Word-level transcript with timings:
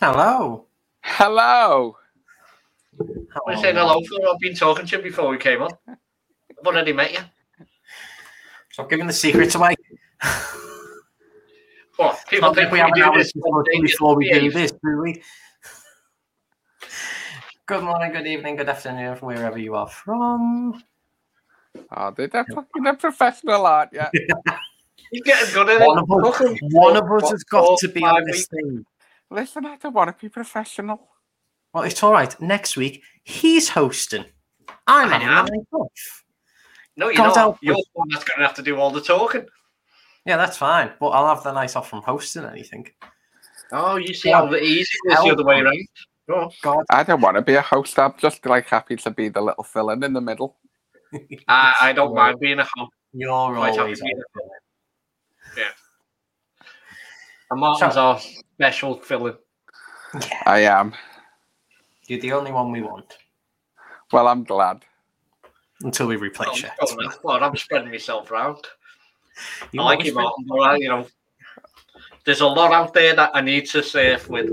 Hello. 0.00 0.64
Hello. 1.02 1.94
I 2.98 3.38
was 3.46 3.60
saying 3.60 3.76
hello 3.76 4.00
for 4.08 4.32
I've 4.32 4.40
been 4.40 4.54
talking 4.54 4.86
to 4.86 4.96
you 4.96 5.02
before 5.02 5.28
we 5.28 5.36
came 5.36 5.60
on. 5.60 5.68
I've 5.86 6.66
already 6.66 6.94
met 6.94 7.12
you. 7.12 7.18
Stop 8.72 8.88
giving 8.88 9.06
the 9.06 9.12
secrets 9.12 9.54
away. 9.56 9.74
What? 11.96 12.18
People 12.30 12.48
Not 12.48 12.54
think 12.54 12.70
we 12.70 12.76
we 12.76 12.78
have 12.78 12.92
an 12.94 13.02
hour 13.02 13.18
this 13.18 13.32
before, 13.34 13.62
before 13.82 14.16
we 14.16 14.30
do 14.30 14.50
this, 14.50 14.72
do 14.72 15.00
we? 15.02 15.22
Good 17.66 17.84
morning, 17.84 18.10
good 18.10 18.26
evening, 18.26 18.56
good 18.56 18.68
afternoon, 18.70 19.16
from 19.16 19.28
wherever 19.28 19.58
you 19.58 19.74
are 19.74 19.86
from. 19.86 20.82
Oh, 21.94 22.10
they're, 22.16 22.26
they're 22.26 22.44
fucking 22.46 22.82
they're 22.82 22.96
professional 22.96 23.66
art, 23.66 23.90
yeah. 23.92 24.08
You're 25.12 25.22
getting 25.24 25.54
good 25.54 25.68
at 25.68 25.86
One 25.86 25.98
it. 25.98 26.04
of 26.10 26.24
us, 26.24 26.58
one 26.72 26.96
of 26.96 27.04
us 27.12 27.30
has 27.30 27.44
got 27.44 27.78
to 27.78 27.88
be 27.88 28.00
five 28.00 28.14
on 28.14 28.24
this 28.24 28.48
thing. 28.48 28.84
Listen, 29.30 29.64
I 29.66 29.76
don't 29.76 29.94
want 29.94 30.16
to 30.16 30.20
be 30.24 30.28
professional. 30.28 31.08
Well, 31.72 31.84
it's 31.84 32.02
all 32.02 32.12
right. 32.12 32.38
Next 32.40 32.76
week, 32.76 33.02
he's 33.22 33.68
hosting. 33.68 34.24
I'm 34.86 35.08
I 35.08 35.12
having 35.18 35.28
am. 35.28 35.46
a 35.46 35.50
night 35.56 35.66
off. 35.72 36.24
No, 36.96 37.06
you're 37.08 37.16
God 37.16 37.36
not. 37.36 37.58
You're 37.62 37.76
the 37.76 37.84
one 37.92 38.08
that's 38.12 38.24
going 38.24 38.40
to 38.40 38.46
have 38.46 38.56
to 38.56 38.62
do 38.62 38.76
all 38.78 38.90
the 38.90 39.00
talking. 39.00 39.46
Yeah, 40.26 40.36
that's 40.36 40.56
fine. 40.56 40.90
But 40.98 41.08
I'll 41.08 41.32
have 41.34 41.44
the 41.44 41.52
night 41.52 41.76
off 41.76 41.88
from 41.88 42.02
hosting 42.02 42.44
anything. 42.44 42.88
Oh, 43.72 43.96
you 43.96 44.12
see 44.14 44.30
Yeah. 44.30 44.38
how 44.46 44.54
easy 44.56 44.90
it 45.04 45.12
is 45.12 45.18
the 45.24 45.30
other 45.30 45.44
way 45.44 45.60
around. 45.60 45.78
Oh, 46.28 46.50
God, 46.62 46.84
I 46.90 47.02
don't 47.04 47.20
want 47.20 47.36
to 47.36 47.42
be 47.42 47.54
a 47.54 47.62
host. 47.62 47.98
I'm 47.98 48.14
just 48.18 48.44
like 48.46 48.66
happy 48.66 48.96
to 48.96 49.10
be 49.10 49.28
the 49.28 49.40
little 49.40 49.64
fill-in 49.64 50.02
in 50.02 50.12
the 50.12 50.20
middle. 50.20 50.58
I, 51.48 51.74
I 51.80 51.92
don't 51.92 52.14
mind 52.16 52.40
being 52.40 52.58
a 52.58 52.64
host. 52.64 52.92
you're 53.12 53.54
Quite 53.54 53.68
happy 53.70 53.78
always 53.80 53.98
to 54.00 54.04
be 54.04 54.12
on. 54.12 55.70
And 57.52 57.60
Martin's 57.60 57.94
So- 57.94 58.00
our 58.00 58.20
special 58.60 58.94
filling. 58.96 59.36
Yeah, 60.14 60.42
I 60.44 60.58
am. 60.60 60.92
you're 62.08 62.20
the 62.20 62.32
only 62.32 62.52
one 62.52 62.70
we 62.72 62.82
want 62.82 63.16
Well, 64.12 64.28
I'm 64.28 64.44
glad. 64.44 64.84
until 65.82 66.08
we 66.08 66.16
replace 66.16 66.50
oh, 66.52 66.56
you. 66.56 66.68
Oh, 66.82 66.94
no, 66.98 67.10
well, 67.22 67.42
I'm 67.42 67.56
spreading 67.56 67.90
myself 67.90 68.30
around. 68.30 68.58
You 69.72 69.80
I 69.80 69.84
like 69.84 69.92
always 70.00 70.06
you, 70.08 70.12
been- 70.12 70.22
Martin, 70.22 70.44
but 70.46 70.60
I, 70.60 70.76
you 70.76 70.88
know, 70.88 71.06
there's 72.26 72.42
a 72.42 72.46
lot 72.46 72.70
out 72.72 72.92
there 72.92 73.16
that 73.16 73.30
I 73.32 73.40
need 73.40 73.64
to 73.70 73.82
surf 73.82 74.28
with. 74.28 74.50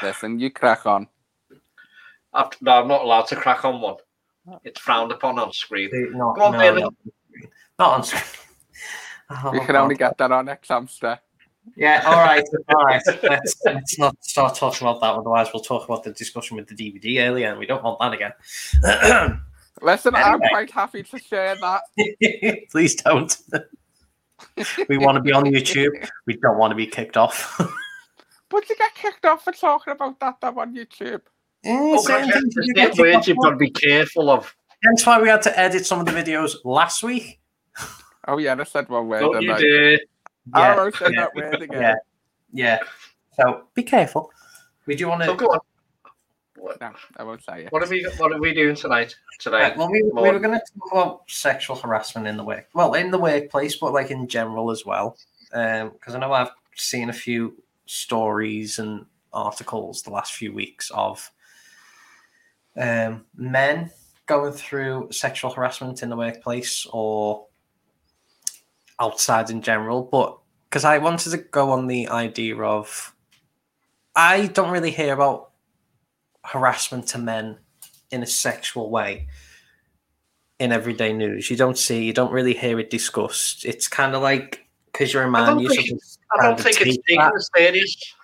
Listen, 0.00 0.38
you 0.38 0.50
crack 0.50 0.86
on. 0.86 1.08
I've, 2.32 2.50
no, 2.60 2.82
I'm 2.82 2.86
not 2.86 3.02
allowed 3.02 3.26
to 3.28 3.36
crack 3.36 3.64
on 3.64 3.80
one. 3.80 3.96
It's 4.62 4.78
frowned 4.78 5.10
upon 5.10 5.40
on 5.40 5.52
screen. 5.52 5.90
Not, 6.16 6.36
Go 6.36 6.42
on, 6.44 6.52
no, 6.52 6.58
Bailey. 6.58 6.82
not, 6.82 6.94
not 7.78 7.94
on 7.94 8.04
screen. 8.04 8.22
Oh, 9.30 9.52
you 9.52 9.60
can 9.60 9.76
only 9.76 9.94
get 9.94 10.16
that 10.16 10.32
on 10.32 10.48
X 10.48 10.68
Hamster. 10.68 11.20
Yeah, 11.76 12.02
all 12.06 12.18
right, 12.18 12.44
all 12.74 12.84
right. 12.84 13.02
Let's, 13.22 13.56
let's 13.64 13.98
not 13.98 14.16
start 14.24 14.54
talking 14.56 14.86
about 14.86 15.00
that. 15.00 15.14
Otherwise, 15.14 15.48
we'll 15.52 15.62
talk 15.62 15.84
about 15.84 16.02
the 16.04 16.12
discussion 16.12 16.56
with 16.56 16.68
the 16.68 16.74
DVD 16.74 17.28
earlier, 17.28 17.48
and 17.50 17.58
we 17.58 17.66
don't 17.66 17.82
want 17.82 17.98
that 18.00 18.12
again. 18.12 19.40
Listen, 19.82 20.14
I'm 20.14 20.40
quite 20.40 20.70
happy 20.70 21.02
to 21.04 21.18
share 21.18 21.56
that. 21.56 21.82
Please 22.70 22.96
don't. 22.96 23.36
we 24.88 24.98
want 24.98 25.16
to 25.16 25.22
be 25.22 25.32
on 25.32 25.44
YouTube. 25.44 26.08
We 26.26 26.36
don't 26.36 26.58
want 26.58 26.72
to 26.72 26.74
be 26.74 26.86
kicked 26.86 27.16
off. 27.16 27.60
But 28.48 28.68
you 28.68 28.76
get 28.76 28.94
kicked 28.94 29.24
off 29.24 29.44
for 29.44 29.52
talking 29.52 29.92
about 29.92 30.18
that 30.20 30.40
though 30.40 30.58
on 30.58 30.74
YouTube. 30.74 31.20
Oh, 31.66 32.00
certain 32.02 32.30
God, 32.30 32.40
things 32.40 32.54
you 32.62 32.74
get 32.74 32.96
words 32.98 33.28
you've 33.28 33.38
got 33.38 33.50
to 33.50 33.56
be 33.56 33.70
careful 33.70 34.30
of. 34.30 34.54
Hence 34.84 35.04
why 35.04 35.20
we 35.20 35.28
had 35.28 35.42
to 35.42 35.58
edit 35.58 35.84
some 35.84 36.00
of 36.00 36.06
the 36.06 36.12
videos 36.12 36.56
last 36.64 37.02
week. 37.02 37.40
Oh 38.26 38.38
yeah, 38.38 38.54
I 38.58 38.64
said 38.64 38.88
one 38.88 39.08
word. 39.08 39.20
Don't 39.20 39.32
didn't 39.32 39.44
you 39.44 39.52
I? 39.54 39.60
dare. 39.60 40.00
I 40.54 40.70
almost 40.76 40.98
said 40.98 41.12
yeah, 41.14 41.20
that 41.20 41.34
word 41.34 41.62
again. 41.62 41.80
yeah, 41.82 41.94
yeah. 42.52 42.78
So 43.36 43.64
be 43.74 43.82
careful. 43.82 44.30
We 44.86 44.94
do 44.96 45.08
want 45.08 45.22
So 45.24 45.32
to. 45.32 45.38
go 45.38 45.46
on. 45.52 45.60
What, 46.56 46.80
No, 46.80 46.90
I 47.16 47.22
won't 47.22 47.44
say 47.44 47.64
it. 47.64 47.72
what 47.72 47.82
are 47.84 47.88
we? 47.88 48.02
What 48.18 48.32
are 48.32 48.40
we 48.40 48.52
doing 48.52 48.74
tonight? 48.74 49.14
Today? 49.38 49.58
Right, 49.60 49.76
well, 49.76 49.90
we, 49.90 50.02
we 50.02 50.10
were 50.22 50.40
going 50.40 50.58
to 50.58 50.62
talk 50.78 50.90
about 50.92 51.22
sexual 51.28 51.76
harassment 51.76 52.26
in 52.26 52.36
the 52.36 52.42
work, 52.42 52.68
well, 52.74 52.94
in 52.94 53.10
the 53.12 53.18
workplace, 53.18 53.76
but 53.76 53.92
like 53.92 54.10
in 54.10 54.26
general 54.26 54.70
as 54.72 54.84
well. 54.84 55.16
Because 55.50 56.14
I 56.14 56.18
know 56.18 56.32
I've 56.32 56.50
seen 56.74 57.10
a 57.10 57.12
few 57.12 57.54
stories 57.86 58.78
and 58.80 59.06
articles 59.32 60.02
the 60.02 60.10
last 60.10 60.32
few 60.32 60.52
weeks 60.52 60.90
of 60.92 61.30
um, 62.76 63.24
men 63.36 63.90
going 64.26 64.52
through 64.52 65.08
sexual 65.12 65.50
harassment 65.52 66.02
in 66.02 66.08
the 66.10 66.16
workplace 66.16 66.86
or 66.92 67.46
outside 69.00 69.50
in 69.50 69.62
general. 69.62 70.02
But 70.02 70.38
because 70.68 70.84
I 70.84 70.98
wanted 70.98 71.30
to 71.30 71.38
go 71.38 71.70
on 71.70 71.86
the 71.86 72.08
idea 72.08 72.56
of, 72.58 73.14
I 74.14 74.46
don't 74.46 74.70
really 74.70 74.90
hear 74.90 75.14
about 75.14 75.50
harassment 76.44 77.06
to 77.08 77.18
men 77.18 77.58
in 78.10 78.22
a 78.22 78.26
sexual 78.26 78.90
way 78.90 79.28
in 80.58 80.72
everyday 80.72 81.12
news. 81.12 81.50
You 81.50 81.56
don't 81.56 81.78
see, 81.78 82.04
you 82.04 82.12
don't 82.12 82.32
really 82.32 82.54
hear 82.54 82.78
it 82.80 82.90
discussed. 82.90 83.64
It's 83.64 83.86
kind 83.86 84.14
of 84.14 84.22
like 84.22 84.66
because 84.86 85.12
you're 85.12 85.22
a 85.22 85.30
man, 85.30 85.46
don't 85.46 85.60
you 85.60 85.68
think- 85.68 86.00
I 86.38 86.42
don't 86.46 86.58
think 86.60 86.80
it's 86.80 86.96
take 86.96 87.06
taken 87.06 87.24
that. 87.24 87.34
as 87.36 87.48
serious. 87.56 88.14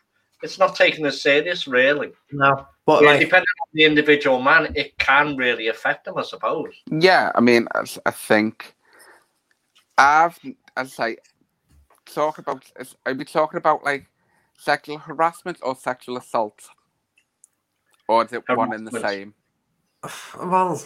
It's 0.42 0.58
not 0.58 0.74
taken 0.76 1.06
as 1.06 1.22
serious, 1.22 1.66
really. 1.66 2.12
no, 2.32 2.66
but 2.84 3.02
Yeah, 3.02 3.10
like 3.10 3.20
depending 3.20 3.46
on 3.62 3.68
the 3.72 3.84
individual 3.84 4.42
man, 4.42 4.72
it 4.74 4.98
can 4.98 5.36
really 5.36 5.68
affect 5.68 6.04
them, 6.04 6.18
I 6.18 6.22
suppose. 6.22 6.74
Yeah, 6.90 7.30
I 7.34 7.40
mean, 7.40 7.66
I, 7.74 7.84
I 8.04 8.10
think 8.10 8.74
I've, 9.96 10.38
as 10.76 10.98
I 10.98 11.10
say, 11.10 11.16
talk 12.06 12.38
about, 12.38 12.64
I'd 13.06 13.18
be 13.18 13.24
talking 13.24 13.58
about 13.58 13.84
like 13.84 14.06
sexual 14.58 14.98
harassment 14.98 15.58
or 15.62 15.76
sexual 15.76 16.16
assault, 16.16 16.68
or 18.08 18.24
is 18.24 18.32
it 18.32 18.42
one 18.48 18.72
and 18.72 18.86
the 18.86 19.00
same? 19.00 19.34
well, 20.38 20.82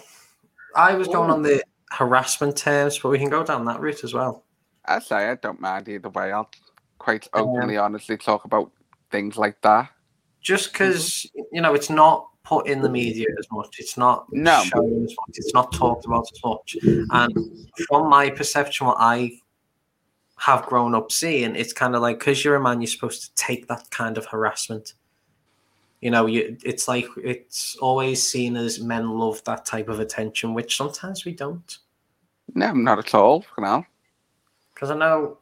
I 0.74 0.94
was 0.94 1.08
going 1.08 1.30
on 1.30 1.42
the 1.42 1.62
harassment 1.90 2.56
terms, 2.56 2.98
but 2.98 3.08
we 3.08 3.18
can 3.18 3.30
go 3.30 3.42
down 3.42 3.64
that 3.66 3.80
route 3.80 4.04
as 4.04 4.14
well. 4.14 4.44
I 4.84 5.00
say 5.00 5.28
I 5.28 5.34
don't 5.34 5.60
mind 5.60 5.88
either 5.88 6.08
way. 6.08 6.32
I'll 6.32 6.50
quite 6.98 7.28
Um, 7.32 7.48
openly, 7.48 7.76
honestly 7.76 8.16
talk 8.16 8.44
about 8.44 8.72
things 9.10 9.36
like 9.36 9.60
that. 9.62 9.90
Just 10.40 10.72
because 10.72 11.26
you 11.52 11.60
know 11.60 11.74
it's 11.74 11.90
not 11.90 12.28
put 12.44 12.66
in 12.68 12.80
the 12.80 12.88
media 12.88 13.26
as 13.38 13.46
much, 13.50 13.76
it's 13.78 13.98
not 13.98 14.26
No. 14.32 14.62
shown 14.62 15.04
as 15.04 15.10
much, 15.10 15.30
it's 15.34 15.52
not 15.52 15.72
talked 15.72 16.06
about 16.06 16.26
as 16.32 16.40
much, 16.44 16.76
and 17.10 17.32
from 17.88 18.08
my 18.08 18.30
perception, 18.30 18.86
what 18.86 18.96
I 18.98 19.32
have 20.38 20.66
grown 20.66 20.94
up 20.94 21.10
seeing, 21.10 21.56
it's 21.56 21.72
kind 21.72 21.94
of 21.94 22.02
like 22.02 22.18
because 22.18 22.44
you're 22.44 22.56
a 22.56 22.60
man, 22.60 22.80
you're 22.80 22.88
supposed 22.88 23.22
to 23.24 23.34
take 23.34 23.66
that 23.68 23.90
kind 23.90 24.16
of 24.16 24.26
harassment. 24.26 24.94
You 26.00 26.10
know, 26.12 26.26
you 26.26 26.56
it's 26.64 26.86
like 26.86 27.06
it's 27.16 27.76
always 27.76 28.22
seen 28.22 28.56
as 28.56 28.80
men 28.80 29.10
love 29.10 29.42
that 29.44 29.64
type 29.66 29.88
of 29.88 29.98
attention, 29.98 30.54
which 30.54 30.76
sometimes 30.76 31.24
we 31.24 31.32
don't. 31.32 31.78
No, 32.54 32.72
not 32.72 33.00
at 33.00 33.14
all. 33.14 33.44
You 33.56 33.64
know. 33.64 33.84
Because 34.72 34.90
I 34.90 34.96
know 34.96 35.38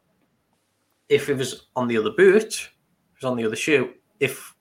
if 1.09 1.29
it 1.29 1.37
was 1.37 1.67
on 1.77 1.89
the 1.89 1.99
other 1.99 2.11
boot, 2.11 2.45
it 2.45 3.23
was 3.23 3.31
on 3.31 3.37
the 3.37 3.45
other 3.45 3.57
shoe, 3.57 3.93
if 4.19 4.55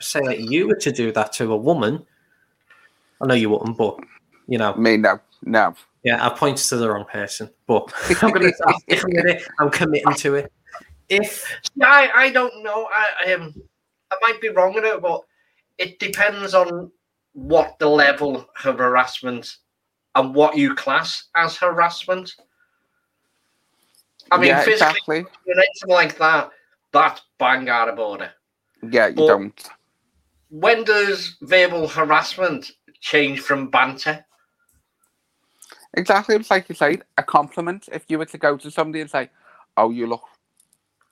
say 0.00 0.20
like 0.20 0.38
you 0.40 0.68
were 0.68 0.76
to 0.76 0.92
do 0.92 1.10
that 1.12 1.32
to 1.34 1.52
a 1.52 1.56
woman, 1.56 2.04
I 3.20 3.26
know 3.26 3.34
you 3.34 3.50
wouldn't, 3.50 3.76
but 3.76 3.98
you 4.46 4.58
know, 4.58 4.74
Me, 4.74 4.96
no, 4.96 5.20
no. 5.42 5.74
Yeah, 6.08 6.24
I 6.24 6.30
pointed 6.30 6.64
to 6.68 6.76
the 6.78 6.90
wrong 6.90 7.04
person, 7.04 7.50
but 7.66 7.92
I'm 8.22 8.32
gonna 8.32 8.50
I'm 8.66 8.74
sticking 8.80 9.14
with 9.14 9.26
it. 9.26 9.42
I'm 9.60 9.68
committing 9.68 10.14
to 10.14 10.36
it. 10.36 10.52
If 11.10 11.44
Yeah, 11.74 11.86
I, 11.86 12.10
I 12.14 12.30
don't 12.30 12.62
know. 12.62 12.88
I, 12.90 13.26
I 13.26 13.30
am. 13.30 13.54
I 14.10 14.16
might 14.22 14.40
be 14.40 14.48
wrong 14.48 14.74
in 14.78 14.86
it, 14.86 15.02
but 15.02 15.20
it 15.76 15.98
depends 15.98 16.54
on 16.54 16.90
what 17.32 17.78
the 17.78 17.88
level 17.88 18.48
of 18.64 18.78
harassment 18.78 19.56
and 20.14 20.34
what 20.34 20.56
you 20.56 20.74
class 20.74 21.24
as 21.36 21.56
harassment. 21.58 22.34
I 24.30 24.38
mean, 24.38 24.48
yeah, 24.48 24.62
physically, 24.62 25.18
exactly. 25.18 25.26
anything 25.46 25.88
like 25.88 26.16
that, 26.16 26.50
that's 26.90 27.20
bang 27.38 27.68
out 27.68 27.90
of 27.90 27.98
order. 27.98 28.30
Yeah, 28.82 29.08
you 29.08 29.14
But- 29.14 29.26
don't. 29.26 29.68
When 30.50 30.84
does 30.84 31.36
verbal 31.42 31.86
harassment 31.86 32.70
change 33.00 33.40
from 33.40 33.68
banter? 33.68 34.24
Exactly. 35.94 36.36
It's 36.36 36.50
like 36.50 36.68
you 36.68 36.74
say, 36.74 36.98
a 37.16 37.22
compliment. 37.22 37.88
If 37.92 38.04
you 38.08 38.18
were 38.18 38.26
to 38.26 38.38
go 38.38 38.56
to 38.56 38.70
somebody 38.70 39.00
and 39.00 39.10
say, 39.10 39.30
"Oh, 39.76 39.90
you 39.90 40.06
look 40.06 40.24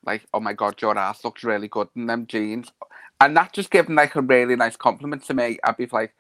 like, 0.05 0.27
oh 0.35 0.41
my 0.41 0.53
god, 0.53 0.81
your 0.83 0.99
ass 0.99 1.25
looks 1.25 1.45
really 1.45 1.69
good 1.69 1.89
in 1.97 2.07
them 2.07 2.27
jeans," 2.27 2.73
and 3.21 3.37
that 3.37 3.53
just 3.53 3.71
giving 3.71 3.97
like 3.97 4.15
a 4.17 4.23
really 4.23 4.57
nice 4.57 4.77
compliment 4.77 5.25
to 5.27 5.35
me, 5.35 5.59
I'd 5.65 5.77
be 5.77 5.87
like, 5.93 6.15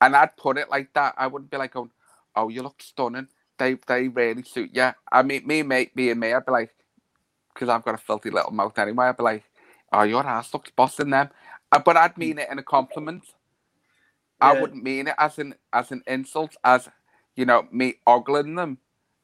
and 0.00 0.16
I'd 0.16 0.36
put 0.36 0.58
it 0.58 0.70
like 0.70 0.92
that. 0.94 1.14
I 1.18 1.26
wouldn't 1.28 1.50
be 1.50 1.56
like, 1.56 1.74
going, 1.74 1.90
"Oh, 2.36 2.48
you 2.48 2.62
look 2.62 2.82
stunning. 2.82 3.28
They 3.58 3.74
they 3.86 4.08
really 4.08 4.42
suit 4.44 4.70
you." 4.74 4.90
I 5.12 5.22
mean, 5.22 5.46
me 5.46 5.62
mate 5.62 5.94
being 5.94 6.18
me, 6.20 6.32
I'd 6.34 6.46
be 6.46 6.52
like, 6.52 6.74
because 7.54 7.68
I've 7.68 7.84
got 7.84 7.94
a 7.94 7.98
filthy 7.98 8.30
little 8.30 8.52
mouth 8.52 8.78
anyway. 8.78 9.06
I'd 9.06 9.16
be 9.18 9.22
like, 9.24 9.44
"Oh, 9.92 10.02
your 10.02 10.26
ass 10.26 10.52
looks 10.54 10.70
boss 10.72 11.00
in 11.00 11.10
them," 11.10 11.30
Uh, 11.72 11.78
but 11.80 11.96
I'd 11.96 12.18
mean 12.18 12.38
it 12.38 12.48
in 12.50 12.58
a 12.58 12.62
compliment. 12.64 13.24
I 14.40 14.54
wouldn't 14.54 14.82
mean 14.82 15.08
it 15.08 15.14
as 15.18 15.38
an 15.38 15.54
as 15.72 15.92
an 15.92 16.02
insult, 16.06 16.56
as 16.64 16.88
you 17.40 17.46
know, 17.46 17.66
me 17.72 17.94
ogling 18.06 18.54
them. 18.54 18.76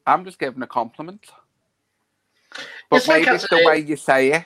I'm 0.06 0.24
just 0.24 0.38
giving 0.38 0.62
a 0.62 0.66
compliment. 0.66 1.26
But 2.88 2.96
It's 2.96 3.08
maybe 3.08 3.28
as 3.28 3.44
it's 3.44 3.50
the 3.50 3.62
way 3.62 3.80
you 3.80 3.96
say 3.96 4.32
it. 4.32 4.44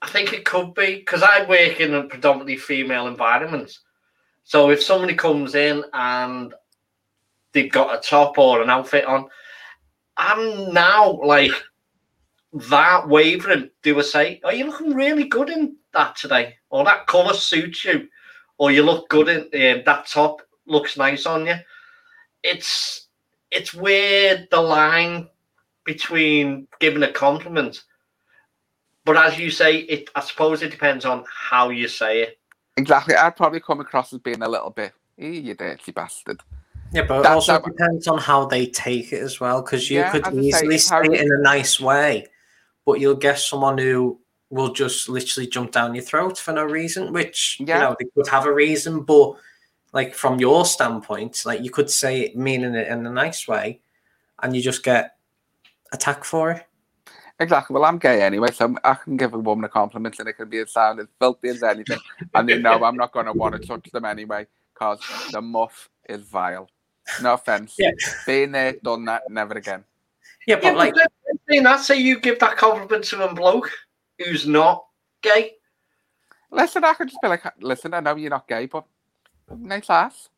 I 0.00 0.08
think 0.08 0.32
it 0.32 0.46
could 0.46 0.72
be 0.72 0.96
because 0.96 1.22
I 1.22 1.44
work 1.46 1.80
in 1.80 1.92
a 1.92 2.04
predominantly 2.04 2.56
female 2.56 3.06
environment. 3.06 3.78
So 4.44 4.70
if 4.70 4.82
somebody 4.82 5.14
comes 5.14 5.54
in 5.54 5.84
and 5.92 6.54
they've 7.52 7.70
got 7.70 7.94
a 7.94 8.00
top 8.00 8.38
or 8.38 8.62
an 8.62 8.70
outfit 8.70 9.04
on, 9.04 9.28
I'm 10.16 10.72
now 10.72 11.20
like 11.22 11.52
that 12.70 13.06
wavering. 13.06 13.68
Do 13.82 13.98
I 13.98 14.02
say, 14.02 14.40
"Are 14.44 14.54
you 14.54 14.64
looking 14.64 14.94
really 14.94 15.24
good 15.24 15.50
in 15.50 15.76
that 15.92 16.16
today?" 16.16 16.56
Or 16.70 16.84
that 16.84 17.06
color 17.06 17.34
suits 17.34 17.84
you, 17.84 18.08
or 18.56 18.70
you 18.70 18.82
look 18.82 19.10
good 19.10 19.28
in 19.28 19.40
um, 19.42 19.82
that 19.84 20.06
top 20.06 20.40
looks 20.64 20.96
nice 20.96 21.26
on 21.26 21.44
you. 21.44 21.56
It's 22.42 23.08
it's 23.50 23.72
where 23.74 24.46
the 24.50 24.60
line 24.60 25.28
between 25.84 26.68
giving 26.80 27.02
a 27.02 27.12
compliment, 27.12 27.82
but 29.04 29.16
as 29.16 29.38
you 29.38 29.50
say, 29.50 29.78
it 29.78 30.10
I 30.14 30.20
suppose 30.20 30.62
it 30.62 30.70
depends 30.70 31.04
on 31.04 31.24
how 31.28 31.70
you 31.70 31.88
say 31.88 32.22
it. 32.22 32.38
Exactly. 32.76 33.14
I'd 33.16 33.36
probably 33.36 33.60
come 33.60 33.80
across 33.80 34.12
as 34.12 34.20
being 34.20 34.42
a 34.42 34.48
little 34.48 34.70
bit, 34.70 34.92
"Eh, 35.18 35.26
you 35.28 35.54
dirty 35.54 35.92
bastard. 35.92 36.40
Yeah, 36.92 37.02
but 37.02 37.20
it 37.20 37.26
also 37.26 37.52
how- 37.54 37.58
depends 37.58 38.06
on 38.06 38.18
how 38.18 38.46
they 38.46 38.66
take 38.66 39.12
it 39.12 39.20
as 39.22 39.40
well, 39.40 39.60
because 39.62 39.90
you 39.90 39.98
Yeah, 39.98 40.10
could 40.12 40.26
as 40.26 40.32
say, 40.34 40.40
easily 40.40 40.78
say 40.78 41.00
it 41.02 41.20
in 41.20 41.32
a 41.32 41.42
nice 41.42 41.80
way, 41.80 42.26
but 42.86 43.00
you'll 43.00 43.14
get 43.16 43.38
someone 43.38 43.76
who 43.78 44.20
will 44.50 44.72
just 44.72 45.08
literally 45.08 45.46
jump 45.46 45.72
down 45.72 45.94
your 45.94 46.04
throat 46.04 46.38
for 46.38 46.52
no 46.52 46.64
reason, 46.64 47.12
which 47.12 47.58
Yeah. 47.60 47.74
you 47.74 47.80
know 47.82 47.96
they 47.98 48.06
could 48.14 48.28
have 48.28 48.46
a 48.46 48.52
reason, 48.52 49.02
but 49.02 49.34
like 49.92 50.14
from 50.14 50.38
your 50.38 50.64
standpoint, 50.64 51.44
like 51.44 51.62
you 51.62 51.70
could 51.70 51.90
say 51.90 52.20
it 52.20 52.36
meaning 52.36 52.74
it 52.74 52.88
in 52.88 53.06
a 53.06 53.10
nice 53.10 53.48
way, 53.48 53.80
and 54.42 54.54
you 54.54 54.62
just 54.62 54.82
get 54.82 55.16
attacked 55.92 56.26
for 56.26 56.50
it. 56.52 56.64
Exactly. 57.40 57.74
Well, 57.74 57.84
I'm 57.84 57.98
gay 57.98 58.22
anyway, 58.22 58.50
so 58.50 58.74
I 58.82 58.94
can 58.94 59.16
give 59.16 59.32
a 59.32 59.38
woman 59.38 59.64
a 59.64 59.68
compliment 59.68 60.18
and 60.18 60.28
it 60.28 60.32
can 60.32 60.48
be 60.48 60.58
as 60.58 60.72
sound 60.72 60.98
as 60.98 61.06
filthy 61.20 61.48
as 61.48 61.62
anything. 61.62 61.98
and 62.34 62.48
they 62.48 62.58
know 62.58 62.82
I'm 62.82 62.96
not 62.96 63.12
going 63.12 63.26
to 63.26 63.32
want 63.32 63.54
to 63.54 63.64
touch 63.64 63.88
them 63.92 64.04
anyway 64.04 64.46
because 64.74 65.00
the 65.30 65.40
muff 65.40 65.88
is 66.08 66.22
vile. 66.22 66.68
No 67.22 67.34
offense. 67.34 67.76
Yeah. 67.78 67.92
Been 68.26 68.52
there, 68.52 68.72
done 68.82 69.04
that, 69.04 69.22
never 69.30 69.54
again. 69.54 69.84
Yeah, 70.46 70.56
but 70.56 70.64
Yeah, 70.64 70.72
like 70.72 70.94
but 70.94 71.12
then, 71.26 71.38
saying 71.48 71.62
that, 71.62 71.80
say 71.80 71.98
you 71.98 72.20
give 72.20 72.38
that 72.40 72.56
compliment 72.56 73.04
to 73.04 73.28
a 73.28 73.32
bloke 73.32 73.70
who's 74.18 74.46
not 74.46 74.86
gay. 75.22 75.52
Listen, 76.50 76.84
I 76.84 76.94
could 76.94 77.08
just 77.08 77.22
be 77.22 77.28
like, 77.28 77.44
listen, 77.60 77.94
I 77.94 78.00
know 78.00 78.16
you're 78.16 78.30
not 78.30 78.48
gay, 78.48 78.66
but 78.66 78.84
nice 79.56 79.90
ass. 79.90 80.28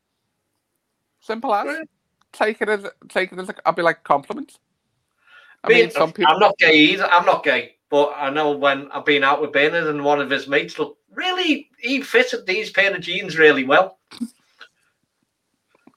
Simple 1.19 1.53
as. 1.53 1.67
Right. 1.67 1.89
Take 2.33 2.61
it 2.61 2.69
as 2.69 2.85
take 3.09 3.31
it 3.33 3.39
as 3.39 3.49
a, 3.49 3.55
I'll 3.65 3.73
be 3.73 3.81
like 3.81 4.03
compliment. 4.03 4.57
I 5.63 5.67
Being- 5.67 5.81
mean, 5.81 5.91
some 5.91 6.11
people. 6.11 6.33
I'm 6.33 6.39
not 6.39 6.57
gay 6.57 6.75
either. 6.75 7.05
I'm 7.05 7.25
not 7.25 7.43
gay, 7.43 7.75
but 7.89 8.13
I 8.15 8.29
know 8.29 8.51
when 8.51 8.89
I've 8.91 9.05
been 9.05 9.23
out 9.23 9.41
with 9.41 9.51
Bernard 9.51 9.87
and 9.87 10.03
one 10.03 10.21
of 10.21 10.29
his 10.29 10.47
mates, 10.47 10.79
look, 10.79 10.97
really, 11.13 11.69
he 11.77 12.01
fitted 12.01 12.45
these 12.45 12.71
pair 12.71 12.93
of 12.95 13.01
jeans 13.01 13.37
really 13.37 13.63
well. 13.63 13.99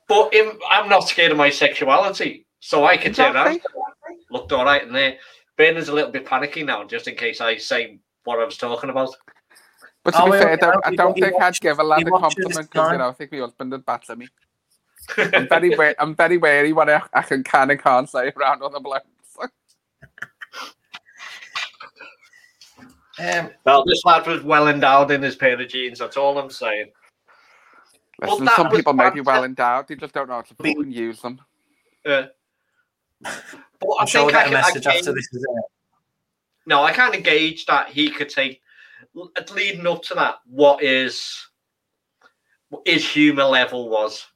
But 0.07 0.35
him, 0.35 0.59
I'm 0.69 0.89
not 0.91 1.09
scared 1.09 1.33
of 1.33 1.39
my 1.39 1.49
sexuality, 1.51 2.47
so 2.61 2.85
I 2.85 2.97
can 2.97 3.15
turn 3.15 3.35
around. 3.35 3.61
Looked 4.31 4.53
all 4.53 4.65
right 4.65 4.83
in 4.83 4.93
there. 4.93 5.17
Bernard's 5.57 5.89
a 5.89 5.95
little 5.95 6.11
bit 6.11 6.27
panicky 6.27 6.63
now, 6.63 6.85
just 6.85 7.09
in 7.09 7.15
case 7.15 7.41
I 7.41 7.57
say 7.57 8.01
what 8.25 8.39
I 8.41 8.45
was 8.45 8.59
talking 8.59 8.91
about. 8.91 9.15
But 10.05 10.13
to 10.13 10.21
Oh, 10.23 10.25
be 10.27 10.31
well, 10.33 10.43
fair, 10.43 10.53
I 10.53 10.57
don't, 10.57 10.87
I 10.87 10.95
don't 10.95 11.15
he 11.15 11.23
think 11.23 11.41
I'd 11.41 11.61
give 11.61 11.79
a 11.79 11.83
lad 11.83 12.01
he 12.01 12.05
a 12.07 12.11
compliment 12.11 12.71
because 12.71 12.75
you 12.75 12.81
time. 12.83 12.99
know 12.99 13.09
I 13.09 13.13
think 13.13 13.33
my 13.33 13.39
husband 13.39 13.73
would 13.73 13.87
batter 13.87 14.15
me. 14.17 14.29
I'm 15.17 15.49
very, 15.49 15.71
wa- 15.77 15.95
I'm 15.99 16.15
very 16.15 16.37
wary 16.39 16.73
what 16.73 16.89
I, 16.91 17.03
I 17.13 17.23
can, 17.23 17.43
can 17.43 17.71
and 17.71 17.81
can't 17.83 18.09
say 18.09 18.31
around 18.37 18.63
other 18.63 18.81
blokes. 18.81 19.07
um, 23.19 23.51
well, 23.65 23.85
this 23.85 24.05
lad 24.05 24.27
was 24.27 24.43
well 24.43 24.69
endowed 24.69 25.11
in 25.11 25.23
his 25.23 25.37
pair 25.37 25.61
of 25.61 25.69
jeans. 25.69 25.99
That's 26.01 26.17
all 26.17 26.37
I'm 26.39 26.51
saying. 26.51 26.91
Listen, 28.21 28.45
that 28.45 28.57
some 28.57 28.71
people 28.71 28.93
may 28.93 29.11
be 29.11 29.21
bad. 29.21 29.27
well 29.27 29.45
endowed; 29.45 29.89
they 29.89 29.97
just 29.97 30.15
don't 30.15 30.29
know 30.29 30.35
how 30.37 30.43
to 30.43 30.55
Be- 30.55 30.75
fucking 30.75 30.93
use 30.93 31.21
them. 31.23 31.41
Uh, 32.05 32.27
but 33.23 33.33
I 33.87 33.97
I'm 34.01 34.07
sure 34.07 34.27
we'll 34.27 34.35
I, 34.37 34.39
get 34.39 34.47
a 34.47 34.51
can- 34.51 34.57
I 34.57 34.61
message 34.63 34.87
after 34.87 35.13
this 35.13 35.29
is 35.33 35.43
it. 35.43 35.65
No, 36.67 36.83
I 36.83 36.93
kind 36.93 37.15
of 37.15 37.23
gauge 37.23 37.67
that 37.67 37.89
he 37.89 38.11
could 38.11 38.29
take 38.29 38.61
leading 39.55 39.87
up 39.87 40.03
to 40.05 40.15
that. 40.15 40.37
What 40.47 40.83
is 40.83 41.47
his 42.85 43.09
humour 43.09 43.45
level 43.45 43.89
was, 43.89 44.27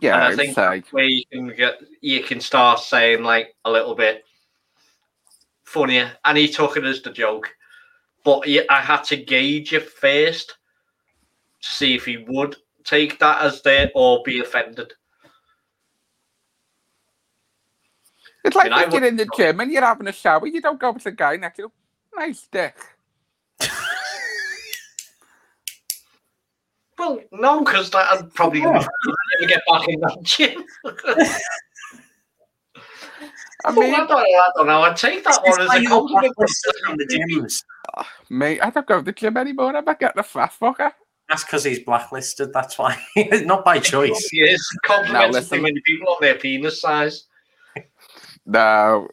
Yeah, 0.00 0.14
and 0.14 0.24
I 0.24 0.36
think 0.36 0.54
that's 0.54 0.92
where 0.92 1.04
you 1.04 1.24
can 1.30 1.48
get 1.54 1.80
you 2.00 2.22
can 2.22 2.40
start 2.40 2.80
saying 2.80 3.22
like 3.22 3.54
a 3.64 3.70
little 3.70 3.94
bit 3.94 4.24
funnier, 5.64 6.12
and 6.24 6.38
he 6.38 6.48
took 6.48 6.76
it 6.76 6.84
as 6.84 7.02
the 7.02 7.10
joke. 7.10 7.50
But 8.24 8.48
I 8.70 8.80
had 8.80 9.02
to 9.04 9.16
gauge 9.16 9.72
it 9.72 9.90
first 9.90 10.56
to 11.60 11.68
see 11.68 11.94
if 11.94 12.04
he 12.06 12.24
would 12.28 12.56
take 12.84 13.18
that 13.18 13.42
as 13.42 13.60
there 13.62 13.90
or 13.94 14.22
be 14.24 14.40
offended. 14.40 14.92
It's 18.44 18.56
like 18.56 18.70
I 18.72 18.86
you're 18.86 19.04
in 19.04 19.16
the 19.16 19.28
gym 19.36 19.60
and 19.60 19.72
you're 19.72 19.82
having 19.82 20.06
a 20.06 20.12
shower, 20.12 20.46
you 20.46 20.60
don't 20.60 20.78
go 20.78 20.90
up 20.90 20.98
to 20.98 21.04
the 21.04 21.12
guy 21.12 21.36
next 21.36 21.56
to 21.56 21.62
you. 21.62 21.72
Nice 22.14 22.46
dick. 22.50 22.76
Well, 26.98 27.20
no, 27.32 27.60
because 27.64 27.92
I'd 27.94 28.32
probably 28.34 28.60
Yeah. 28.60 28.72
never 29.40 29.48
get 29.48 29.60
back 29.68 29.88
in 29.88 30.00
that 30.00 30.18
gym. 30.22 30.64
I 33.66 33.70
Well, 33.72 33.80
mean, 33.80 33.94
I, 33.94 34.06
don't, 34.06 34.10
I 34.12 34.50
don't 34.56 34.66
know. 34.66 34.82
I'd 34.82 34.96
take 34.96 35.24
that 35.24 35.40
one 35.42 35.60
as 35.60 35.68
Why 35.68 35.76
a 35.76 35.80
you 35.80 35.88
got 35.88 36.08
compliment. 36.08 36.34
from 36.84 36.96
the 36.98 37.06
gyms? 37.06 37.64
Ah, 37.96 38.08
mate, 38.28 38.60
I 38.60 38.70
don't 38.70 38.86
go 38.86 38.98
to 38.98 39.02
the 39.04 39.12
gym 39.12 39.36
anymore. 39.36 39.74
I'm 39.74 39.84
not 39.84 39.98
getting 39.98 40.18
a 40.18 40.22
fat 40.22 40.52
fucker. 40.60 40.92
That's 41.28 41.44
because 41.44 41.64
he's 41.64 41.78
blacklisted. 41.80 42.52
That's 42.52 42.78
why, 42.78 43.00
not 43.16 43.64
by 43.64 43.78
choice. 43.78 44.28
Yes, 44.32 44.60
complimented 44.84 45.32
listen. 45.32 45.56
too 45.58 45.62
many 45.62 45.80
people 45.86 46.08
on 46.10 46.18
their 46.20 46.34
penis 46.34 46.80
size. 46.80 47.24
No. 48.44 49.08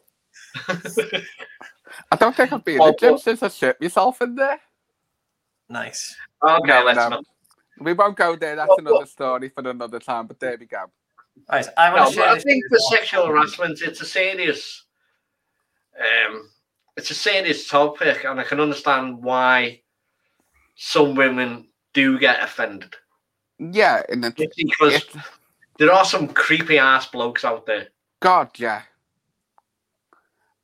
I 0.68 2.16
don't 2.20 2.36
think 2.36 2.52
I've 2.52 2.66
been 2.66 2.82
in 2.82 2.88
the 2.88 2.96
gym 3.00 3.14
but- 3.14 3.22
since 3.22 3.42
I 3.44 3.48
shit 3.48 3.80
myself 3.80 4.22
in 4.22 4.36
there. 4.36 4.60
Nice. 5.70 6.14
Okay, 6.46 6.68
No, 6.68 6.84
let's 6.84 6.98
no. 6.98 7.08
not. 7.10 7.24
We 7.82 7.94
won't 7.94 8.16
go 8.16 8.36
there. 8.36 8.56
That's 8.56 8.70
Well, 8.70 8.80
another 8.80 8.96
well- 8.98 9.06
story 9.06 9.50
for 9.50 9.68
another 9.68 10.00
time. 10.00 10.28
But 10.28 10.40
there 10.40 10.58
we 10.60 10.66
go. 10.66 10.86
Right, 11.50 11.68
I 11.78 11.90
No, 11.90 11.96
want 11.96 12.06
but 12.06 12.10
to 12.10 12.16
share 12.16 12.30
I 12.30 12.40
think 12.40 12.64
with 12.66 12.72
the 12.72 12.88
sexual 12.96 13.26
harassment, 13.28 13.82
it's 13.82 14.02
a 14.02 14.06
serious, 14.06 14.86
um, 15.98 16.50
it's 16.98 17.10
a 17.10 17.16
serious 17.16 17.68
topic, 17.70 18.26
and 18.26 18.40
I 18.40 18.44
can 18.44 18.60
understand 18.60 19.24
why 19.24 19.82
some 20.76 21.16
women 21.16 21.70
do 21.94 22.20
get 22.20 22.44
offended. 22.44 22.96
Yeah, 23.60 24.04
and 24.10 24.26
it's, 24.26 24.40
It's 24.42 24.56
because 24.56 24.94
it's 24.96 25.18
there 25.78 25.92
are 25.92 26.06
some 26.06 26.28
creepy 26.28 26.78
ass 26.78 27.08
blokes 27.08 27.46
out 27.46 27.66
there. 27.66 27.88
God, 28.20 28.50
yeah. 28.60 28.84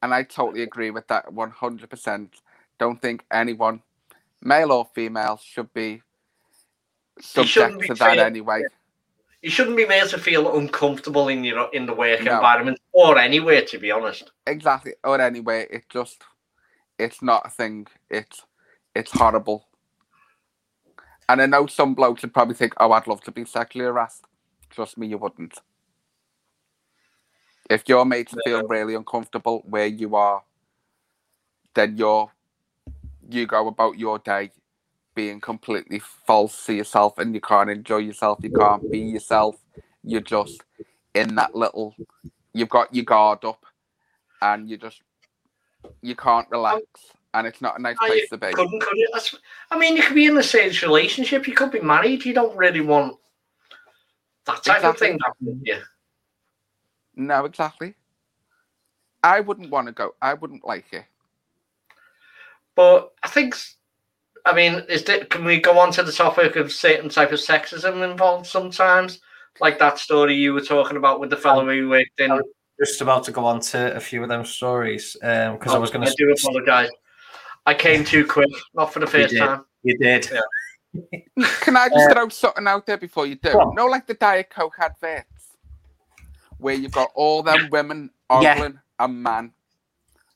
And 0.03 0.13
I 0.13 0.24
totally 0.24 0.63
agree 0.63 0.91
with 0.91 1.07
that 1.07 1.25
100%. 1.33 2.29
Don't 2.77 3.01
think 3.01 3.25
anyone, 3.31 3.81
male 4.41 4.71
or 4.71 4.86
female, 4.93 5.39
should 5.43 5.74
be 5.74 5.88
shouldn't 5.88 6.06
subject 7.21 7.79
be 7.79 7.88
to 7.88 7.95
that 7.95 8.15
fair. 8.15 8.25
anyway. 8.25 8.63
You 9.41 9.50
shouldn't 9.50 9.77
be 9.77 9.86
made 9.86 10.07
to 10.09 10.17
feel 10.17 10.57
uncomfortable 10.57 11.27
in 11.27 11.43
your 11.43 11.69
in 11.74 11.86
the 11.86 11.93
work 11.93 12.21
No. 12.24 12.33
environment 12.36 12.79
or 12.91 13.17
anywhere, 13.17 13.63
to 13.65 13.77
be 13.77 13.91
honest. 13.91 14.31
Exactly. 14.47 14.93
Or 15.03 15.21
anyway, 15.21 15.67
it 15.69 15.83
just, 15.89 16.24
it's 16.97 17.21
not 17.21 17.45
a 17.45 17.50
thing. 17.50 17.88
It's, 18.09 18.43
it's 18.95 19.12
horrible. 19.12 19.67
And 21.29 21.41
I 21.41 21.45
know 21.45 21.67
some 21.67 21.93
blokes 21.93 22.24
would 22.24 22.33
probably 22.33 22.55
think, 22.55 22.74
oh, 22.79 22.91
I'd 22.91 23.05
love 23.07 23.21
to 23.21 23.31
be 23.31 23.45
sexually 23.45 23.86
harassed. 23.86 24.25
Trust 24.69 24.97
me, 24.97 25.07
you 25.07 25.17
wouldn't. 25.17 25.57
If 27.69 27.83
your 27.88 28.05
mates 28.05 28.33
feel 28.45 28.63
really 28.67 28.95
uncomfortable 28.95 29.62
where 29.65 29.88
you 29.88 30.15
are, 30.15 30.41
then 31.74 31.97
you're 31.97 32.31
you 33.29 33.45
go 33.45 33.67
about 33.67 34.00
your 34.00 34.19
day 34.19 34.51
being 35.17 35.41
completely 35.41 36.00
false 36.27 36.63
to 36.67 36.74
yourself 36.74 37.17
and 37.17 37.33
you 37.33 37.41
can't 37.41 37.71
enjoy 37.71 37.97
yourself, 37.97 38.38
you 38.43 38.51
can't 38.51 38.89
be 38.91 39.00
yourself. 39.00 39.55
You're 40.03 40.21
just 40.21 40.62
in 41.15 41.33
that 41.36 41.55
little 41.55 41.95
you've 42.53 42.69
got 42.69 42.93
your 42.93 43.03
guard 43.03 43.43
up 43.43 43.65
and 44.43 44.69
you 44.69 44.77
just 44.77 45.01
you 46.03 46.15
can't 46.15 46.47
relax 46.51 46.83
and 47.33 47.47
it's 47.47 47.62
not 47.62 47.79
a 47.79 47.81
nice 47.81 47.97
place 47.97 48.29
to 48.29 48.38
be. 48.38 48.51
Couldn't, 48.53 48.79
could 48.79 48.95
you? 48.95 49.09
That's, 49.12 49.33
I 49.71 49.79
mean, 49.79 49.97
you 49.97 50.03
could 50.03 50.13
be 50.13 50.27
in 50.27 50.38
a 50.38 50.43
serious 50.43 50.83
relationship. 50.83 51.47
You 51.47 51.55
could 51.55 51.71
be 51.71 51.81
married. 51.81 52.24
You 52.24 52.36
don't 52.36 52.55
really 52.55 52.81
want 52.81 53.17
that 54.45 54.63
type 54.63 54.83
of 54.83 54.97
thing 54.97 55.17
happening 55.24 55.59
to 55.63 55.71
you. 55.71 55.81
No, 57.15 57.45
exactly. 57.45 57.95
I 59.24 59.39
wouldn't 59.39 59.71
want 59.71 59.88
to 59.88 59.93
go. 59.93 60.13
I 60.21 60.36
wouldn't 60.36 60.63
like 60.63 60.93
it. 60.93 61.05
But 62.75 63.13
I 63.24 63.27
think, 63.27 63.55
I 64.48 64.54
mean, 64.56 64.84
is 64.88 65.04
there, 65.04 65.25
can 65.25 65.44
we 65.44 65.60
go 65.60 65.77
on 65.77 65.92
to 65.92 66.04
the 66.04 66.12
topic 66.12 66.56
of 66.56 66.72
certain 66.72 67.10
type 67.10 67.34
of 67.34 67.39
sexism 67.39 68.10
involved 68.10 68.48
sometimes? 68.48 69.20
Like 69.60 69.77
that 69.80 70.00
story 70.00 70.36
you 70.36 70.54
were 70.54 70.62
talking 70.62 70.96
about 70.96 71.20
with 71.20 71.30
the 71.30 71.36
fellow 71.36 71.63
um, 71.63 71.68
who 71.70 71.89
worked 71.89 72.20
in. 72.20 72.39
Just 72.80 73.01
about 73.01 73.25
to 73.25 73.32
go 73.32 73.44
on 73.44 73.60
to 73.60 73.94
a 73.96 74.00
few 74.00 74.24
of 74.24 74.30
them 74.30 74.46
stories 74.46 75.18
um, 75.22 75.54
because 75.54 75.74
I 75.74 75.77
oh, 75.77 75.82
was 75.82 75.92
going 75.92 76.08
I 76.08 76.10
to. 76.10 76.16
do 76.18 76.32
apologize. 76.32 76.89
I 77.66 77.74
came 77.74 78.06
too 78.06 78.25
quick, 78.25 78.50
not 78.74 78.94
for 78.94 79.00
the 79.00 79.08
first 79.16 79.32
did. 79.32 79.39
time. 79.39 79.66
You 79.84 79.98
did. 79.98 80.30
Yeah. 80.32 81.20
Can 81.62 81.75
I 81.75 81.89
just 81.89 82.10
uh, 82.10 82.13
throw 82.13 82.30
something 82.30 82.68
out 82.68 82.86
there 82.86 82.98
before 82.98 83.27
you 83.27 83.36
do? 83.36 83.51
Go 83.51 83.60
on. 83.60 83.75
No, 83.75 83.88
like 83.88 84.08
the 84.08 84.13
Diet 84.13 84.50
Coke 84.50 84.75
adverts, 84.80 85.58
where 86.60 86.75
you've 86.75 86.94
got 86.94 87.12
all 87.16 87.44
them 87.44 87.68
women 87.70 88.12
Yeah. 88.32 88.56
ogling 88.56 88.80
a 89.00 89.08
man. 89.10 89.51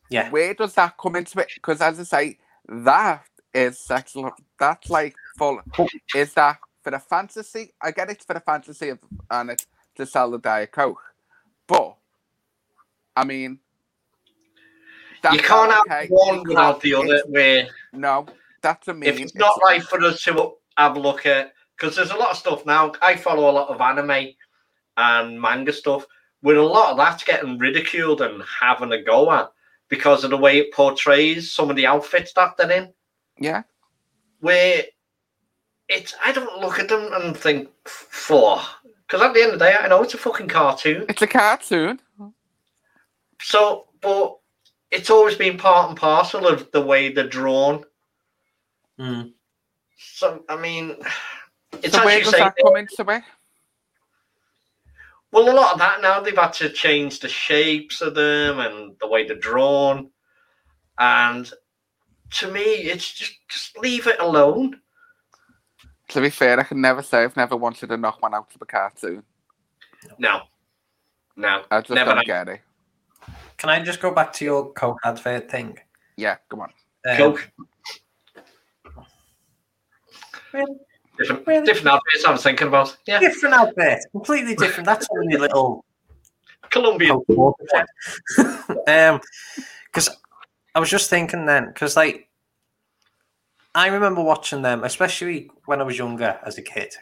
Yeah. 0.10 0.30
Where 0.30 0.54
does 0.54 0.74
that 0.74 0.98
come 0.98 1.16
into 1.16 1.40
it? 1.40 1.48
Because 1.54 1.80
as 1.80 2.00
I 2.00 2.04
say, 2.04 2.38
that 2.68 3.24
is 3.54 3.80
sexual. 3.80 4.32
That's 4.60 4.90
like 4.90 5.16
full. 5.38 5.62
Is 6.16 6.34
that 6.34 6.58
for 6.84 6.92
the 6.92 7.00
fantasy? 7.00 7.74
I 7.82 7.92
get 7.92 8.10
it 8.10 8.24
for 8.24 8.34
the 8.34 8.40
fantasy 8.40 8.90
of 8.90 9.00
and 9.30 9.52
it's 9.52 9.68
to 9.96 10.06
sell 10.06 10.32
the 10.32 10.40
Diet 10.40 10.72
Coke, 10.72 11.02
but 11.68 11.96
I 13.16 13.24
mean, 13.24 13.60
you 15.32 15.40
can't 15.40 15.72
have 15.72 15.84
okay. 15.88 16.08
one 16.10 16.44
without 16.44 16.82
the 16.82 16.94
other. 16.96 17.22
Where 17.28 17.68
No, 17.94 18.26
that's 18.62 18.88
a 18.88 18.94
mean. 18.94 19.10
if 19.10 19.20
it's 19.20 19.36
not 19.36 19.60
right 19.64 19.84
for 19.84 20.02
us 20.04 20.24
to 20.24 20.54
have 20.78 20.96
a 20.96 21.00
look 21.00 21.26
at, 21.26 21.54
because 21.78 21.96
there's 21.96 22.12
a 22.12 22.16
lot 22.16 22.32
of 22.32 22.38
stuff 22.38 22.66
now. 22.66 22.94
I 23.02 23.16
follow 23.16 23.50
a 23.50 23.52
lot 23.52 23.70
of 23.70 23.82
anime 23.82 24.34
and 24.98 25.40
manga 25.40 25.74
stuff, 25.74 26.06
With 26.42 26.58
a 26.58 26.62
lot 26.62 26.92
of 26.92 26.98
that's 26.98 27.24
getting 27.24 27.58
ridiculed 27.58 28.22
and 28.22 28.44
having 28.44 28.92
a 28.94 29.02
go 29.02 29.32
at 29.32 29.50
because 29.90 30.24
of 30.24 30.30
the 30.30 30.38
way 30.38 30.60
it 30.60 30.74
portrays 30.74 31.54
some 31.54 31.70
of 31.70 31.76
the 31.76 31.88
outfits 31.88 32.34
that 32.34 32.56
they're 32.58 32.72
in. 32.72 32.94
Yeah, 33.42 33.64
Where 34.40 34.84
it's, 35.90 36.16
I 36.24 36.32
don't 36.32 36.62
look 36.62 36.80
at 36.80 36.88
them 36.88 37.10
and 37.14 37.36
think 37.36 37.70
for, 37.86 38.62
because 39.08 39.22
at 39.22 39.34
the 39.34 39.42
end 39.42 39.54
of 39.54 39.60
the 39.60 39.66
day, 39.66 39.76
I 39.78 39.88
know 39.88 40.04
it's 40.04 40.14
a 40.14 40.18
fucking 40.18 40.48
cartoon. 40.48 41.06
it's 41.10 41.22
a 41.22 41.28
cartoon. 41.28 42.00
So, 43.42 43.88
but 44.02 44.38
it's 44.92 45.10
always 45.10 45.36
been 45.36 45.58
part 45.58 45.90
and 45.90 45.98
parcel 45.98 46.48
of 46.48 46.72
the 46.72 46.82
way 46.82 47.12
they're 47.12 47.28
drawn. 47.28 47.84
Mm. 49.00 49.34
So, 49.98 50.44
I 50.48 50.56
mean, 50.58 50.96
it's 51.82 51.94
so 51.94 52.00
as 52.00 52.06
where 52.06 52.18
you 52.20 52.24
does 52.24 52.34
that 52.34 52.56
come 52.64 52.76
into 52.76 53.10
it? 53.10 53.24
Well, 55.32 55.50
a 55.50 55.56
lot 55.56 55.74
of 55.74 55.80
that 55.80 56.02
now 56.02 56.20
they've 56.20 56.36
had 56.36 56.54
to 56.54 56.70
change 56.70 57.20
the 57.20 57.30
shapes 57.30 58.02
of 58.02 58.16
them 58.16 58.60
and 58.60 58.96
the 59.00 59.08
way 59.08 59.26
they're 59.26 59.38
drawn. 59.38 60.10
And 61.00 61.52
to 62.32 62.52
me, 62.52 62.62
it's 62.62 63.12
just 63.14 63.34
just 63.50 63.78
leave 63.80 64.08
it 64.08 64.20
alone. 64.20 64.80
To 66.10 66.22
be 66.22 66.30
fair, 66.30 66.60
I 66.60 66.64
can 66.64 66.82
never 66.82 67.02
say 67.02 67.24
I've 67.24 67.38
never 67.38 67.56
wanted 67.56 67.88
to 67.90 67.98
knock 67.98 68.22
one 68.22 68.34
out 68.34 68.52
of 68.54 68.62
a 68.62 68.66
cartoon. 68.66 69.24
No, 70.18 70.42
no, 71.36 71.64
I 71.72 71.80
just 71.82 71.92
never. 71.92 72.14
don't 72.16 72.26
get 72.26 72.48
it. 72.50 72.62
Can 73.58 73.70
I 73.70 73.82
just 73.82 74.02
go 74.02 74.12
back 74.12 74.34
to 74.34 74.46
your 74.46 74.72
Coke 74.74 75.00
advert 75.04 75.50
thing? 75.50 75.78
Yeah, 76.18 76.38
come 76.50 76.62
on. 76.62 76.72
Um, 77.08 77.18
Coke. 77.18 77.52
Really? 80.54 80.76
Different, 81.18 81.46
Really? 81.48 81.66
different 81.66 81.88
outfits 81.88 82.26
I 82.26 82.32
was 82.32 82.42
thinking 82.44 82.68
about. 82.68 82.98
Yeah, 83.06 83.20
Different 83.20 83.56
advert, 83.56 84.00
completely 84.12 84.56
different. 84.56 84.86
That's 84.86 85.08
only 85.18 85.36
a 85.36 85.40
little 85.40 85.86
Colombian. 86.72 87.20
Um, 88.88 89.20
because 89.86 90.10
I 90.74 90.80
was 90.80 90.90
just 90.90 91.10
thinking 91.10 91.46
then, 91.46 91.68
because 91.68 91.96
like 91.96 92.30
I 93.76 93.88
remember 93.88 94.22
watching 94.22 94.62
them, 94.62 94.84
especially 94.84 95.50
when 95.66 95.82
I 95.82 95.84
was 95.84 95.98
younger 95.98 96.40
as 96.46 96.58
a 96.58 96.62
kid, 96.62 96.94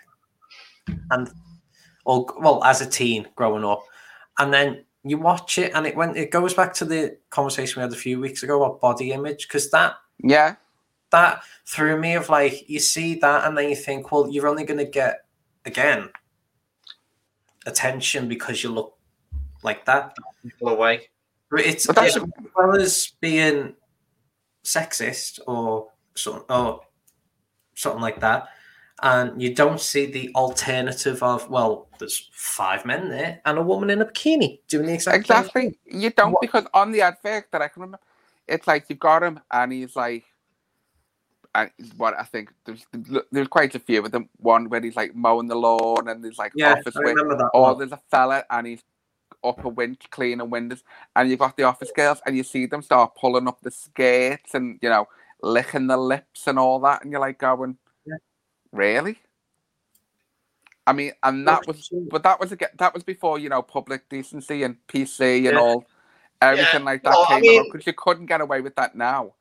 and 1.11 1.29
or 2.05 2.25
well 2.39 2.63
as 2.63 2.81
a 2.81 2.89
teen 2.89 3.27
growing 3.35 3.65
up, 3.65 3.83
and 4.37 4.53
then 4.53 4.85
you 5.03 5.17
watch 5.17 5.57
it 5.57 5.71
and 5.73 5.85
it 5.87 5.95
went. 5.95 6.17
It 6.17 6.31
goes 6.31 6.53
back 6.53 6.73
to 6.75 6.85
the 6.85 7.17
conversation 7.29 7.79
we 7.79 7.83
had 7.83 7.93
a 7.93 7.95
few 7.95 8.19
weeks 8.19 8.43
ago 8.43 8.63
about 8.63 8.81
body 8.81 9.11
image, 9.11 9.47
because 9.47 9.69
that 9.71 9.95
Yeah, 10.23 10.55
that 11.11 11.43
threw 11.65 11.99
me 11.99 12.15
of 12.15 12.29
like 12.29 12.69
you 12.69 12.79
see 12.79 13.15
that 13.15 13.45
and 13.47 13.57
then 13.57 13.69
you 13.69 13.75
think, 13.75 14.11
well, 14.11 14.29
you're 14.29 14.47
only 14.47 14.63
going 14.63 14.79
to 14.79 14.85
get 14.85 15.25
again 15.65 16.09
attention 17.65 18.27
because 18.27 18.63
you 18.63 18.69
look 18.71 18.97
like 19.63 19.85
that. 19.85 20.15
Pull 20.59 20.69
away. 20.69 21.09
But 21.51 21.61
It's 21.61 21.87
But 21.87 21.95
that's 21.95 22.15
as 22.17 22.23
well 22.55 22.75
as 22.75 23.13
being 23.21 23.73
sexist 24.63 25.39
or 25.47 25.89
something 26.15 26.43
or 26.49 26.81
something 27.75 28.01
like 28.01 28.19
that, 28.19 28.49
and 29.01 29.41
you 29.41 29.55
don't 29.55 29.79
see 29.79 30.05
the 30.05 30.31
alternative 30.35 31.23
of 31.23 31.49
well, 31.49 31.87
there's 31.97 32.29
five 32.33 32.85
men 32.85 33.09
there 33.09 33.41
and 33.45 33.57
a 33.57 33.61
woman 33.61 33.89
in 33.89 34.01
a 34.01 34.05
bikini 34.05 34.59
doing 34.67 34.85
the 34.87 34.93
exact 34.93 35.25
same 35.27 35.43
thing. 35.43 35.67
exactly. 35.67 35.79
You 35.85 36.09
don't 36.11 36.33
What- 36.33 36.41
because 36.41 36.65
on 36.73 36.91
the 36.91 37.01
advert 37.01 37.47
that 37.51 37.61
I 37.61 37.67
can 37.69 37.81
remember, 37.81 37.99
it's 38.47 38.67
like 38.67 38.85
you've 38.89 38.99
got 38.99 39.23
him 39.23 39.39
and 39.51 39.71
he's 39.71 39.95
like, 39.95 40.25
and 41.55 41.71
what 41.97 42.13
I 42.19 42.23
think 42.23 42.51
there's 42.65 42.85
there's 43.31 43.47
quite 43.47 43.73
a 43.73 43.79
few 43.79 44.03
of 44.05 44.11
them. 44.11 44.29
One 44.37 44.69
where 44.69 44.81
he's 44.81 44.95
like 44.95 45.15
mowing 45.15 45.47
the 45.47 45.55
lawn 45.55 46.07
and 46.07 46.23
there's 46.23 46.37
like 46.37 46.51
Yeah, 46.55 46.73
office 46.73 46.95
I 46.95 46.99
remember 46.99 47.35
that. 47.37 47.49
Or 47.55 47.61
one. 47.63 47.77
there's 47.79 47.91
a 47.91 47.99
fella 48.11 48.43
and 48.51 48.67
he's 48.67 48.83
up 49.43 49.63
a 49.63 49.69
winch 49.69 50.09
cleaning 50.09 50.49
windows, 50.49 50.83
and 51.15 51.29
you've 51.29 51.39
got 51.39 51.55
the 51.57 51.63
office 51.63 51.91
girls, 51.95 52.21
and 52.25 52.35
you 52.35 52.43
see 52.43 52.65
them 52.65 52.81
start 52.81 53.15
pulling 53.15 53.47
up 53.47 53.61
the 53.61 53.71
skirts 53.71 54.53
and 54.53 54.79
you 54.81 54.89
know 54.89 55.07
licking 55.41 55.87
the 55.87 55.97
lips 55.97 56.47
and 56.47 56.59
all 56.59 56.79
that, 56.81 57.01
and 57.03 57.11
you're 57.11 57.21
like 57.21 57.37
going, 57.39 57.77
Yeah. 58.05 58.15
really? 58.71 59.19
I 60.87 60.93
mean, 60.93 61.11
and 61.23 61.47
that 61.47 61.67
was, 61.67 61.89
but 62.09 62.23
that 62.23 62.39
was 62.39 62.51
again, 62.51 62.69
that 62.79 62.93
was 62.93 63.03
before 63.03 63.37
you 63.39 63.49
know 63.49 63.61
public 63.61 64.09
decency 64.09 64.63
and 64.63 64.75
PC 64.87 65.37
and 65.47 65.55
Yeah. 65.55 65.59
all 65.59 65.85
everything 66.41 66.83
like 66.83 67.03
that 67.03 67.11
Well, 67.11 67.25
I 67.29 67.41
came 67.41 67.41
mean- 67.41 67.71
because 67.71 67.85
you 67.85 67.93
couldn't 67.93 68.25
get 68.27 68.41
away 68.41 68.61
with 68.61 68.75
that 68.75 68.95
now. 68.95 69.33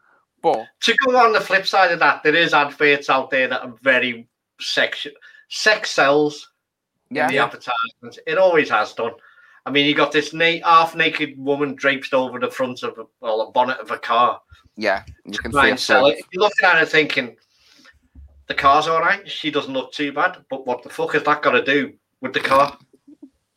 But 0.43 0.67
To 0.83 0.95
go 1.05 1.17
on 1.17 1.33
the 1.33 1.41
flip 1.41 1.67
side 1.67 1.91
of 1.91 1.99
that, 2.01 2.23
there 2.23 2.35
is 2.35 2.55
adverts 2.55 3.11
out 3.11 3.31
there 3.31 3.49
that 3.49 3.63
are 3.63 3.75
very 3.83 4.29
sexual. 4.61 5.15
Sex 5.49 5.91
sells. 5.91 6.51
yeah, 7.11 7.25
in 7.27 7.33
the 7.33 7.39
advertisements. 7.39 8.19
It 8.27 8.37
always 8.39 8.69
has 8.69 8.93
done. 8.93 9.13
I 9.67 9.71
mean, 9.71 9.87
you 9.87 9.95
got 9.95 10.13
this 10.13 10.33
na- 10.33 10.65
half-naked 10.65 11.35
woman 11.37 11.75
draped 11.75 12.15
over 12.15 12.39
the 12.39 12.51
front 12.51 12.83
of 12.83 12.99
a, 12.99 13.05
well, 13.21 13.43
a 13.43 13.51
bonnet 13.51 13.79
of 13.81 13.91
a 13.91 13.99
car. 13.99 14.41
yeah, 14.77 15.05
you 15.25 15.39
can 15.39 15.53
see 15.53 15.71
it. 15.71 15.81
sell 15.81 16.07
it. 16.07 16.21
You're 16.33 16.43
looking 16.43 16.67
at 16.67 16.83
it 16.83 16.89
thinking, 16.89 17.37
the 18.47 18.55
car's 18.55 18.89
all 18.89 19.01
right. 19.01 19.29
She 19.31 19.51
doesn't 19.51 19.73
look 19.73 19.93
too 19.93 20.13
bad, 20.13 20.39
but 20.51 20.67
what 20.67 20.83
the 20.83 20.89
fuck 20.89 21.13
has 21.13 21.23
that 21.25 21.43
got 21.43 21.53
to 21.53 21.65
do 21.65 21.93
with 22.21 22.33
the 22.33 22.41
car? 22.41 22.77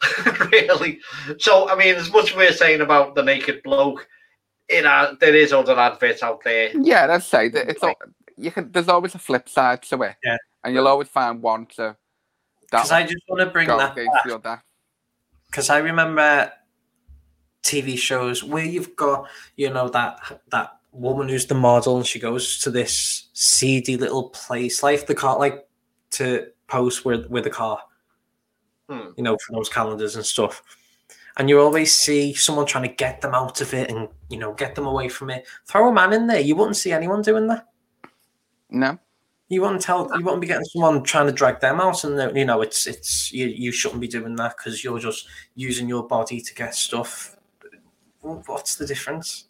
really? 0.52 1.00
So, 1.40 1.70
I 1.70 1.76
mean, 1.76 1.96
as 1.96 2.12
much 2.12 2.32
as 2.32 2.36
we're 2.36 2.52
saying 2.52 2.82
about 2.82 3.16
the 3.16 3.24
naked 3.24 3.64
bloke, 3.64 4.08
it 4.68 4.86
uh, 4.86 5.16
there 5.20 5.36
is 5.36 5.54
other 5.54 5.78
adverts 5.80 6.24
out 6.24 6.44
there. 6.44 6.72
Yeah, 6.74 7.08
that's 7.08 7.26
say 7.26 7.50
that 7.50 7.70
it's 7.70 7.84
all, 7.84 7.96
you 8.38 8.52
can. 8.52 8.72
There's 8.72 8.88
always 8.88 9.16
a 9.16 9.20
flip 9.20 9.50
side 9.50 9.84
to 9.84 10.02
it. 10.04 10.16
Yeah. 10.24 10.38
and 10.64 10.74
you'll 10.74 10.88
always 10.88 11.10
find 11.10 11.42
one 11.42 11.66
to 11.76 11.96
Because 12.62 12.92
I 12.92 13.04
just 13.04 13.24
want 13.28 13.42
to 13.42 13.48
bring 13.48 13.68
that 13.68 13.96
back. 14.44 14.64
The 15.52 15.58
other. 15.60 15.68
because 15.68 15.70
I 15.70 15.78
remember 15.80 16.52
TV 17.64 17.98
shows 17.98 18.44
where 18.44 18.66
you've 18.66 18.96
got 18.96 19.28
you 19.56 19.70
know 19.70 19.90
that 19.90 20.42
that 20.52 20.78
woman 20.92 21.30
who's 21.30 21.46
the 21.46 21.56
model 21.56 21.98
and 21.98 22.06
she 22.08 22.20
goes 22.20 22.60
to 22.62 22.72
this 22.72 23.30
seedy 23.34 23.98
little 23.98 24.30
place 24.30 24.84
like 24.84 25.06
the 25.08 25.16
car 25.16 25.38
like 25.40 25.68
to 26.12 26.48
post 26.68 27.06
with 27.06 27.28
with 27.30 27.44
the 27.44 27.50
car 27.50 27.80
Hmm. 28.90 29.12
you 29.16 29.24
know 29.24 29.38
for 29.38 29.54
those 29.54 29.70
calendars 29.70 30.18
and 30.18 30.26
stuff 30.26 30.62
and 31.38 31.48
you 31.50 31.62
always 31.62 31.94
see 31.94 32.34
someone 32.34 32.66
trying 32.66 32.90
to 32.90 32.96
get 32.96 33.22
them 33.22 33.34
out 33.34 33.62
of 33.62 33.74
it 33.74 33.90
and 33.90 34.10
you 34.30 34.38
know 34.38 34.54
get 34.54 34.76
them 34.76 34.86
away 34.86 35.08
from 35.08 35.30
it 35.30 35.46
throw 35.66 35.88
a 35.88 35.94
man 35.94 36.12
in 36.12 36.28
there 36.28 36.42
you 36.42 36.56
wouldn't 36.58 36.76
see 36.76 36.92
anyone 36.92 37.22
doing 37.22 37.48
that 37.48 37.68
No, 38.70 39.00
you 39.52 39.62
wouldn't 39.62 39.82
tell 39.82 40.10
you 40.18 40.24
wouldn't 40.24 40.40
be 40.40 40.48
getting 40.48 40.64
someone 40.64 41.04
trying 41.04 41.26
to 41.28 41.32
drag 41.34 41.60
them 41.60 41.82
out 41.82 42.04
and 42.06 42.36
you 42.38 42.46
know 42.46 42.62
it's 42.62 42.88
it's 42.88 43.32
you, 43.34 43.48
you 43.48 43.72
shouldn't 43.72 44.00
be 44.00 44.08
doing 44.08 44.36
that 44.38 44.56
because 44.56 44.82
you're 44.84 44.98
just 44.98 45.28
using 45.56 45.90
your 45.90 46.08
body 46.08 46.40
to 46.40 46.56
get 46.56 46.74
stuff 46.74 47.36
what's 48.22 48.76
the 48.76 48.86
difference 48.86 49.46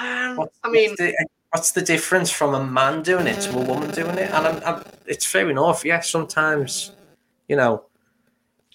Um, 0.00 0.36
what's, 0.36 0.58
I 0.64 0.70
mean, 0.70 0.90
what's 0.90 1.00
the, 1.00 1.26
what's 1.50 1.70
the 1.72 1.82
difference 1.82 2.30
from 2.30 2.54
a 2.54 2.64
man 2.64 3.02
doing 3.02 3.26
it 3.26 3.40
to 3.42 3.50
a 3.58 3.64
woman 3.64 3.90
doing 3.90 4.16
it 4.16 4.30
and 4.30 4.46
I'm, 4.46 4.62
I'm, 4.64 4.82
it's 5.06 5.26
fair 5.26 5.48
enough 5.50 5.84
yeah 5.84 6.00
sometimes 6.00 6.92
you 7.48 7.56
know 7.56 7.84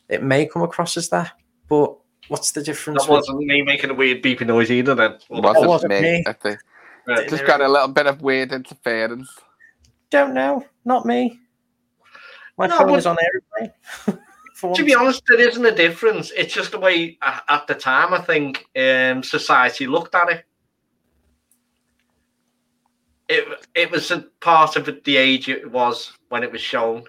it 0.07 0.21
may 0.21 0.45
come 0.45 0.61
across 0.61 0.97
as 0.97 1.09
that 1.09 1.31
but 1.67 1.97
what's 2.27 2.51
the 2.51 2.61
difference 2.61 3.05
that 3.05 3.11
wasn't 3.11 3.39
me 3.39 3.63
making 3.63 3.89
a 3.89 3.93
weird 3.93 4.21
beeping 4.21 4.47
noise 4.47 4.69
either. 4.69 4.95
Then 4.95 5.11
it 5.13 5.23
Well, 5.29 5.41
wasn't, 5.41 5.67
wasn't 5.67 5.93
me. 5.93 6.01
me. 6.01 6.23
I 6.27 6.33
think. 6.33 6.59
right. 7.07 7.27
Just 7.27 7.45
got 7.45 7.61
a 7.61 7.67
little 7.67 7.87
bit 7.87 8.07
of 8.07 8.21
weird 8.21 8.51
interference. 8.51 9.29
Don't 10.09 10.33
know 10.33 10.65
not 10.85 11.05
me 11.05 11.39
my 12.57 12.67
No, 12.67 12.77
phone 12.77 12.87
but- 12.87 12.99
is 12.99 13.05
on 13.05 13.17
airplane 13.21 13.73
To 14.75 14.83
be 14.83 14.95
honest, 14.95 15.21
there 15.27 15.39
isn't 15.39 15.63
a 15.63 15.71
difference. 15.71 16.31
It's 16.35 16.51
just 16.51 16.71
the 16.71 16.79
way 16.79 17.19
at 17.21 17.67
the 17.67 17.75
time 17.75 18.11
I 18.11 18.19
think 18.19 18.65
um, 18.75 19.21
society 19.21 19.85
looked 19.85 20.15
at 20.15 20.29
it. 20.29 20.45
It 23.29 23.45
it 23.75 23.91
was 23.91 24.09
a 24.09 24.21
part 24.39 24.75
of 24.77 24.89
the 25.03 25.15
age 25.17 25.47
it 25.47 25.69
was 25.71 26.13
when 26.29 26.41
it 26.41 26.51
was 26.51 26.61
shown. 26.61 27.01
I 27.01 27.03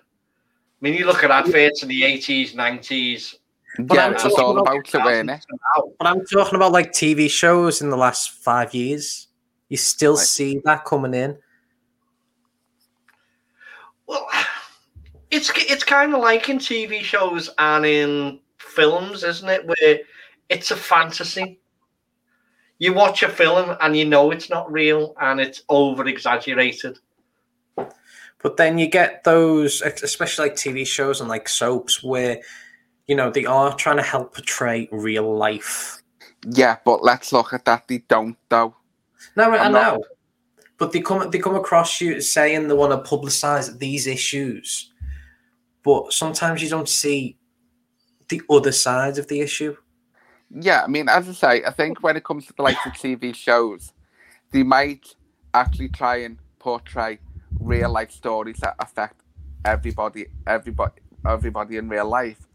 mean, 0.83 0.93
you 0.93 1.07
look 1.07 1.25
at 1.25 1.31
adverts 1.31 1.83
in 1.83 1.89
the 1.89 2.05
eighties, 2.05 2.55
nineties. 2.55 3.37
But 3.79 3.95
yeah, 3.95 4.07
I'm 4.07 4.13
it's 4.15 4.25
all 4.25 4.31
talking 4.33 4.59
about 4.59 5.07
it, 5.09 5.19
ain't 5.19 5.31
it? 5.31 5.45
But 5.99 6.07
I'm 6.07 6.25
talking 6.27 6.57
about 6.57 6.73
like 6.73 6.93
TV 6.93 7.31
shows 7.31 7.81
in 7.81 7.89
the 7.89 7.97
last 7.97 8.31
five 8.31 8.75
years. 8.75 9.29
You 9.71 9.77
still 9.79 10.17
Right. 10.17 10.27
see 10.27 10.61
that 10.67 10.85
coming 10.85 11.15
in. 11.15 11.39
Well, 14.09 14.27
it's 15.31 15.51
it's 15.55 15.85
kind 15.85 16.15
of 16.15 16.21
like 16.21 16.49
in 16.49 16.59
TV 16.59 17.03
shows 17.03 17.51
and 17.59 17.85
in 17.87 18.41
films, 18.59 19.23
isn't 19.23 19.49
it? 19.49 19.67
Where 19.67 20.01
it's 20.49 20.71
a 20.71 20.77
fantasy. 20.77 21.61
You 22.79 22.95
watch 22.95 23.23
a 23.23 23.29
film 23.29 23.77
and 23.81 23.97
you 23.97 24.05
know 24.05 24.31
it's 24.31 24.49
not 24.49 24.71
real 24.73 25.15
and 25.21 25.41
it's 25.41 25.63
over 25.69 26.07
exaggerated. 26.07 26.99
But 28.41 28.57
then 28.57 28.79
you 28.79 28.87
get 28.89 29.25
those, 29.25 29.83
especially 29.83 30.49
like 30.49 30.57
TV 30.57 30.87
shows 30.87 31.21
and 31.21 31.29
like 31.29 31.49
soaps, 31.49 32.03
where 32.05 32.39
you 33.09 33.17
know 33.17 33.31
they 33.31 33.45
are 33.45 33.75
trying 33.75 33.97
to 33.97 34.03
help 34.03 34.35
portray 34.35 34.89
real 34.93 35.37
life. 35.37 36.01
Yeah, 36.47 36.77
but 36.85 37.03
let's 37.03 37.33
look 37.33 37.53
at 37.53 37.65
that. 37.65 37.89
They 37.89 37.99
don't 37.99 38.37
though. 38.49 38.77
No, 39.37 39.51
I 39.53 39.59
I'm 39.65 39.73
know, 39.73 39.81
not- 39.97 40.01
but 40.79 40.93
they 40.93 41.01
come 41.01 41.31
they 41.31 41.39
come 41.39 41.57
across 41.57 42.01
you 42.01 42.21
saying 42.21 42.69
they 42.69 42.75
want 42.75 42.93
to 42.93 43.11
publicize 43.11 43.79
these 43.79 44.07
issues, 44.07 44.93
but 45.83 46.13
sometimes 46.13 46.63
you 46.63 46.69
don't 46.69 46.89
see 46.89 47.37
the 48.29 48.43
other 48.49 48.73
side 48.73 49.19
of 49.19 49.27
the 49.29 49.41
issue. 49.41 49.77
Yeah, 50.51 50.83
I 50.83 50.87
mean, 50.87 51.09
as 51.09 51.29
I 51.29 51.33
say, 51.33 51.65
I 51.65 51.71
think 51.73 52.03
when 52.03 52.17
it 52.17 52.25
comes 52.25 52.47
to 52.47 52.55
the 52.57 52.63
likes 52.63 52.85
of 52.87 52.93
TV 52.93 53.35
shows, 53.35 53.93
they 54.51 54.63
might 54.63 55.07
actually 55.53 55.89
try 55.91 56.17
and 56.19 56.39
portray 56.59 57.19
real 57.61 57.91
life 57.93 58.11
stories 58.11 58.57
that 58.59 58.75
affect 58.79 59.21
everybody, 59.65 60.27
everybody, 60.47 61.01
everybody 61.27 61.77
in 61.77 61.89
real 61.89 62.09
life. 62.09 62.47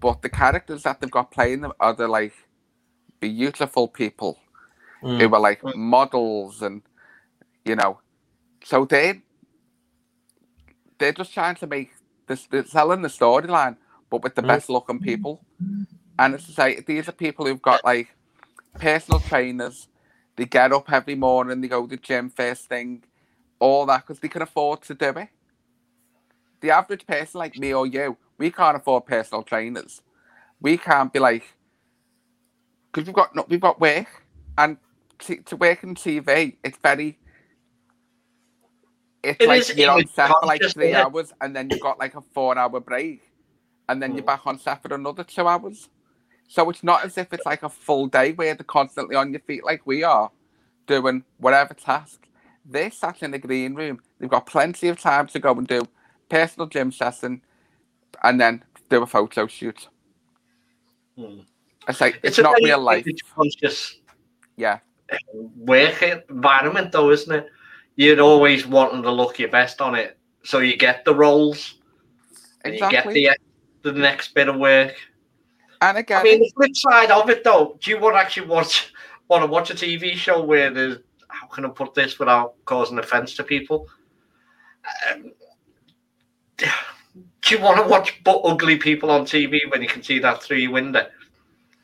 But 0.00 0.22
the 0.22 0.28
characters 0.28 0.84
that 0.84 1.00
they've 1.00 1.10
got 1.10 1.30
playing 1.30 1.62
them 1.62 1.72
are 1.80 1.92
the 1.92 2.06
like 2.08 2.34
beautiful 3.20 3.88
people 3.88 4.38
Mm. 5.02 5.18
who 5.18 5.34
are 5.34 5.40
like 5.40 5.62
models 5.74 6.60
and 6.60 6.82
you 7.64 7.76
know, 7.76 8.00
so 8.64 8.84
they 8.86 9.22
they're 10.98 11.12
just 11.12 11.34
trying 11.34 11.56
to 11.56 11.66
make 11.66 11.90
this 12.28 12.46
they're 12.48 12.64
selling 12.66 13.02
the 13.02 13.08
storyline, 13.08 13.76
but 14.10 14.22
with 14.22 14.36
the 14.36 14.42
Mm. 14.42 14.48
best 14.48 14.70
looking 14.70 15.00
people. 15.00 15.44
And 16.18 16.34
it's 16.34 16.46
to 16.46 16.52
say 16.52 16.80
these 16.80 17.08
are 17.08 17.12
people 17.12 17.46
who've 17.46 17.62
got 17.62 17.84
like 17.84 18.08
personal 18.78 19.20
trainers. 19.20 19.88
They 20.36 20.46
get 20.46 20.72
up 20.72 20.92
every 20.92 21.16
morning, 21.16 21.60
they 21.62 21.68
go 21.68 21.82
to 21.86 21.90
the 21.90 21.98
gym 21.98 22.30
first 22.30 22.68
thing, 22.68 23.04
all 23.60 23.86
that 23.86 24.06
because 24.06 24.20
they 24.20 24.28
can 24.28 24.42
afford 24.42 24.82
to 24.84 24.94
do 24.94 25.10
it. 25.10 25.28
The 26.62 26.70
average 26.70 27.06
person 27.06 27.38
like 27.40 27.56
me 27.56 27.74
or 27.74 27.86
you, 27.86 28.18
we 28.38 28.50
can't 28.50 28.76
afford 28.76 29.06
personal 29.06 29.42
trainers. 29.44 30.02
We 30.60 30.78
can't 30.78 31.12
be 31.12 31.20
like 31.20 31.54
because 32.92 33.06
we've 33.06 33.16
got 33.16 33.36
no, 33.36 33.46
we've 33.48 33.60
got 33.60 33.80
work 33.80 34.08
and 34.58 34.78
to, 35.20 35.36
to 35.44 35.56
work 35.56 35.84
in 35.84 35.94
TV, 35.96 36.56
it's 36.64 36.78
very. 36.82 37.18
It's 39.22 39.40
It 39.40 39.48
like 39.48 39.68
is 39.68 39.76
you're 39.76 39.90
on 39.90 40.06
set 40.06 40.28
for 40.28 40.46
like 40.46 40.62
three 40.62 40.88
isn't 40.88 40.96
hours, 40.96 41.32
and 41.40 41.54
then 41.54 41.70
you've 41.70 41.80
got 41.80 41.98
like 41.98 42.14
a 42.14 42.20
four-hour 42.20 42.80
break, 42.80 43.20
and 43.88 44.02
then 44.02 44.14
you're 44.14 44.22
Mm. 44.22 44.26
back 44.26 44.46
on 44.46 44.58
set 44.58 44.82
for 44.82 44.94
another 44.94 45.24
two 45.24 45.46
hours. 45.46 45.88
So 46.48 46.68
it's 46.70 46.82
not 46.82 47.04
as 47.04 47.16
if 47.18 47.32
it's 47.32 47.46
like 47.46 47.62
a 47.62 47.68
full 47.68 48.06
day 48.06 48.32
where 48.32 48.54
they're 48.54 48.64
constantly 48.64 49.16
on 49.16 49.32
your 49.32 49.40
feet 49.40 49.64
like 49.64 49.86
we 49.86 50.02
are, 50.02 50.30
doing 50.86 51.24
whatever 51.38 51.74
task. 51.74 52.26
They're 52.64 52.90
sat 52.90 53.22
in 53.22 53.30
the 53.30 53.38
green 53.38 53.74
room. 53.74 54.00
They've 54.18 54.28
got 54.28 54.46
plenty 54.46 54.88
of 54.88 54.98
time 54.98 55.26
to 55.28 55.38
go 55.38 55.52
and 55.52 55.66
do 55.66 55.86
personal 56.28 56.66
gym 56.68 56.90
session, 56.90 57.42
and 58.22 58.40
then 58.40 58.64
do 58.88 59.02
a 59.02 59.06
photo 59.06 59.46
shoot. 59.46 59.88
Hmm. 61.16 61.40
It's 61.88 62.00
like 62.00 62.20
it's, 62.22 62.38
a 62.38 62.42
not 62.42 62.56
very 62.58 62.70
real 62.70 62.80
life. 62.80 63.06
image-conscious 63.06 64.00
Yeah, 64.56 64.80
work 65.32 66.02
environment, 66.02 66.92
though, 66.92 67.10
isn't 67.10 67.34
it? 67.34 67.46
You're 67.96 68.20
always 68.20 68.66
want 68.66 68.92
them 68.92 69.02
to 69.02 69.10
look 69.10 69.38
your 69.38 69.50
best 69.50 69.80
on 69.80 69.94
it, 69.94 70.18
so 70.42 70.60
you 70.60 70.76
get 70.76 71.04
the 71.04 71.14
roles 71.14 71.74
and 72.62 72.74
exactly. 72.74 73.20
you 73.20 73.28
get 73.28 73.38
the 73.82 73.92
the 73.92 73.98
next 73.98 74.34
bit 74.34 74.48
of 74.48 74.56
work. 74.56 74.94
and 75.80 75.98
again, 75.98 76.20
I 76.20 76.22
mean, 76.22 76.40
the 76.40 76.50
flip 76.54 76.76
side 76.76 77.10
of 77.10 77.28
it, 77.30 77.44
though, 77.44 77.78
do 77.80 77.90
you 77.90 77.98
want 77.98 78.14
to 78.14 78.20
actually 78.20 78.46
watch 78.46 78.92
want 79.28 79.42
to 79.42 79.46
watch 79.46 79.70
a 79.70 79.74
TV 79.74 80.14
show 80.14 80.42
where 80.42 80.70
there's 80.70 80.98
how 81.28 81.46
can 81.46 81.64
I 81.64 81.68
put 81.68 81.94
this 81.94 82.18
without 82.18 82.54
causing 82.64 82.98
offence 82.98 83.34
to 83.36 83.44
people? 83.44 83.88
Um, 85.10 85.32
do 86.58 86.66
you 87.48 87.60
want 87.60 87.82
to 87.82 87.88
watch 87.88 88.22
but 88.24 88.40
ugly 88.44 88.76
people 88.76 89.10
on 89.10 89.22
TV 89.22 89.70
when 89.70 89.82
you 89.82 89.88
can 89.88 90.02
see 90.02 90.18
that 90.18 90.42
through 90.42 90.58
your 90.58 90.72
window? 90.72 91.06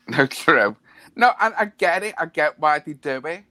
No, 0.07 0.25
true. 0.25 0.75
No, 1.15 1.33
and 1.41 1.53
I 1.55 1.65
get 1.77 2.03
it. 2.03 2.15
I 2.17 2.27
get 2.27 2.59
why 2.59 2.79
they 2.79 2.93
do 2.93 3.21
it 3.25 3.43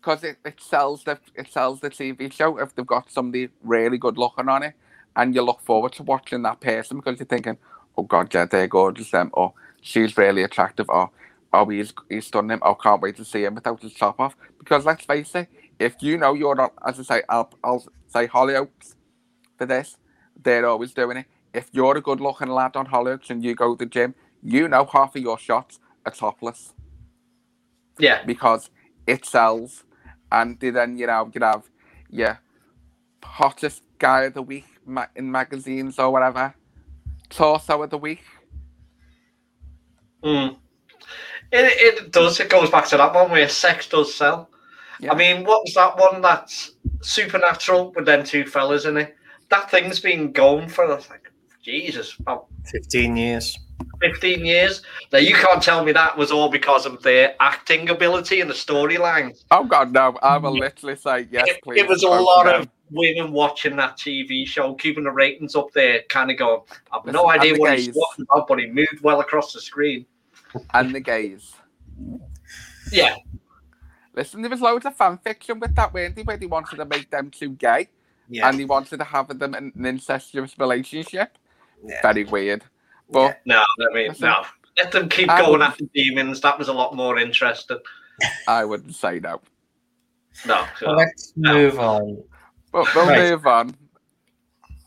because 0.00 0.24
it, 0.24 0.38
it 0.44 0.60
sells 0.60 1.04
the 1.04 1.18
it 1.34 1.52
sells 1.52 1.80
the 1.80 1.90
TV 1.90 2.32
show 2.32 2.58
if 2.58 2.74
they've 2.74 2.86
got 2.86 3.10
somebody 3.10 3.50
really 3.62 3.98
good 3.98 4.18
looking 4.18 4.48
on 4.48 4.62
it, 4.64 4.74
and 5.16 5.34
you 5.34 5.42
look 5.42 5.60
forward 5.60 5.92
to 5.94 6.02
watching 6.02 6.42
that 6.42 6.60
person 6.60 6.98
because 6.98 7.18
you're 7.18 7.26
thinking, 7.26 7.58
oh 7.98 8.04
god, 8.04 8.32
yeah, 8.34 8.46
they're 8.46 8.68
gorgeous, 8.68 9.10
them, 9.10 9.30
or 9.34 9.54
she's 9.82 10.16
really 10.16 10.42
attractive, 10.44 10.86
or 10.90 11.10
oh 11.52 11.66
he's 11.68 11.92
he's 12.08 12.26
stunning, 12.28 12.60
oh 12.62 12.74
can't 12.74 13.02
wait 13.02 13.16
to 13.16 13.24
see 13.24 13.44
him 13.44 13.56
without 13.56 13.82
his 13.82 13.94
top 13.94 14.20
off. 14.20 14.36
Because 14.58 14.86
let's 14.86 15.04
face 15.04 15.34
it, 15.34 15.48
if 15.78 15.96
you 16.00 16.18
know 16.18 16.34
you're 16.34 16.56
not, 16.56 16.74
as 16.86 17.00
I 17.00 17.02
say, 17.04 17.22
I'll, 17.28 17.52
I'll 17.64 17.86
say 18.08 18.28
Hollyoaks 18.28 18.94
for 19.58 19.66
this, 19.66 19.96
they're 20.42 20.66
always 20.66 20.94
doing 20.94 21.18
it. 21.18 21.26
If 21.54 21.68
you're 21.72 21.96
a 21.98 22.00
good 22.02 22.20
looking 22.20 22.48
lad 22.48 22.76
on 22.76 22.86
Hollyoaks 22.88 23.30
and 23.30 23.44
you 23.44 23.54
go 23.54 23.74
to 23.76 23.84
the 23.84 23.90
gym, 23.90 24.14
you 24.42 24.68
know 24.68 24.86
half 24.86 25.16
of 25.16 25.22
your 25.22 25.38
shots 25.38 25.80
are 26.06 26.12
topless 26.12 26.74
Yeah, 27.98 28.22
because 28.24 28.70
it 29.06 29.24
sells. 29.26 29.84
And 30.32 30.58
then, 30.60 30.96
you 30.96 31.06
know, 31.06 31.30
you 31.32 31.40
have 31.40 31.68
your 32.08 32.40
hottest 33.22 33.82
guy 33.98 34.24
of 34.24 34.34
the 34.34 34.42
week 34.42 34.66
ma- 34.86 35.06
in 35.14 35.30
magazines 35.30 35.98
or 35.98 36.10
whatever, 36.10 36.54
torso 37.28 37.82
of 37.82 37.90
the 37.90 37.98
week. 37.98 38.22
Mm. 40.22 40.56
It, 41.52 41.98
it 41.98 42.12
does. 42.12 42.38
It 42.40 42.48
goes 42.48 42.70
back 42.70 42.86
to 42.88 42.96
that 42.96 43.14
one 43.14 43.30
where 43.30 43.48
sex 43.48 43.88
does 43.88 44.14
sell. 44.14 44.50
Yeah. 45.00 45.12
I 45.12 45.16
mean, 45.16 45.44
what 45.44 45.62
was 45.64 45.74
that 45.74 45.98
one 45.98 46.20
that's 46.20 46.72
supernatural 47.00 47.92
with 47.92 48.06
them 48.06 48.22
two 48.22 48.44
fellas 48.44 48.84
in 48.84 48.98
it? 48.98 49.16
That 49.48 49.70
thing's 49.70 49.98
been 49.98 50.32
going 50.32 50.68
for 50.68 50.86
like 50.86 51.32
Jesus, 51.62 52.16
about 52.20 52.46
15 52.66 53.16
years. 53.16 53.58
15 54.00 54.44
years. 54.44 54.82
Now 55.12 55.18
you 55.18 55.34
can't 55.34 55.62
tell 55.62 55.84
me 55.84 55.92
that 55.92 56.16
was 56.16 56.30
all 56.30 56.48
because 56.48 56.86
of 56.86 57.02
their 57.02 57.34
acting 57.40 57.90
ability 57.90 58.40
and 58.40 58.48
the 58.48 58.54
storyline. 58.54 59.38
Oh, 59.50 59.64
God, 59.64 59.92
no. 59.92 60.16
I 60.22 60.38
will 60.38 60.54
mm. 60.54 60.60
literally 60.60 60.96
say, 60.96 61.28
yes, 61.30 61.48
it, 61.48 61.62
please. 61.62 61.80
it 61.80 61.88
was 61.88 62.02
a 62.02 62.08
lot 62.08 62.46
of 62.46 62.68
women 62.90 63.32
watching 63.32 63.76
that 63.76 63.96
TV 63.96 64.46
show, 64.46 64.74
keeping 64.74 65.04
the 65.04 65.10
ratings 65.10 65.54
up 65.54 65.72
there, 65.72 66.02
kind 66.08 66.30
of 66.30 66.38
going, 66.38 66.60
I've 66.92 67.04
Listen, 67.04 67.14
no 67.14 67.30
idea 67.30 67.56
what 67.56 67.76
he's 67.76 67.88
gays. 67.88 67.96
talking 67.96 68.26
about, 68.30 68.48
but 68.48 68.58
he 68.58 68.66
moved 68.66 69.00
well 69.02 69.20
across 69.20 69.52
the 69.52 69.60
screen. 69.60 70.06
And 70.74 70.94
the 70.94 71.00
gays. 71.00 71.52
Yeah, 72.90 73.14
Listen, 74.14 74.42
there 74.42 74.50
was 74.50 74.60
loads 74.60 74.86
of 74.86 74.96
fan 74.96 75.18
fiction 75.18 75.60
with 75.60 75.74
that, 75.76 75.94
weren't 75.94 76.16
there, 76.16 76.24
where 76.24 76.36
they 76.36 76.46
wanted 76.46 76.76
to 76.76 76.84
make 76.84 77.10
them 77.10 77.30
two 77.30 77.50
gay 77.50 77.88
Yeah. 78.28 78.48
and 78.48 78.58
he 78.58 78.64
wanted 78.64 78.98
to 78.98 79.04
have 79.04 79.28
them 79.38 79.54
in 79.54 79.72
an 79.74 79.86
incestuous 79.86 80.58
relationship. 80.58 81.38
yeah. 81.84 82.02
Very 82.02 82.24
weird. 82.24 82.64
But 83.10 83.40
no, 83.44 83.60
I 83.60 83.94
mean, 83.94 84.08
Listen, 84.08 84.28
no. 84.28 84.44
Let 84.78 84.92
them 84.92 85.08
keep 85.08 85.28
I 85.28 85.40
going 85.40 85.52
wouldn't- 85.52 85.70
after 85.70 85.84
demons. 85.94 86.40
That 86.40 86.58
was 86.58 86.68
a 86.68 86.72
lot 86.72 86.94
more 86.94 87.18
interesting. 87.18 87.78
I 88.48 88.64
wouldn't 88.64 88.94
say 88.94 89.18
no. 89.20 89.40
No, 90.46 90.64
Well, 90.82 90.96
let's 90.96 91.32
move 91.36 91.78
on. 91.78 92.22
But 92.72 92.94
we'll 92.94 93.06
Right. 93.08 93.30
move 93.30 93.46
on. 93.46 93.74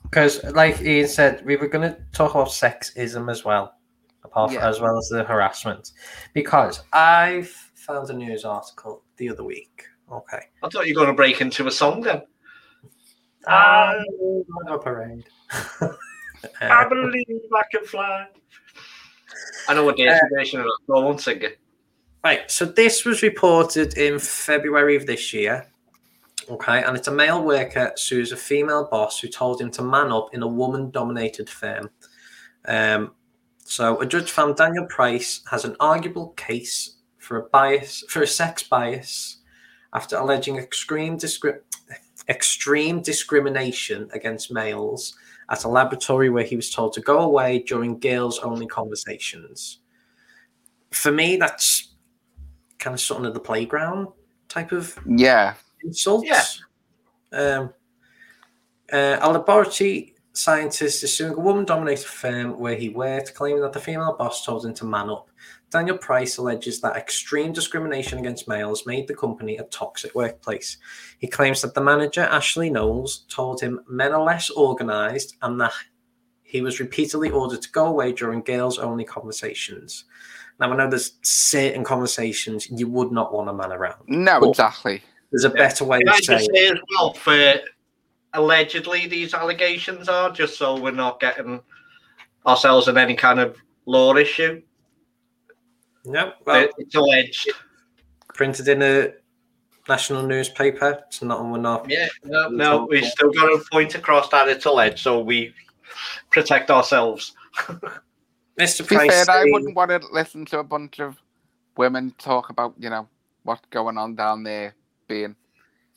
Because, 0.03 0.43
like 0.43 0.81
Ian 0.81 1.07
said, 1.07 1.43
we 1.45 1.55
were 1.57 1.67
going 1.67 1.91
to 1.91 1.99
talk 2.13 2.31
about 2.31 2.47
sexism 2.47 3.29
as 3.29 3.43
well, 3.43 3.75
apart 4.23 4.51
Yeah. 4.51 4.67
as 4.67 4.79
well 4.79 4.97
as 4.97 5.09
the 5.09 5.23
harassment. 5.23 5.91
Because 6.33 6.83
I 6.93 7.47
found 7.75 8.09
a 8.09 8.13
news 8.13 8.45
article 8.45 9.03
the 9.17 9.29
other 9.29 9.43
week. 9.43 9.83
Okay. 10.11 10.39
I 10.63 10.69
thought 10.69 10.87
you 10.87 10.93
were 10.93 11.01
going 11.05 11.13
to 11.13 11.15
break 11.17 11.41
into 11.41 11.67
a 11.67 11.71
song 11.71 12.01
then. 12.01 12.21
Ah, 13.47 13.93
a 14.69 14.77
parade. 14.79 15.25
I 16.61 16.83
Uh, 16.83 16.89
believe 16.89 17.25
I 17.53 17.63
can 17.71 17.85
fly. 17.85 18.27
I 19.67 19.73
know 19.73 19.89
a 19.89 19.95
Daisy 19.95 20.19
version 20.35 20.59
of 20.59 20.65
that. 20.65 20.77
No, 20.87 20.95
I 20.97 21.03
won't 21.03 21.21
sing 21.21 21.41
it. 21.41 21.59
Right, 22.23 22.49
so 22.49 22.65
this 22.65 23.03
was 23.05 23.21
reported 23.21 23.97
in 23.97 24.19
February 24.19 24.95
of 24.95 25.05
this 25.05 25.33
year. 25.33 25.67
Okay, 26.49 26.83
and 26.83 26.97
it's 26.97 27.07
a 27.07 27.11
male 27.11 27.43
worker 27.43 27.93
sues 27.95 28.31
a 28.31 28.37
female 28.37 28.85
boss 28.89 29.19
who 29.19 29.27
told 29.27 29.61
him 29.61 29.71
to 29.71 29.81
man 29.81 30.11
up 30.11 30.33
in 30.33 30.43
a 30.43 30.47
woman 30.47 30.89
dominated 30.91 31.49
firm. 31.49 31.89
Um, 32.65 33.13
so 33.59 33.99
a 34.01 34.05
judge 34.05 34.29
found 34.31 34.57
Daniel 34.57 34.85
Price 34.85 35.41
has 35.49 35.63
an 35.63 35.75
arguable 35.79 36.29
case 36.29 36.97
for 37.17 37.37
a 37.37 37.43
bias 37.43 38.03
for 38.09 38.21
a 38.21 38.27
sex 38.27 38.63
bias 38.63 39.37
after 39.93 40.17
alleging 40.17 40.57
extreme 40.57 41.17
discri- 41.17 41.61
extreme 42.27 43.01
discrimination 43.01 44.09
against 44.13 44.51
males 44.51 45.15
at 45.53 45.63
a 45.63 45.69
laboratory 45.69 46.29
where 46.29 46.43
he 46.43 46.55
was 46.55 46.69
told 46.71 46.93
to 46.93 47.01
go 47.01 47.19
away 47.19 47.59
during 47.59 47.99
girls 47.99 48.39
only 48.39 48.67
conversations. 48.67 49.79
For 50.91 51.11
me, 51.11 51.37
that's 51.37 51.93
kind 52.79 52.93
of 52.93 52.99
something 52.99 53.25
of 53.25 53.33
the 53.33 53.39
playground 53.39 54.07
type 54.49 54.71
of 54.71 54.97
Yeah. 55.05 55.53
insults. 55.83 56.27
Yeah. 56.27 56.43
Um, 57.39 57.73
uh, 58.91 59.17
a 59.21 59.31
laboratory 59.31 60.15
scientist 60.33 61.03
is 61.03 61.13
suing 61.15 61.33
a 61.33 61.39
woman-dominated 61.39 62.05
firm 62.05 62.59
where 62.59 62.75
he 62.75 62.89
worked, 62.89 63.33
claiming 63.35 63.61
that 63.61 63.73
the 63.73 63.79
female 63.79 64.15
boss 64.17 64.45
told 64.45 64.65
him 64.65 64.73
to 64.73 64.85
man 64.85 65.09
up. 65.09 65.29
Daniel 65.73 65.97
Price 65.97 66.37
alleges 66.37 66.79
that 66.81 66.95
extreme 66.95 67.51
discrimination 67.51 68.19
against 68.19 68.47
males 68.47 68.85
made 68.85 69.07
the 69.07 69.15
company 69.15 69.57
a 69.57 69.63
toxic 69.63 70.13
workplace. 70.13 70.77
He 71.17 71.25
claims 71.25 71.63
that 71.63 71.73
the 71.73 71.81
manager, 71.81 72.21
Ashley 72.21 72.69
Knowles, 72.69 73.25
told 73.27 73.59
him 73.59 73.79
men 73.89 74.11
are 74.11 74.23
less 74.23 74.51
organised 74.51 75.35
and 75.41 75.59
that 75.59 75.73
he 76.43 76.61
was 76.61 76.79
repeatedly 76.79 77.31
ordered 77.31 77.63
to 77.63 77.71
go 77.71 77.87
away 77.87 78.11
during 78.11 78.43
girls 78.43 78.77
only 78.77 79.03
conversations. 79.03 80.05
Now, 80.59 80.71
I 80.71 80.75
know 80.75 80.87
there's 80.87 81.13
certain 81.23 81.83
conversations 81.83 82.69
you 82.69 82.87
would 82.89 83.11
not 83.11 83.33
want 83.33 83.49
a 83.49 83.53
man 83.53 83.71
around. 83.71 84.03
No, 84.07 84.47
exactly. 84.47 85.01
There's 85.31 85.43
a 85.43 85.49
better 85.49 85.85
way 85.85 85.97
Can 86.01 86.09
of 86.09 86.13
I 86.13 86.17
just 86.17 86.27
saying 86.27 86.49
say 86.53 86.67
as 86.67 86.77
well 86.91 87.13
for 87.13 87.55
allegedly 88.33 89.07
these 89.07 89.33
allegations 89.33 90.07
are 90.07 90.29
just 90.29 90.55
so 90.55 90.79
we're 90.79 90.91
not 90.91 91.19
getting 91.19 91.61
ourselves 92.45 92.87
in 92.87 92.99
any 92.99 93.15
kind 93.15 93.39
of 93.39 93.57
law 93.87 94.15
issue. 94.15 94.61
No, 96.05 96.33
well, 96.45 96.67
it's 96.77 96.95
alleged. 96.95 97.51
printed 98.33 98.67
in 98.67 98.81
a 98.81 99.13
national 99.87 100.23
newspaper. 100.23 101.03
It's 101.07 101.21
not, 101.21 101.43
we're 101.45 101.57
not. 101.57 101.89
Yeah, 101.89 102.07
no, 102.23 102.49
no, 102.49 102.85
we 102.89 103.03
still 103.03 103.31
got 103.31 103.47
to 103.47 103.63
point 103.71 103.95
across 103.95 104.29
that 104.29 104.47
it's 104.47 104.65
alleged, 104.65 104.99
so 104.99 105.19
we 105.21 105.53
protect 106.31 106.69
ourselves. 106.71 107.33
Mr. 108.59 108.77
To 108.77 108.83
be 108.83 108.95
Price, 108.95 109.25
fair, 109.25 109.35
I 109.35 109.41
eh, 109.41 109.51
wouldn't 109.51 109.75
want 109.75 109.89
to 109.91 110.01
listen 110.11 110.45
to 110.47 110.59
a 110.59 110.63
bunch 110.63 110.99
of 110.99 111.17
women 111.77 112.13
talk 112.17 112.49
about, 112.49 112.75
you 112.77 112.89
know, 112.89 113.07
what's 113.43 113.65
going 113.69 113.97
on 113.97 114.15
down 114.15 114.43
there 114.43 114.75
being. 115.07 115.35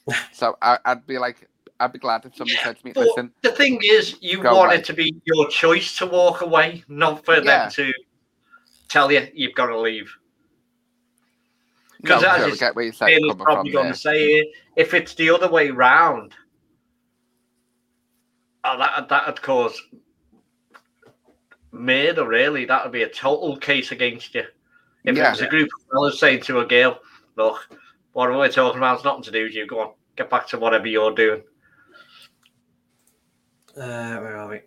So 0.32 0.56
I, 0.62 0.78
I'd 0.84 1.04
be 1.06 1.18
like, 1.18 1.48
I'd 1.80 1.92
be 1.92 1.98
glad 1.98 2.24
if 2.24 2.36
somebody 2.36 2.58
said 2.62 2.78
to 2.78 2.86
me, 2.86 2.92
listen, 2.94 3.32
the 3.42 3.50
thing 3.50 3.80
is, 3.82 4.16
you 4.20 4.40
want 4.40 4.70
away. 4.70 4.76
it 4.76 4.84
to 4.84 4.92
be 4.92 5.16
your 5.24 5.48
choice 5.48 5.96
to 5.98 6.06
walk 6.06 6.42
away, 6.42 6.84
not 6.88 7.24
for 7.24 7.34
Yeah. 7.38 7.64
them 7.64 7.70
to 7.72 7.92
tell 8.88 9.10
you 9.12 9.26
you've 9.34 9.54
got 9.54 9.66
to 9.66 9.78
leave. 9.78 10.12
no, 12.02 12.14
'Cause 12.14 12.24
as 12.24 12.46
sure, 12.46 12.56
get 12.56 12.76
where 12.76 12.84
you're 12.84 12.94
saying 12.94 13.24
is 13.24 13.34
probably 13.36 13.72
going 13.72 13.92
to 13.92 13.98
say 13.98 14.24
it. 14.24 14.48
If 14.76 14.94
it's 14.94 15.14
the 15.14 15.30
other 15.30 15.48
way 15.48 15.70
round, 15.70 16.34
oh, 18.64 18.78
that 18.78 19.08
that'd 19.08 19.40
cause 19.42 19.80
murder. 21.72 22.26
Really, 22.26 22.64
that 22.66 22.84
would 22.84 22.92
be 22.92 23.02
a 23.02 23.08
total 23.08 23.56
case 23.56 23.92
against 23.92 24.34
you. 24.34 24.44
If 25.04 25.16
Yeah. 25.16 25.28
it 25.28 25.30
was 25.30 25.40
a 25.42 25.48
group 25.48 25.68
of 25.74 25.86
fellas 25.90 26.18
saying 26.20 26.42
to 26.42 26.60
a 26.60 26.66
girl, 26.66 27.00
"Look, 27.36 27.68
what 28.12 28.28
are 28.30 28.36
we're 28.36 28.48
talking 28.50 28.78
about 28.78 28.96
has 28.96 29.04
nothing 29.04 29.22
to 29.24 29.30
do 29.30 29.44
with 29.44 29.54
you. 29.54 29.66
Go 29.66 29.80
on, 29.80 29.94
get 30.16 30.30
back 30.30 30.46
to 30.48 30.58
whatever 30.58 30.86
you're 30.86 31.14
doing." 31.14 31.42
Uh, 33.76 34.16
where 34.18 34.36
are 34.36 34.48
we? 34.48 34.60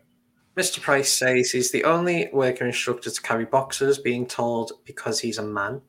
Mr. 0.60 0.82
Price 0.82 1.10
says 1.13 1.52
he's 1.52 1.72
the 1.72 1.86
only 1.86 2.28
worker 2.34 2.65
instructor 2.65 3.10
to 3.10 3.22
carry 3.22 3.45
boxes, 3.45 3.98
being 3.98 4.26
told 4.26 4.74
because 4.84 5.22
he's 5.22 5.38
a 5.38 5.41
man. 5.41 5.80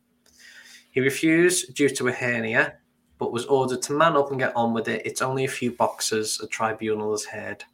He 0.93 1.01
refused 1.01 1.75
due 1.75 1.89
to 1.89 2.07
a 2.07 2.13
hernia, 2.13 2.75
but 3.19 3.33
was 3.33 3.47
ordered 3.47 3.83
to 3.83 3.93
man 3.93 4.17
up 4.17 4.31
and 4.31 4.39
get 4.39 4.55
on 4.55 4.73
with 4.73 4.87
it. 4.87 5.03
It's 5.05 5.23
only 5.23 5.45
a 5.45 5.49
few 5.49 5.73
boxes, 5.73 6.39
a 6.41 6.47
tribunal 6.47 7.11
has 7.11 7.25
heard. 7.25 7.65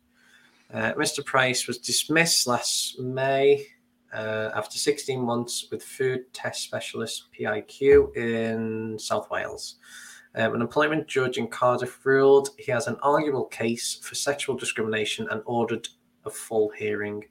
Uh, 0.73 0.95
Mr. 0.95 1.23
Price 1.23 1.67
was 1.67 1.77
dismissed 1.77 2.47
last 2.47 2.99
May 2.99 3.67
uh, 4.15 4.53
after 4.55 4.79
16 4.79 5.21
months 5.21 5.67
with 5.71 5.83
food 5.83 6.33
test 6.33 6.63
specialist 6.63 7.25
PIQ 7.39 8.17
in 8.17 8.99
South 8.99 9.31
Wales. 9.31 9.75
Um, 10.35 10.55
an 10.55 10.63
employment 10.63 11.09
judge 11.09 11.37
in 11.37 11.49
Cardiff 11.49 12.07
ruled 12.07 12.49
he 12.59 12.73
has 12.73 12.87
an 12.87 12.97
arguable 13.03 13.45
case 13.45 13.99
for 14.03 14.15
sexual 14.15 14.57
discrimination 14.57 15.29
and 15.31 15.43
ordered 15.45 15.89
a 16.27 16.31
full 16.31 16.71
hearing. 16.71 17.25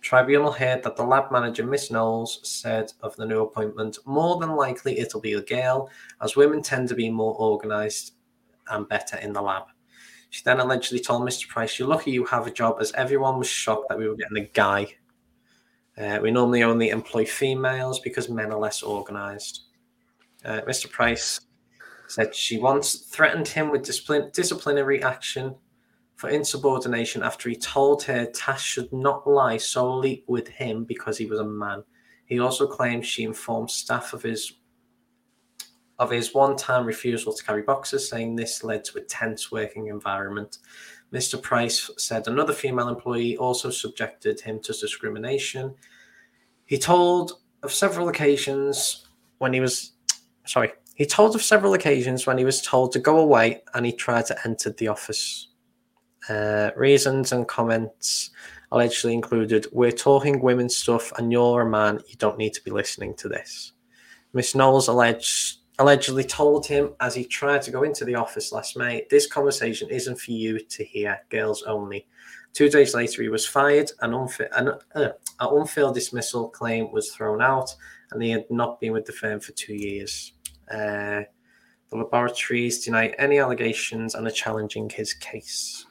Tribunal 0.00 0.50
heard 0.50 0.82
that 0.82 0.96
the 0.96 1.04
lab 1.04 1.30
manager, 1.30 1.64
Miss 1.64 1.90
Knowles, 1.90 2.40
said 2.42 2.92
of 3.02 3.14
the 3.16 3.24
new 3.24 3.42
appointment, 3.42 3.98
more 4.04 4.40
than 4.40 4.56
likely 4.56 4.98
it'll 4.98 5.20
be 5.20 5.34
a 5.34 5.42
girl, 5.42 5.88
as 6.20 6.34
women 6.34 6.60
tend 6.60 6.88
to 6.88 6.94
be 6.94 7.08
more 7.08 7.34
organised 7.40 8.14
and 8.68 8.88
better 8.88 9.16
in 9.18 9.32
the 9.32 9.40
lab. 9.40 9.64
She 10.30 10.42
then 10.44 10.60
allegedly 10.60 10.98
told 10.98 11.22
Mr. 11.22 11.46
Price, 11.48 11.78
You're 11.78 11.88
lucky 11.88 12.10
you 12.10 12.24
have 12.24 12.46
a 12.46 12.50
job, 12.50 12.78
as 12.80 12.92
everyone 12.92 13.38
was 13.38 13.48
shocked 13.48 13.88
that 13.88 13.98
we 13.98 14.08
were 14.08 14.16
getting 14.16 14.38
a 14.38 14.48
guy. 14.48 14.88
Uh, 15.96 16.18
we 16.22 16.30
normally 16.30 16.62
only 16.62 16.88
employ 16.88 17.24
females 17.24 18.00
because 18.00 18.28
men 18.28 18.50
are 18.50 18.58
less 18.58 18.82
organised. 18.82 19.66
Uh, 20.44 20.62
Mr. 20.62 20.90
Price 20.90 21.40
said 22.08 22.34
she 22.34 22.58
once 22.58 22.96
threatened 22.96 23.46
him 23.46 23.70
with 23.70 23.84
disciplinary 24.32 25.02
action 25.02 25.54
for 26.22 26.28
insubordination 26.28 27.20
after 27.24 27.48
he 27.48 27.56
told 27.56 28.00
her 28.04 28.26
tasks 28.26 28.62
should 28.62 28.92
not 28.92 29.26
lie 29.26 29.56
solely 29.56 30.22
with 30.28 30.46
him 30.46 30.84
because 30.84 31.18
he 31.18 31.26
was 31.26 31.40
a 31.40 31.44
man. 31.44 31.82
He 32.26 32.38
also 32.38 32.64
claims 32.64 33.08
she 33.08 33.24
informed 33.24 33.72
staff 33.72 34.12
of 34.12 34.22
his 34.22 34.52
of 35.98 36.12
his 36.12 36.32
one-time 36.32 36.86
refusal 36.86 37.32
to 37.34 37.42
carry 37.42 37.62
boxes, 37.62 38.08
saying 38.08 38.36
this 38.36 38.62
led 38.62 38.84
to 38.84 38.98
a 38.98 39.00
tense 39.00 39.50
working 39.50 39.88
environment. 39.88 40.58
Mr. 41.12 41.42
Price 41.42 41.90
said 41.98 42.28
another 42.28 42.52
female 42.52 42.88
employee 42.88 43.36
also 43.36 43.68
subjected 43.68 44.40
him 44.40 44.60
to 44.60 44.72
discrimination. 44.72 45.74
He 46.66 46.78
told 46.78 47.32
of 47.64 47.72
several 47.72 48.10
occasions 48.10 49.08
when 49.38 49.52
he 49.52 49.58
was 49.58 49.94
sorry, 50.46 50.70
he 50.94 51.04
told 51.04 51.34
of 51.34 51.42
several 51.42 51.74
occasions 51.74 52.28
when 52.28 52.38
he 52.38 52.44
was 52.44 52.62
told 52.62 52.92
to 52.92 53.00
go 53.00 53.18
away 53.18 53.64
and 53.74 53.84
he 53.84 53.92
tried 53.92 54.26
to 54.26 54.38
enter 54.46 54.70
the 54.70 54.86
office. 54.86 55.48
Uh, 56.28 56.70
reasons 56.76 57.32
and 57.32 57.48
comments 57.48 58.30
allegedly 58.70 59.12
included 59.12 59.66
We're 59.72 59.92
talking 59.92 60.40
women's 60.40 60.76
stuff 60.76 61.12
and 61.18 61.30
you're 61.30 61.62
a 61.62 61.68
man, 61.68 62.00
you 62.08 62.16
don't 62.16 62.38
need 62.38 62.54
to 62.54 62.62
be 62.62 62.70
listening 62.70 63.14
to 63.16 63.28
this. 63.28 63.72
Miss 64.32 64.54
Knowles 64.54 64.88
alleged, 64.88 65.58
allegedly 65.78 66.24
told 66.24 66.66
him 66.66 66.94
as 67.00 67.14
he 67.14 67.24
tried 67.24 67.62
to 67.62 67.70
go 67.70 67.82
into 67.82 68.04
the 68.04 68.14
office 68.14 68.50
last 68.52 68.76
May, 68.76 69.06
This 69.10 69.26
conversation 69.26 69.90
isn't 69.90 70.18
for 70.18 70.30
you 70.30 70.58
to 70.58 70.84
hear, 70.84 71.20
girls 71.28 71.62
only. 71.64 72.06
Two 72.54 72.68
days 72.68 72.94
later, 72.94 73.22
he 73.22 73.28
was 73.28 73.46
fired. 73.46 73.90
An, 74.00 74.14
unfair, 74.14 74.48
an, 74.52 74.72
uh, 74.94 75.08
unfair 75.40 75.92
dismissal 75.92 76.48
claim 76.48 76.92
was 76.92 77.10
thrown 77.10 77.40
out, 77.40 77.74
and 78.10 78.22
he 78.22 78.30
had 78.30 78.44
not 78.50 78.78
been 78.80 78.92
with 78.92 79.06
the 79.06 79.12
firm 79.12 79.40
for 79.40 79.52
two 79.52 79.74
years. 79.74 80.32
Uh, 80.70 81.22
the 81.90 81.96
laboratories 81.96 82.84
deny 82.84 83.08
any 83.18 83.38
allegations 83.38 84.14
and 84.14 84.26
are 84.26 84.30
challenging 84.30 84.88
his 84.88 85.14
case. 85.14 85.86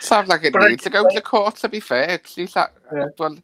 Sounds 0.00 0.28
like 0.28 0.44
it 0.44 0.52
But 0.52 0.68
needs 0.68 0.82
to 0.84 0.90
go 0.90 1.08
to 1.08 1.14
the 1.14 1.20
court, 1.22 1.56
to 1.56 1.68
be 1.68 1.80
fair. 1.80 2.18
'cause 2.18 2.34
he's 2.34 2.54
like, 2.54 2.70
well, 3.18 3.36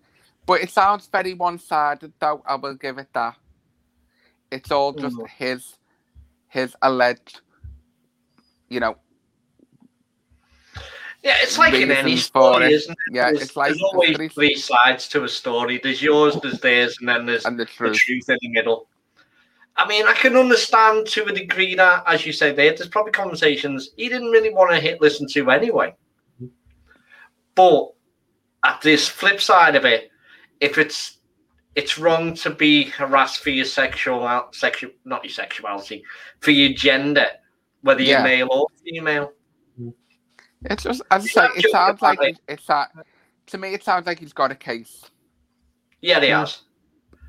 but 0.46 0.60
it 0.60 0.70
sounds 0.70 1.06
very 1.06 1.34
one 1.34 1.58
sided, 1.58 2.12
though. 2.18 2.42
I 2.46 2.56
will 2.56 2.74
give 2.74 2.98
it 2.98 3.08
that. 3.14 3.36
It's 4.50 4.70
all 4.70 4.92
just 4.92 5.16
Mm. 5.16 5.28
his 5.28 5.78
his 6.48 6.76
alleged, 6.82 7.40
you 8.68 8.78
know, 8.80 8.98
Yeah, 11.22 11.36
it's 11.40 11.56
like 11.56 11.72
in 11.72 11.90
any 11.90 12.16
story, 12.18 12.66
it. 12.66 12.72
isn't 12.72 12.92
it? 12.92 13.14
Yeah, 13.14 13.30
there's, 13.30 13.42
it's 13.42 13.56
like 13.56 13.68
there's 13.70 13.80
always 13.82 14.16
three- 14.16 14.28
three 14.28 14.54
sides 14.56 15.08
to 15.10 15.24
a 15.24 15.28
story. 15.28 15.78
There's 15.82 16.02
yours, 16.02 16.36
there's 16.42 16.60
theirs, 16.60 16.98
and 17.00 17.08
then 17.08 17.24
there's 17.24 17.46
and 17.46 17.58
the 17.58 17.64
the 17.64 17.70
truth. 17.70 17.96
truth 17.96 18.28
in 18.28 18.38
the 18.42 18.48
middle. 18.50 18.88
I 19.76 19.86
mean, 19.88 20.04
I 20.06 20.12
can 20.12 20.36
understand 20.36 21.06
to 21.08 21.24
a 21.24 21.32
degree 21.32 21.74
that, 21.76 22.02
as 22.06 22.26
you 22.26 22.32
say, 22.34 22.52
there, 22.52 22.74
there's 22.74 22.88
probably 22.90 23.12
conversations 23.12 23.90
he 23.96 24.10
didn't 24.10 24.30
really 24.32 24.52
want 24.52 24.70
to 24.72 24.78
hit 24.80 25.00
listen 25.00 25.26
to 25.28 25.50
anyway. 25.50 25.94
But 27.54 27.92
at 28.64 28.80
this 28.80 29.08
flip 29.08 29.40
side 29.40 29.76
of 29.76 29.84
it, 29.84 30.10
if 30.60 30.78
it's 30.78 31.18
it's 31.74 31.98
wrong 31.98 32.34
to 32.34 32.50
be 32.50 32.84
harassed 32.84 33.42
for 33.42 33.50
your 33.50 33.64
sexual 33.64 34.48
sexual 34.52 34.90
not 35.04 35.24
your 35.24 35.32
sexuality, 35.32 36.04
for 36.40 36.50
your 36.50 36.72
gender, 36.74 37.26
whether 37.80 38.02
you're 38.02 38.18
Yeah. 38.18 38.24
male 38.24 38.48
or 38.50 38.66
female. 38.84 39.32
Mm-hmm. 39.80 39.90
It's 40.66 40.82
just, 40.82 41.02
as 41.10 41.24
I 41.24 41.26
say, 41.26 41.40
not 41.40 41.56
it 41.56 41.70
sounds 41.70 42.02
like 42.02 42.18
about 42.18 42.26
he's- 42.26 42.38
it's 42.48 42.66
that. 42.66 42.90
To 43.46 43.58
me, 43.58 43.74
it 43.74 43.82
sounds 43.82 44.06
like 44.06 44.18
he's 44.18 44.32
got 44.32 44.50
a 44.52 44.54
case. 44.54 45.02
Yeah, 46.00 46.20
they 46.20 46.28
Yeah. 46.28 46.38
Mm. 46.38 46.40
has. 46.40 46.58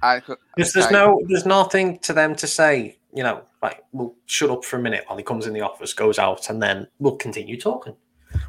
I 0.02 0.20
could, 0.20 0.38
Because 0.58 0.74
there's 0.74 0.92
no, 0.92 1.22
there's 1.30 1.46
nothing 1.46 1.98
to 2.00 2.12
them 2.14 2.36
to 2.36 2.46
say. 2.48 2.98
You 3.16 3.24
know, 3.24 3.44
like 3.62 3.82
we'll 3.94 4.16
shut 4.26 4.50
up 4.50 4.66
for 4.66 4.76
a 4.78 4.80
minute 4.82 5.06
while 5.08 5.18
he 5.18 5.24
comes 5.24 5.48
in 5.48 5.54
the 5.54 5.62
office, 5.62 5.94
goes 5.94 6.20
out, 6.20 6.50
and 6.50 6.62
then 6.62 6.88
we'll 7.00 7.16
continue 7.16 7.58
talking, 7.60 7.96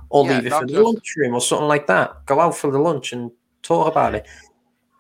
or 0.09 0.27
Yeah, 0.27 0.37
leave 0.37 0.47
it 0.47 0.53
for 0.53 0.67
the 0.67 0.73
just- 0.73 0.83
lunchroom 0.85 1.35
or 1.35 1.41
something 1.41 1.69
like 1.69 1.87
that. 1.87 2.27
Go 2.27 2.41
out 2.41 2.57
for 2.57 2.71
the 2.71 2.79
lunch 2.79 3.13
and 3.13 3.31
talk 3.63 3.89
about 3.89 4.15
it. 4.15 4.27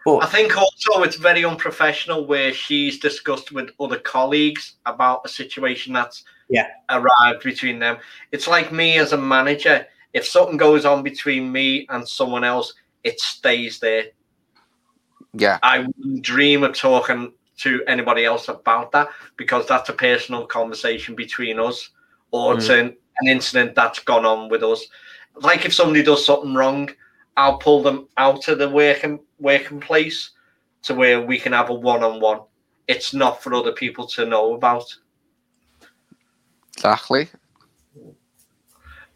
But 0.04 0.22
I 0.22 0.26
think 0.26 0.56
also 0.56 1.02
it's 1.02 1.16
very 1.16 1.44
unprofessional 1.44 2.26
where 2.26 2.52
she's 2.52 2.98
discussed 2.98 3.52
with 3.52 3.70
other 3.80 3.98
colleagues 3.98 4.74
about 4.84 5.22
a 5.24 5.28
situation 5.28 5.94
that's 5.94 6.24
Yeah. 6.50 6.68
arrived 6.90 7.42
between 7.42 7.78
them. 7.78 7.98
It's 8.30 8.46
like 8.46 8.70
me 8.70 8.98
as 8.98 9.12
a 9.12 9.16
manager. 9.16 9.86
If 10.12 10.26
something 10.26 10.58
goes 10.58 10.84
on 10.84 11.02
between 11.02 11.50
me 11.50 11.86
and 11.88 12.06
someone 12.06 12.44
else, 12.44 12.74
it 13.02 13.18
stays 13.18 13.78
there. 13.80 14.08
Yeah, 15.32 15.58
I 15.62 15.80
wouldn't 15.80 16.22
dream 16.22 16.62
of 16.62 16.76
talking 16.76 17.32
to 17.58 17.82
anybody 17.86 18.24
else 18.24 18.48
about 18.48 18.92
that 18.92 19.08
because 19.36 19.66
that's 19.66 19.88
a 19.88 19.92
personal 19.92 20.46
conversation 20.46 21.14
between 21.14 21.58
us 21.58 21.90
or 22.30 22.54
mm. 22.54 22.58
it's 22.58 22.68
an, 23.20 23.28
incident 23.28 23.74
that's 23.74 23.98
gone 24.00 24.24
on 24.24 24.48
with 24.48 24.62
us. 24.62 24.84
Like 25.36 25.64
if 25.64 25.74
somebody 25.74 26.02
does 26.02 26.24
something 26.24 26.54
wrong, 26.54 26.90
I'll 27.36 27.58
pull 27.58 27.82
them 27.82 28.08
out 28.16 28.46
of 28.48 28.58
the 28.58 28.68
working 28.68 29.20
working 29.38 29.80
place 29.80 30.30
to 30.82 30.94
where 30.94 31.20
we 31.20 31.38
can 31.38 31.52
have 31.52 31.70
a 31.70 31.74
one 31.74 32.02
on 32.02 32.20
one. 32.20 32.40
It's 32.86 33.14
not 33.14 33.42
for 33.42 33.54
other 33.54 33.72
people 33.72 34.06
to 34.08 34.26
know 34.26 34.54
about. 34.54 34.84
Exactly. 36.76 37.28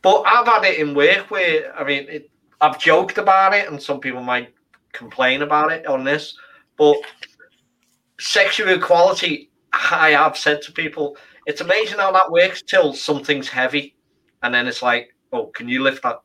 But 0.02 0.22
I've 0.26 0.46
had 0.46 0.64
it 0.64 0.78
in 0.78 0.94
work 0.94 1.30
where 1.30 1.76
I 1.78 1.84
mean, 1.84 2.06
it, 2.08 2.30
I've 2.60 2.78
joked 2.78 3.18
about 3.18 3.54
it, 3.54 3.68
and 3.68 3.82
some 3.82 4.00
people 4.00 4.22
might 4.22 4.52
complain 4.92 5.42
about 5.42 5.72
it 5.72 5.86
on 5.86 6.04
this. 6.04 6.36
But 6.76 6.96
sexual 8.18 8.68
equality, 8.68 9.50
I 9.72 10.10
have 10.10 10.36
said 10.36 10.62
to 10.62 10.72
people, 10.72 11.16
it's 11.48 11.62
amazing 11.62 11.98
how 11.98 12.12
that 12.12 12.30
works 12.30 12.60
till 12.62 12.92
something's 12.92 13.48
heavy, 13.48 13.96
and 14.42 14.54
then 14.54 14.68
it's 14.68 14.82
like, 14.82 15.16
oh, 15.32 15.46
can 15.46 15.66
you 15.68 15.82
lift 15.82 16.02
that? 16.02 16.20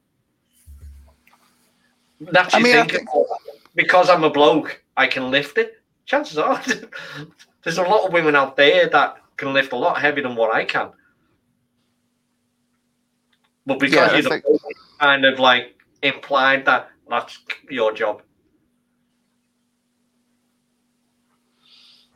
That's 2.19 2.53
I 2.53 2.57
you 2.57 2.63
mean, 2.65 2.75
I 2.77 2.81
thinking, 2.85 3.07
"Oh, 3.13 3.25
because 3.73 4.09
I'm 4.09 4.23
a 4.25 4.29
bloke, 4.29 4.83
I 4.97 5.07
can 5.07 5.31
lift 5.31 5.57
it. 5.57 5.81
Chances 6.05 6.37
are, 6.37 6.61
there's 7.63 7.77
a 7.77 7.83
lot 7.83 8.05
of 8.05 8.11
women 8.13 8.35
out 8.35 8.57
there 8.57 8.89
that 8.89 9.15
can 9.37 9.53
lift 9.53 9.71
a 9.71 9.77
lot 9.77 9.99
heavier 9.99 10.23
than 10.23 10.35
what 10.35 10.53
I 10.53 10.65
can. 10.65 10.91
But 13.65 13.79
because 13.79 13.95
Yeah, 13.95 14.07
you're 14.09 14.15
it's 14.17 14.27
the 14.27 14.33
like- 14.35 14.43
bloke, 14.43 14.61
kind 14.99 15.23
of 15.25 15.39
like 15.39 15.75
implied 16.01 16.65
that 16.65 16.89
that's 17.09 17.39
your 17.69 17.93
job. 17.93 18.21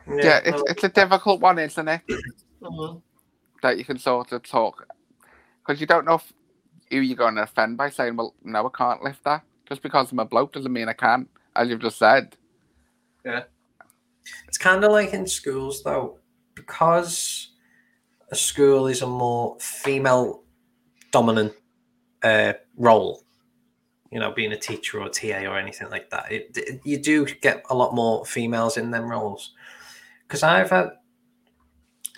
Yeah, 0.06 0.40
it's 0.44 0.62
it's 0.70 0.84
a 0.84 0.88
difficult 0.90 1.40
one, 1.40 1.58
isn't 1.58 1.88
it? 1.88 2.00
Mhm. 2.62 3.02
That 3.62 3.78
you 3.78 3.84
can 3.84 3.98
sort 3.98 4.32
of 4.32 4.42
talk 4.42 4.86
because 5.60 5.80
you 5.80 5.86
don't 5.86 6.04
know 6.04 6.14
if, 6.14 6.32
who 6.90 6.98
you're 7.00 7.16
going 7.16 7.34
to 7.36 7.42
offend 7.42 7.76
by 7.76 7.90
saying, 7.90 8.16
"Well, 8.16 8.34
no, 8.42 8.66
I 8.66 8.70
can't 8.76 9.02
lift 9.02 9.24
that." 9.24 9.42
Just 9.68 9.82
because 9.82 10.10
I'm 10.12 10.18
a 10.20 10.24
bloke 10.24 10.52
doesn't 10.52 10.72
mean 10.72 10.88
I 10.88 10.92
can, 10.94 11.28
as 11.54 11.68
you've 11.68 11.80
just 11.82 11.98
said. 11.98 12.36
Yeah, 13.24 13.44
it's 14.46 14.58
kind 14.58 14.82
of 14.84 14.92
like 14.92 15.12
in 15.12 15.26
schools, 15.26 15.82
though, 15.82 16.18
because 16.54 17.50
a 18.30 18.36
school 18.36 18.86
is 18.86 19.02
a 19.02 19.06
more 19.06 19.56
female 19.60 20.44
dominant 21.10 21.52
uh, 22.22 22.54
role, 22.76 23.22
you 24.10 24.18
know, 24.20 24.30
being 24.32 24.52
a 24.52 24.58
teacher 24.58 25.00
or 25.00 25.06
a 25.06 25.10
TA 25.10 25.46
or 25.50 25.58
anything 25.58 25.90
like 25.90 26.08
that. 26.10 26.30
It, 26.32 26.50
it- 26.56 26.80
you 26.84 26.98
do 26.98 27.26
get 27.26 27.64
a 27.70 27.74
lot 27.74 27.94
more 27.94 28.24
females 28.24 28.76
in 28.76 28.90
them 28.90 29.04
roles. 29.10 29.54
Because 30.26 30.42
I've 30.42 30.70
had, 30.70 30.90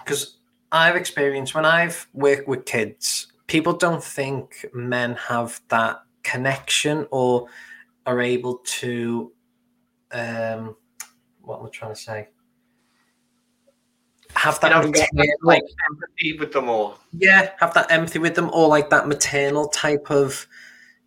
because 0.04 0.38
I've 0.72 0.96
experienced 0.96 1.54
when 1.54 1.64
I've 1.64 2.06
worked 2.12 2.48
with 2.48 2.64
kids, 2.64 3.28
people 3.46 3.72
don't 3.72 4.02
think 4.02 4.66
men 4.72 5.14
have 5.14 5.60
that 5.68 6.02
connection 6.22 7.06
or 7.10 7.48
are 8.06 8.20
able 8.20 8.58
to 8.58 9.32
um 10.12 10.76
what 11.42 11.60
am 11.60 11.66
I 11.66 11.68
trying 11.70 11.94
to 11.94 12.00
say? 12.00 12.28
Have 14.36 14.58
You 14.62 14.68
that 14.68 14.84
know, 14.84 14.90
get, 14.90 15.08
maternal, 15.12 15.36
like 15.42 15.62
empathy 15.90 16.38
with 16.38 16.52
them 16.52 16.68
all. 16.68 16.98
yeah, 17.12 17.50
have 17.58 17.74
that 17.74 17.90
empathy 17.90 18.18
with 18.20 18.34
them, 18.34 18.50
or 18.52 18.68
like 18.68 18.90
that 18.90 19.08
maternal 19.08 19.68
type 19.68 20.10
of, 20.10 20.46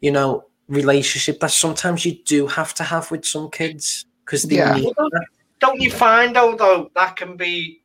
you 0.02 0.12
know, 0.12 0.46
relationship 0.68 1.40
that 1.40 1.52
sometimes 1.52 2.06
you 2.06 2.16
do 2.26 2.48
have 2.48 2.74
to 2.76 2.84
have 2.84 3.12
with 3.12 3.26
some 3.26 3.50
kids 3.50 4.06
because 4.26 4.44
they 4.44 4.58
Yeah. 4.58 4.74
need 4.74 4.94
Well. 4.98 5.10
Don't 5.60 5.80
you 5.80 5.92
find 5.92 6.36
though, 6.36 6.56
though 6.56 6.92
that 6.96 7.16
can 7.16 7.38
be 7.38 7.83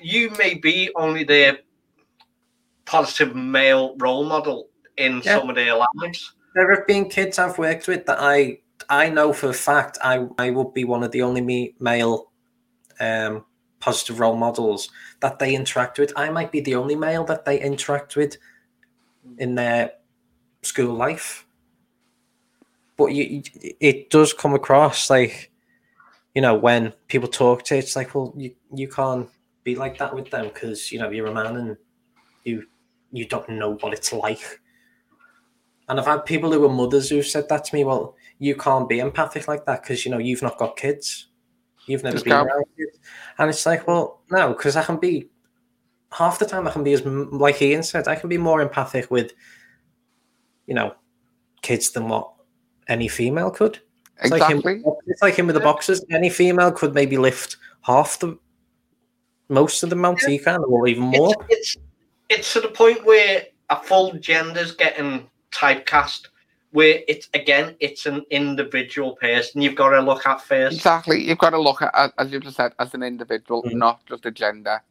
you 0.00 0.30
may 0.38 0.54
be 0.54 0.90
only 0.96 1.24
their 1.24 1.58
positive 2.84 3.34
male 3.34 3.96
role 3.98 4.24
model 4.24 4.68
in 4.96 5.20
Yeah. 5.24 5.38
some 5.38 5.50
of 5.50 5.56
their 5.56 5.74
lives. 5.74 6.34
There 6.54 6.74
have 6.74 6.86
been 6.86 7.08
kids 7.08 7.38
I've 7.38 7.58
worked 7.58 7.88
with 7.88 8.06
that 8.06 8.18
I 8.20 8.60
I 8.88 9.08
know 9.08 9.32
for 9.32 9.48
a 9.48 9.54
fact 9.54 9.98
I 10.02 10.26
I 10.38 10.50
would 10.50 10.72
be 10.72 10.84
one 10.84 11.02
of 11.02 11.10
the 11.10 11.22
only 11.22 11.40
me 11.40 11.74
male 11.80 12.30
um 13.00 13.44
positive 13.80 14.20
role 14.20 14.36
models 14.36 14.90
that 15.20 15.38
they 15.38 15.54
interact 15.54 15.98
with. 15.98 16.12
I 16.16 16.30
might 16.30 16.50
be 16.50 16.60
the 16.60 16.74
only 16.76 16.96
male 16.96 17.24
that 17.24 17.44
they 17.44 17.60
interact 17.60 18.16
with 18.16 18.36
in 19.38 19.54
their 19.54 19.92
school 20.62 20.94
life. 20.94 21.46
But 22.96 23.06
you, 23.06 23.42
it 23.78 24.08
does 24.08 24.32
come 24.32 24.54
across 24.54 25.10
like, 25.10 25.50
you 26.34 26.40
know, 26.40 26.54
when 26.54 26.94
people 27.08 27.28
talk 27.28 27.64
to 27.64 27.74
you, 27.74 27.80
it's 27.80 27.94
like, 27.94 28.14
well, 28.14 28.32
you, 28.34 28.54
you 28.74 28.88
can't 28.88 29.28
be 29.66 29.74
like 29.74 29.98
that 29.98 30.14
with 30.14 30.30
them 30.30 30.46
because 30.46 30.90
you 30.92 30.98
know 30.98 31.10
you're 31.10 31.26
a 31.26 31.34
man 31.34 31.56
and 31.56 31.76
you 32.44 32.64
you 33.12 33.26
don't 33.26 33.48
know 33.50 33.74
what 33.80 33.92
it's 33.92 34.12
like. 34.12 34.60
And 35.88 36.00
I've 36.00 36.06
had 36.06 36.24
people 36.24 36.50
who 36.52 36.64
are 36.64 36.72
mothers 36.72 37.10
who've 37.10 37.26
said 37.26 37.48
that 37.48 37.64
to 37.66 37.74
me. 37.74 37.84
Well, 37.84 38.16
you 38.38 38.54
can't 38.56 38.88
be 38.88 38.98
empathic 39.00 39.46
like 39.48 39.66
that 39.66 39.82
because 39.82 40.04
you 40.04 40.10
know 40.10 40.18
you've 40.18 40.42
not 40.42 40.58
got 40.58 40.76
kids, 40.76 41.28
you've 41.86 42.02
never 42.02 42.14
Just 42.16 42.24
been 42.24 42.32
go. 42.32 42.42
around 42.44 42.64
kids. 42.76 42.98
And 43.38 43.50
it's 43.50 43.66
like, 43.66 43.86
well, 43.86 44.22
no, 44.30 44.48
because 44.54 44.76
I 44.76 44.82
can 44.84 44.96
be 44.98 45.28
half 46.12 46.38
the 46.38 46.46
time 46.46 46.66
I 46.66 46.70
can 46.70 46.82
be 46.84 46.92
as 46.94 47.04
like 47.04 47.60
Ian 47.60 47.82
said, 47.82 48.08
I 48.08 48.14
can 48.16 48.28
be 48.28 48.38
more 48.38 48.60
empathic 48.62 49.10
with, 49.10 49.32
you 50.66 50.74
know, 50.74 50.94
kids 51.62 51.90
than 51.90 52.08
what 52.08 52.32
any 52.88 53.08
female 53.08 53.50
could. 53.50 53.80
It's 54.22 54.30
like 54.30 54.42
him- 54.50 54.58
Exactly. 54.58 54.82
it's 55.06 55.22
like 55.22 55.34
him 55.34 55.46
with 55.46 55.54
the 55.54 55.60
boxes. 55.60 56.04
Any 56.10 56.30
female 56.30 56.72
could 56.72 56.94
maybe 56.94 57.18
lift 57.18 57.58
half 57.82 58.18
the, 58.18 58.38
most 59.48 59.82
of 59.82 59.90
the 59.90 59.96
amount 59.96 60.20
he 60.24 60.38
can, 60.38 60.62
or 60.64 60.86
even 60.88 61.04
more. 61.04 61.34
It's, 61.48 61.76
it's 61.76 61.76
it's 62.28 62.52
to 62.54 62.60
the 62.60 62.68
point 62.68 63.04
where 63.04 63.44
a 63.70 63.76
full 63.80 64.12
gender's 64.14 64.72
getting 64.72 65.28
typecast. 65.52 66.28
Where 66.72 67.00
it's 67.08 67.28
again, 67.32 67.76
it's 67.80 68.06
an 68.06 68.24
individual 68.30 69.16
person 69.16 69.62
you've 69.62 69.76
got 69.76 69.90
to 69.90 70.00
look 70.00 70.26
at 70.26 70.42
first. 70.42 70.76
Exactly. 70.76 71.22
You've 71.26 71.38
got 71.38 71.50
to 71.50 71.60
look 71.60 71.80
at, 71.80 71.90
as- 71.94 72.12
as 72.18 72.30
you 72.32 72.40
just 72.40 72.56
said, 72.56 72.72
as 72.78 72.92
an 72.92 73.02
individual, 73.02 73.62
Mhm. 73.62 73.74
not 73.74 74.04
just 74.06 74.26
a 74.26 74.30
gender. 74.30 74.82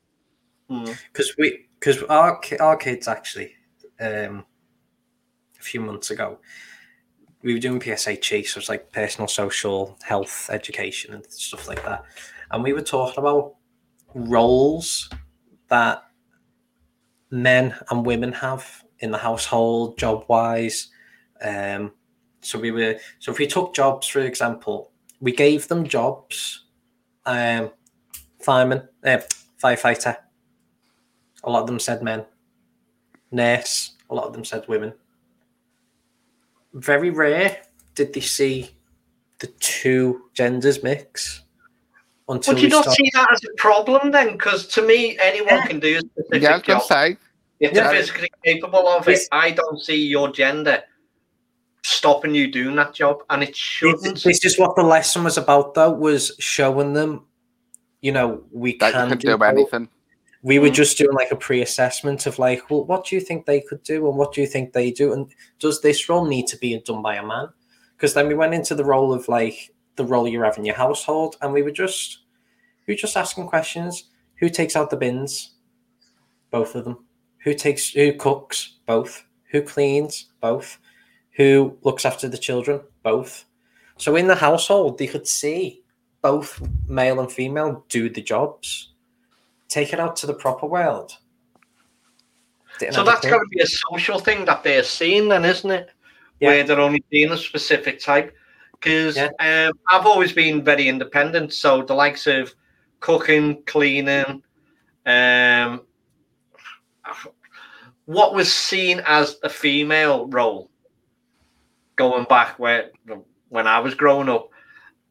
Mm. 0.68 0.98
because 1.14 1.36
we 1.38 1.68
because 1.80 2.02
our 2.04 2.42
our 2.60 2.76
kids 2.76 3.08
actually 3.08 3.54
um 4.00 4.44
a 5.60 5.62
few 5.62 5.80
months 5.80 6.10
ago 6.10 6.40
we 7.44 7.54
were 7.54 7.60
doing 7.60 7.80
PSHE 7.80 8.48
so 8.48 8.60
it's 8.60 8.68
like 8.68 8.92
personal 8.92 9.28
social 9.28 9.96
health 10.02 10.50
education 10.52 11.14
and 11.14 11.24
stuff 11.32 11.68
like 11.68 11.84
that 11.86 12.04
and 12.50 12.64
we 12.64 12.74
were 12.74 12.82
talking 12.82 13.20
about 13.20 13.54
roles 14.16 15.10
that 15.70 16.04
men 17.30 17.76
and 17.90 18.06
women 18.06 18.32
have 18.32 18.84
in 19.00 19.12
the 19.12 19.18
household 19.18 19.98
job 19.98 20.26
wise 20.28 20.88
um 21.42 21.92
so 22.42 22.58
we 22.58 22.72
were 22.72 22.96
so 23.20 23.32
if 23.32 23.38
we 23.38 23.46
took 23.46 23.76
jobs 23.76 24.08
for 24.08 24.22
example 24.22 24.92
we 25.20 25.32
gave 25.32 25.68
them 25.68 25.86
jobs 25.86 26.66
um 27.26 27.70
fireman 28.40 28.88
uh, 29.04 29.18
firefighter 29.62 30.16
a 31.46 31.50
lot 31.50 31.62
of 31.62 31.68
them 31.68 31.80
said 31.80 32.02
men. 32.02 32.26
Nurse, 33.32 33.92
a 34.10 34.16
lot 34.16 34.26
of 34.26 34.34
them 34.34 34.44
said 34.44 34.66
women. 34.68 34.94
Very 36.74 37.12
rare 37.12 37.62
did 37.94 38.14
they 38.14 38.22
see 38.22 38.72
the 39.40 39.48
two 39.60 40.30
genders 40.34 40.84
mix 40.84 41.44
until 42.28 42.54
Would 42.56 42.64
you 42.64 42.70
not 42.70 42.84
start- 42.84 42.98
see 42.98 43.10
that 43.14 43.28
as 43.32 43.44
a 43.44 43.54
problem 43.58 44.12
then? 44.12 44.32
Because 44.34 44.68
to 44.68 44.82
me, 44.82 45.18
anyone 45.22 45.56
Yeah. 45.58 45.66
can 45.68 45.80
do 45.80 45.98
a 45.98 46.00
specific 46.00 46.42
Yeah, 46.42 46.56
I 46.56 46.60
job. 46.60 46.84
say, 46.84 47.18
If 47.62 47.72
Yeah. 47.72 47.84
they're 47.84 48.02
physically 48.02 48.30
capable 48.44 48.86
of 48.88 49.08
it, 49.08 49.22
I 49.32 49.52
don't 49.52 49.82
see 49.82 49.96
your 50.08 50.30
gender 50.32 50.84
stopping 51.84 52.34
you 52.36 52.52
doing 52.52 52.76
that 52.76 52.94
job, 52.94 53.24
and 53.30 53.44
it 53.44 53.56
shouldn't. 53.56 54.16
This, 54.16 54.24
this 54.24 54.46
is 54.46 54.60
what 54.60 54.76
the 54.76 54.84
lesson 54.84 55.24
was 55.24 55.38
about, 55.38 55.74
though, 55.74 55.92
was 55.92 56.36
showing 56.40 56.94
them, 56.94 57.26
you 58.02 58.12
know, 58.12 58.44
we 58.52 58.78
that 58.80 58.92
can 58.94 59.04
you 59.06 59.10
can 59.16 59.18
do 59.20 59.38
do 59.38 59.44
anything. 59.44 59.88
we 60.44 60.60
were 60.60 60.68
Mhm. 60.70 60.74
just 60.74 60.98
doing 60.98 61.14
like 61.14 61.32
a 61.32 61.36
pre-assessment 61.36 62.26
of 62.28 62.38
like 62.38 62.70
well 62.70 62.84
what 62.86 63.06
do 63.06 63.16
you 63.16 63.22
think 63.22 63.46
they 63.48 63.60
could 63.62 63.82
do 63.82 64.08
and 64.08 64.16
what 64.18 64.32
do 64.32 64.42
you 64.42 64.46
think 64.48 64.74
they 64.74 64.92
do 64.92 65.12
and 65.14 65.34
does 65.60 65.82
this 65.82 66.08
role 66.08 66.24
need 66.26 66.46
to 66.46 66.56
be 66.58 66.78
done 66.86 67.02
by 67.02 67.16
a 67.16 67.24
man 67.26 67.48
because 67.98 68.14
then 68.14 68.28
we 68.28 68.36
went 68.36 68.54
into 68.54 68.76
the 68.76 68.86
role 68.86 69.12
of 69.12 69.28
like 69.28 69.72
the 69.96 70.06
role 70.06 70.28
you 70.28 70.42
have 70.42 70.58
in 70.58 70.66
your 70.66 70.76
household 70.76 71.38
and 71.42 71.54
we 71.54 71.62
were 71.62 71.72
just 71.72 72.20
we 72.88 72.94
were 72.94 72.98
just 72.98 73.18
asking 73.18 73.48
questions. 73.48 74.10
Who 74.40 74.50
takes 74.50 74.76
out 74.76 74.90
the 74.90 74.98
bins? 74.98 75.56
Both 76.52 76.76
of 76.76 76.86
them. 76.86 77.06
Who 77.44 77.54
takes 77.54 77.92
who 77.92 78.14
cooks? 78.14 78.78
Both. 78.86 79.24
Who 79.52 79.62
cleans? 79.62 80.32
Both. 80.42 80.80
Who 81.38 81.78
looks 81.84 82.06
after 82.06 82.28
the 82.28 82.38
children? 82.38 82.82
Both. 83.04 83.46
So 83.98 84.16
in 84.16 84.28
the 84.28 84.36
household 84.36 84.98
they 84.98 85.08
could 85.08 85.28
see 85.28 85.84
both 86.22 86.62
male 86.88 87.20
and 87.20 87.32
female 87.32 87.86
do 87.90 88.10
the 88.10 88.22
jobs 88.22 88.94
take 89.76 89.94
it 89.94 90.00
out 90.00 90.16
to 90.18 90.28
the 90.28 90.34
proper 90.34 90.66
world. 90.66 91.18
Didn't 92.80 92.94
so 92.94 93.04
that's 93.04 93.26
got 93.26 93.40
to 93.40 93.48
be 93.50 93.62
a 93.62 93.68
social 93.68 94.20
thing 94.20 94.46
that 94.46 94.64
they're 94.64 94.84
seeing, 94.84 95.30
then, 95.30 95.46
isn't 95.46 95.70
it? 95.70 95.92
Yeah. 96.40 96.50
Where 96.50 96.64
they're 96.64 96.80
only 96.80 97.04
seeing 97.12 97.32
a 97.32 97.38
specific 97.38 98.00
type. 98.00 98.36
Because 98.86 99.18
Yeah. 99.18 99.30
um, 99.40 99.80
I've 99.92 100.06
always 100.06 100.32
been 100.32 100.64
very 100.64 100.88
independent. 100.88 101.54
So 101.54 101.82
the 101.82 101.96
likes 101.96 102.28
of 102.28 102.54
cooking, 103.00 103.64
cleaning, 103.64 104.44
um, 105.06 105.82
what 108.06 108.36
was 108.36 108.54
seen 108.54 109.02
as 109.06 109.38
a 109.44 109.50
female 109.50 110.28
role 110.28 110.70
going 111.96 112.26
back 112.26 112.60
where 112.60 112.92
when 113.50 113.68
I 113.68 113.80
was 113.80 113.96
growing 113.96 114.30
up. 114.30 114.50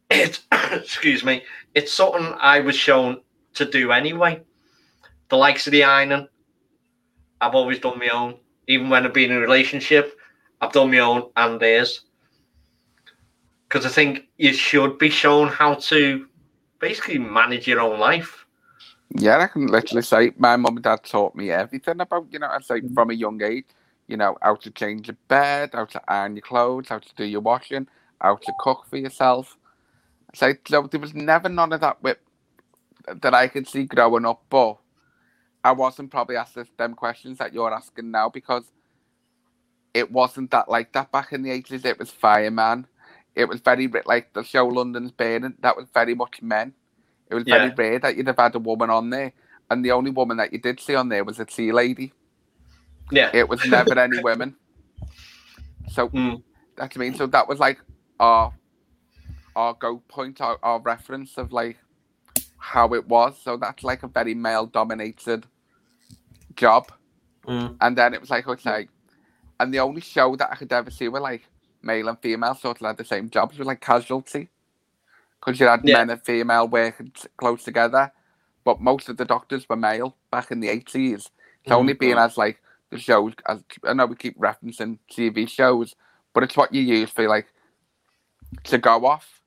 It 0.09 0.39
excuse 0.71 1.23
me, 1.23 1.43
it's 1.73 1.91
something 1.91 2.33
I 2.39 2.59
was 2.61 2.75
shown 2.75 3.21
to 3.55 3.65
do 3.65 3.91
anyway. 3.91 4.41
The 5.29 5.37
likes 5.37 5.67
of 5.67 5.71
the 5.71 5.83
ironing, 5.83 6.27
I've 7.41 7.55
always 7.55 7.79
done 7.79 7.99
my 7.99 8.09
own. 8.09 8.35
Even 8.67 8.89
when 8.89 9.05
I've 9.05 9.13
been 9.13 9.31
in 9.31 9.37
a 9.37 9.41
relationship, 9.41 10.17
I've 10.61 10.71
done 10.71 10.91
my 10.91 10.99
own 10.99 11.31
and 11.35 11.59
theirs. 11.59 12.01
Because 13.75 13.91
I 13.91 13.93
think 13.93 14.29
you 14.37 14.53
should 14.53 14.97
be 14.97 15.09
shown 15.09 15.49
how 15.49 15.73
to 15.73 16.27
basically 16.79 17.19
manage 17.19 17.67
your 17.67 17.81
own 17.81 17.99
life. 17.99 18.45
Yeah, 19.13 19.39
I 19.39 19.47
can 19.47 19.67
literally 19.67 20.01
say 20.01 20.31
my 20.37 20.55
mum 20.55 20.77
and 20.77 20.83
dad 20.83 21.03
taught 21.03 21.35
me 21.35 21.51
everything 21.51 21.99
about, 21.99 22.25
you 22.31 22.39
know, 22.39 22.47
I 22.47 22.61
say 22.61 22.79
from 22.93 23.09
a 23.09 23.13
young 23.13 23.43
age, 23.43 23.65
you 24.07 24.15
know, 24.15 24.37
how 24.41 24.55
to 24.55 24.71
change 24.71 25.07
your 25.07 25.17
bed, 25.27 25.71
how 25.73 25.83
to 25.83 26.01
iron 26.07 26.37
your 26.37 26.43
clothes, 26.43 26.87
how 26.87 26.99
to 26.99 27.15
do 27.17 27.25
your 27.25 27.41
washing, 27.41 27.85
how 28.21 28.37
to 28.37 28.53
cook 28.61 28.85
for 28.89 28.95
yourself. 28.95 29.57
So, 30.33 30.53
so 30.65 30.87
there 30.89 31.01
was 31.01 31.13
never 31.13 31.49
none 31.49 31.73
of 31.73 31.81
that 31.81 32.01
with, 32.01 32.19
that 33.07 33.33
I 33.33 33.49
could 33.49 33.67
see 33.67 33.83
growing 33.83 34.25
up, 34.25 34.41
but 34.49 34.77
I 35.65 35.73
wasn't 35.73 36.11
probably 36.11 36.37
asked 36.37 36.77
them 36.77 36.93
questions 36.93 37.39
that 37.39 37.53
you're 37.53 37.73
asking 37.73 38.09
now 38.09 38.29
because 38.29 38.71
it 39.93 40.09
wasn't 40.09 40.51
that 40.51 40.69
like 40.69 40.93
that 40.93 41.11
back 41.11 41.33
in 41.33 41.41
the 41.41 41.49
80s. 41.49 41.83
It 41.83 41.99
was 41.99 42.09
fireman. 42.09 42.87
It 43.35 43.49
was 43.49 43.59
very 43.59 43.87
like 44.05 44.33
the 44.33 44.43
show 44.43 44.65
London's 44.67 45.11
Burning. 45.11 45.55
That 45.59 45.75
was 45.75 45.87
very 45.93 46.15
much 46.15 46.41
men. 46.41 46.73
It 47.29 47.35
was 47.35 47.43
very 47.43 47.67
Yeah. 47.67 47.73
rare 47.77 47.99
that 47.99 48.15
you'd 48.15 48.27
have 48.27 48.37
had 48.37 48.55
a 48.55 48.59
woman 48.59 48.89
on 48.89 49.09
there, 49.09 49.33
and 49.69 49.83
the 49.83 49.91
only 49.91 50.11
woman 50.11 50.37
that 50.37 50.53
you 50.53 50.59
did 50.59 50.79
see 50.79 50.95
on 50.95 51.09
there 51.09 51.23
was 51.23 51.39
a 51.39 51.45
tea 51.45 51.71
lady. 51.71 52.13
Yeah. 53.11 53.29
It 53.33 53.49
was 53.49 53.65
never 53.67 53.97
any 53.99 54.19
women. 54.21 54.55
So 55.89 56.09
Mm. 56.13 56.43
that's 56.77 56.95
I 56.95 56.99
mean. 56.99 57.13
So 57.15 57.27
that 57.27 57.47
was 57.47 57.59
like 57.59 57.79
our 58.19 58.53
our 59.55 59.73
go 59.73 59.97
point, 60.07 60.41
our, 60.41 60.57
our 60.63 60.79
reference 60.79 61.37
of 61.37 61.51
like 61.51 61.77
how 62.57 62.93
it 62.93 63.07
was. 63.07 63.37
So 63.41 63.57
that's 63.57 63.83
like 63.83 64.03
a 64.03 64.07
very 64.07 64.33
male 64.33 64.65
dominated 64.65 65.45
job. 66.55 66.91
Mm. 67.47 67.77
And 67.81 67.97
then 67.97 68.13
it 68.13 68.21
was 68.21 68.29
like 68.29 68.47
okay, 68.47 68.87
and 69.59 69.73
the 69.73 69.79
only 69.79 70.01
show 70.01 70.35
that 70.37 70.49
I 70.51 70.55
could 70.55 70.71
ever 70.71 70.89
see 70.91 71.07
were 71.09 71.19
like 71.19 71.47
male 71.85 72.09
and 72.09 72.19
female 72.19 72.55
sort 72.55 72.81
of 72.81 72.87
had 72.87 72.97
the 72.97 73.05
same 73.05 73.29
jobs 73.29 73.57
was 73.57 73.67
like 73.67 73.79
Casualty, 73.81 74.49
because 75.39 75.59
you 75.59 75.67
had 75.67 75.81
Yeah. 75.83 75.97
men 75.99 76.09
and 76.09 76.21
female 76.23 76.67
working 76.67 77.11
close 77.37 77.63
together. 77.63 78.11
But 78.63 78.81
most 78.81 79.09
of 79.09 79.17
the 79.17 79.25
doctors 79.25 79.69
were 79.69 79.75
male 79.75 80.15
back 80.31 80.49
in 80.51 80.59
the 80.59 80.69
eighties. 80.69 81.29
It's 81.63 81.71
only 81.71 81.93
Mhm. 81.93 81.99
being 81.99 82.17
as 82.17 82.37
like 82.37 82.61
the 82.89 82.97
shows. 82.97 83.33
As 83.45 83.63
I 83.83 83.93
know 83.93 84.07
we 84.07 84.15
keep 84.15 84.37
referencing 84.39 84.97
TV 85.09 85.45
shows, 85.47 85.95
but 86.33 86.43
it's 86.43 86.57
what 86.57 86.73
you 86.73 86.81
use 86.81 87.11
for 87.11 87.27
like 87.27 87.47
to 88.63 88.77
go 88.77 89.05
off. 89.05 89.41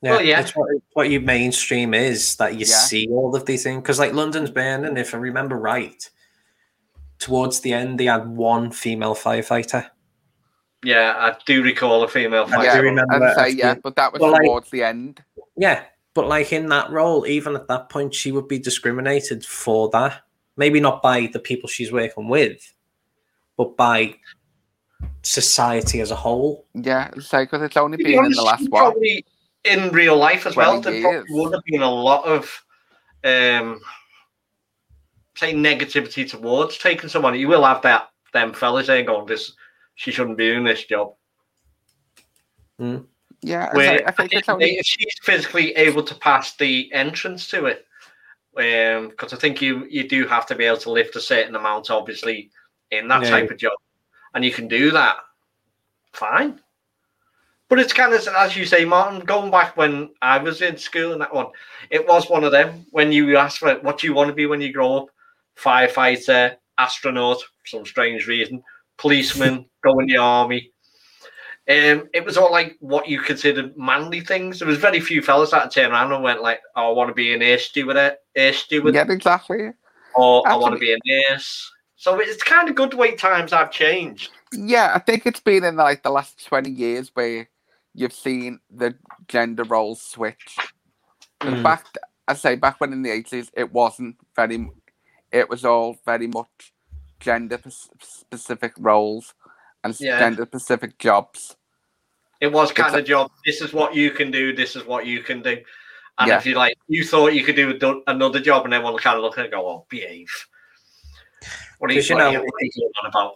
Yeah, 0.00 0.10
Well, 0.12 0.22
yeah. 0.22 0.40
It's 0.40 0.54
what, 0.54 0.70
it's 0.74 0.86
what 0.92 1.10
your 1.10 1.20
mainstream 1.20 1.92
is 1.94 2.36
that 2.36 2.54
you 2.54 2.60
Yeah. 2.60 2.76
see 2.76 3.08
all 3.10 3.34
of 3.34 3.46
these 3.46 3.64
things. 3.64 3.82
Because, 3.82 3.98
like, 3.98 4.12
London's 4.12 4.50
Burning, 4.50 4.96
if 4.96 5.12
I 5.12 5.18
remember 5.18 5.56
right, 5.56 6.08
towards 7.18 7.60
the 7.60 7.72
end, 7.72 7.98
they 7.98 8.04
had 8.04 8.28
one 8.28 8.70
female 8.70 9.16
firefighter. 9.16 9.90
Yeah, 10.84 11.14
I 11.18 11.36
do 11.44 11.62
recall 11.62 12.02
a 12.04 12.08
female 12.08 12.44
I 12.44 12.50
fighter. 12.50 12.64
yeah, 12.64 12.76
do 12.76 12.82
remember 12.82 13.14
and 13.14 13.22
that 13.22 13.36
say 13.36 13.42
actually. 13.42 13.58
yeah, 13.58 13.74
but 13.82 13.96
that 13.96 14.12
was 14.12 14.20
Well, 14.20 14.30
like- 14.32 14.42
towards 14.42 14.70
the 14.70 14.82
end. 14.84 15.22
Yeah, 15.56 15.82
but, 16.14 16.28
like, 16.28 16.52
in 16.52 16.68
that 16.68 16.90
role, 16.90 17.26
even 17.26 17.56
at 17.56 17.66
that 17.68 17.88
point, 17.88 18.14
she 18.14 18.30
would 18.32 18.46
be 18.48 18.58
discriminated 18.60 19.44
for 19.44 19.88
that. 19.90 20.22
Maybe 20.56 20.78
not 20.80 21.02
by 21.02 21.26
the 21.32 21.38
people 21.40 21.68
she's 21.68 21.90
working 21.92 22.28
with, 22.28 22.60
but 23.56 23.76
by 23.76 24.14
society 25.22 26.00
as 26.00 26.10
a 26.10 26.16
whole. 26.16 26.66
Yeah, 26.74 27.10
say 27.20 27.44
because 27.44 27.62
it's 27.62 27.76
only 27.76 27.96
To 27.98 28.04
be 28.04 28.14
been 28.14 28.24
in 28.26 28.32
the 28.32 28.42
last 28.42 28.68
one. 28.68 28.82
probably 28.82 29.24
in 29.64 29.90
real 29.90 30.16
life 30.16 30.46
as 30.46 30.56
well, 30.56 30.80
20 30.80 31.00
there 31.02 31.22
probably 31.24 31.34
would 31.34 31.52
have 31.54 31.62
been 31.64 31.82
a 31.82 31.90
lot 31.90 32.24
of 32.24 32.64
um 33.24 33.80
say 35.36 35.52
negativity 35.52 36.28
towards 36.28 36.78
taking 36.78 37.08
someone. 37.08 37.38
You 37.38 37.48
will 37.48 37.64
have 37.64 37.82
that 37.82 38.10
them 38.32 38.52
fellas 38.52 38.86
there 38.88 39.02
going, 39.02 39.26
This 39.26 39.52
she 39.98 40.12
shouldn't 40.12 40.38
be 40.38 40.48
doing 40.48 40.62
this 40.62 40.84
job. 40.84 41.14
Yeah, 42.78 43.68
I, 43.72 43.76
Where 43.76 43.98
say, 43.98 44.04
I 44.04 44.12
think 44.12 44.32
it's 44.32 44.48
if 44.48 44.54
only 44.54 44.78
if 44.78 44.86
she's 44.86 45.12
physically 45.22 45.74
able 45.74 46.04
to 46.04 46.14
pass 46.14 46.56
the 46.56 46.90
entrance 46.92 47.48
to 47.50 47.66
it. 47.66 47.84
Um, 48.56 49.08
because 49.08 49.32
I 49.32 49.36
think 49.36 49.60
you 49.60 49.86
you 49.90 50.08
do 50.08 50.26
have 50.28 50.46
to 50.46 50.54
be 50.54 50.64
able 50.64 50.78
to 50.78 50.92
lift 50.92 51.16
a 51.16 51.20
certain 51.20 51.56
amount, 51.56 51.90
obviously, 51.90 52.50
in 52.92 53.08
that 53.08 53.24
Yeah. 53.24 53.30
type 53.30 53.50
of 53.50 53.58
job, 53.58 53.76
and 54.34 54.44
you 54.44 54.52
can 54.52 54.68
do 54.68 54.92
that. 54.92 55.16
Fine, 56.12 56.60
but 57.68 57.80
it's 57.80 57.92
kind 57.92 58.14
of 58.14 58.26
as 58.28 58.56
you 58.56 58.66
say, 58.66 58.84
Martin. 58.84 59.20
Going 59.20 59.50
back 59.50 59.76
when 59.76 60.10
I 60.22 60.38
was 60.38 60.62
in 60.62 60.76
school 60.76 61.10
and 61.10 61.20
that 61.20 61.34
one, 61.34 61.48
it 61.90 62.06
was 62.06 62.30
one 62.30 62.44
of 62.44 62.52
them. 62.52 62.86
When 62.92 63.10
you 63.10 63.36
ask 63.36 63.58
for 63.58 63.68
it, 63.68 63.82
what 63.82 63.98
do 63.98 64.06
you 64.06 64.14
want 64.14 64.28
to 64.28 64.34
be 64.34 64.46
when 64.46 64.60
you 64.60 64.72
grow 64.72 64.98
up? 64.98 65.06
Firefighter, 65.56 66.56
astronaut, 66.78 67.40
for 67.40 67.66
some 67.66 67.84
strange 67.84 68.28
reason, 68.28 68.62
policeman, 68.98 69.64
go 69.82 69.98
in 70.00 70.06
the 70.06 70.18
army. 70.18 70.72
Um, 71.68 72.08
it 72.14 72.24
was 72.24 72.36
all 72.36 72.50
like 72.50 72.76
what 72.80 73.08
you 73.08 73.20
considered 73.20 73.76
manly 73.76 74.20
things. 74.20 74.58
There 74.58 74.68
was 74.68 74.78
very 74.78 75.00
few 75.00 75.20
fellas 75.20 75.50
that 75.50 75.70
turned 75.70 75.92
around 75.92 76.12
and 76.12 76.22
went 76.22 76.42
like, 76.42 76.60
"Oh, 76.74 76.90
I 76.90 76.92
want 76.92 77.08
to 77.08 77.14
be 77.14 77.34
an 77.34 77.42
air 77.42 77.58
steward, 77.58 78.16
air 78.34 78.52
steward, 78.52 78.94
yeah, 78.94 79.04
exactly. 79.08 79.70
or 80.14 80.48
I 80.48 80.56
want 80.56 80.74
to 80.74 80.78
be 80.78 80.92
a 80.92 80.98
nurse." 81.04 81.70
So 81.96 82.18
it's 82.20 82.42
kind 82.42 82.70
of 82.70 82.74
good 82.74 82.92
the 82.92 82.96
way 82.96 83.16
times 83.16 83.52
have 83.52 83.70
changed. 83.70 84.30
Yeah, 84.52 84.92
I 84.94 84.98
think 84.98 85.26
it's 85.26 85.40
been 85.40 85.62
in 85.62 85.76
like 85.76 86.02
the 86.02 86.10
last 86.10 86.46
twenty 86.46 86.70
years 86.70 87.10
where 87.12 87.50
you've 87.94 88.14
seen 88.14 88.60
the 88.70 88.94
gender 89.26 89.64
roles 89.64 90.00
switch. 90.00 90.56
Mm. 91.42 91.62
Back, 91.62 91.84
I 92.26 92.34
say, 92.34 92.56
back 92.56 92.80
when 92.80 92.94
in 92.94 93.02
the 93.02 93.10
eighties, 93.10 93.50
it 93.54 93.72
wasn't 93.72 94.16
very. 94.34 94.70
It 95.30 95.50
was 95.50 95.66
all 95.66 95.98
very 96.06 96.28
much 96.28 96.72
gender 97.20 97.58
specific 98.00 98.72
roles 98.78 99.34
and 99.84 99.98
Yeah. 100.00 100.18
gender 100.18 100.44
specific 100.46 100.98
jobs. 100.98 101.56
It 102.40 102.52
was 102.52 102.72
kind 102.72 102.94
It's 102.94 103.00
of 103.02 103.06
job. 103.06 103.30
This 103.44 103.60
is 103.60 103.72
what 103.72 103.94
you 103.94 104.10
can 104.10 104.30
do. 104.30 104.54
This 104.54 104.76
is 104.76 104.84
what 104.84 105.06
you 105.06 105.22
can 105.22 105.42
do. 105.42 105.58
And 106.18 106.28
Yeah. 106.28 106.38
if 106.38 106.46
you 106.46 106.54
like, 106.54 106.76
you 106.88 107.04
thought 107.04 107.32
you 107.34 107.44
could 107.44 107.56
do 107.56 108.02
another 108.06 108.40
job, 108.40 108.64
and 108.64 108.74
everyone 108.74 108.96
kind 108.98 109.16
of 109.16 109.22
look 109.22 109.38
at 109.38 109.42
it 109.42 109.44
and 109.46 109.52
go, 109.52 109.68
"Oh, 109.68 109.86
behave." 109.88 110.28
What 111.78 111.90
are 111.90 111.94
you, 111.94 112.00
'Cause, 112.00 112.10
you 112.10 112.16
what 112.16 112.22
know, 112.22 112.30
you, 112.32 112.38
what 112.40 112.54
are 112.54 112.64
you 112.64 112.70
going 112.76 112.92
on 113.02 113.06
about? 113.06 113.34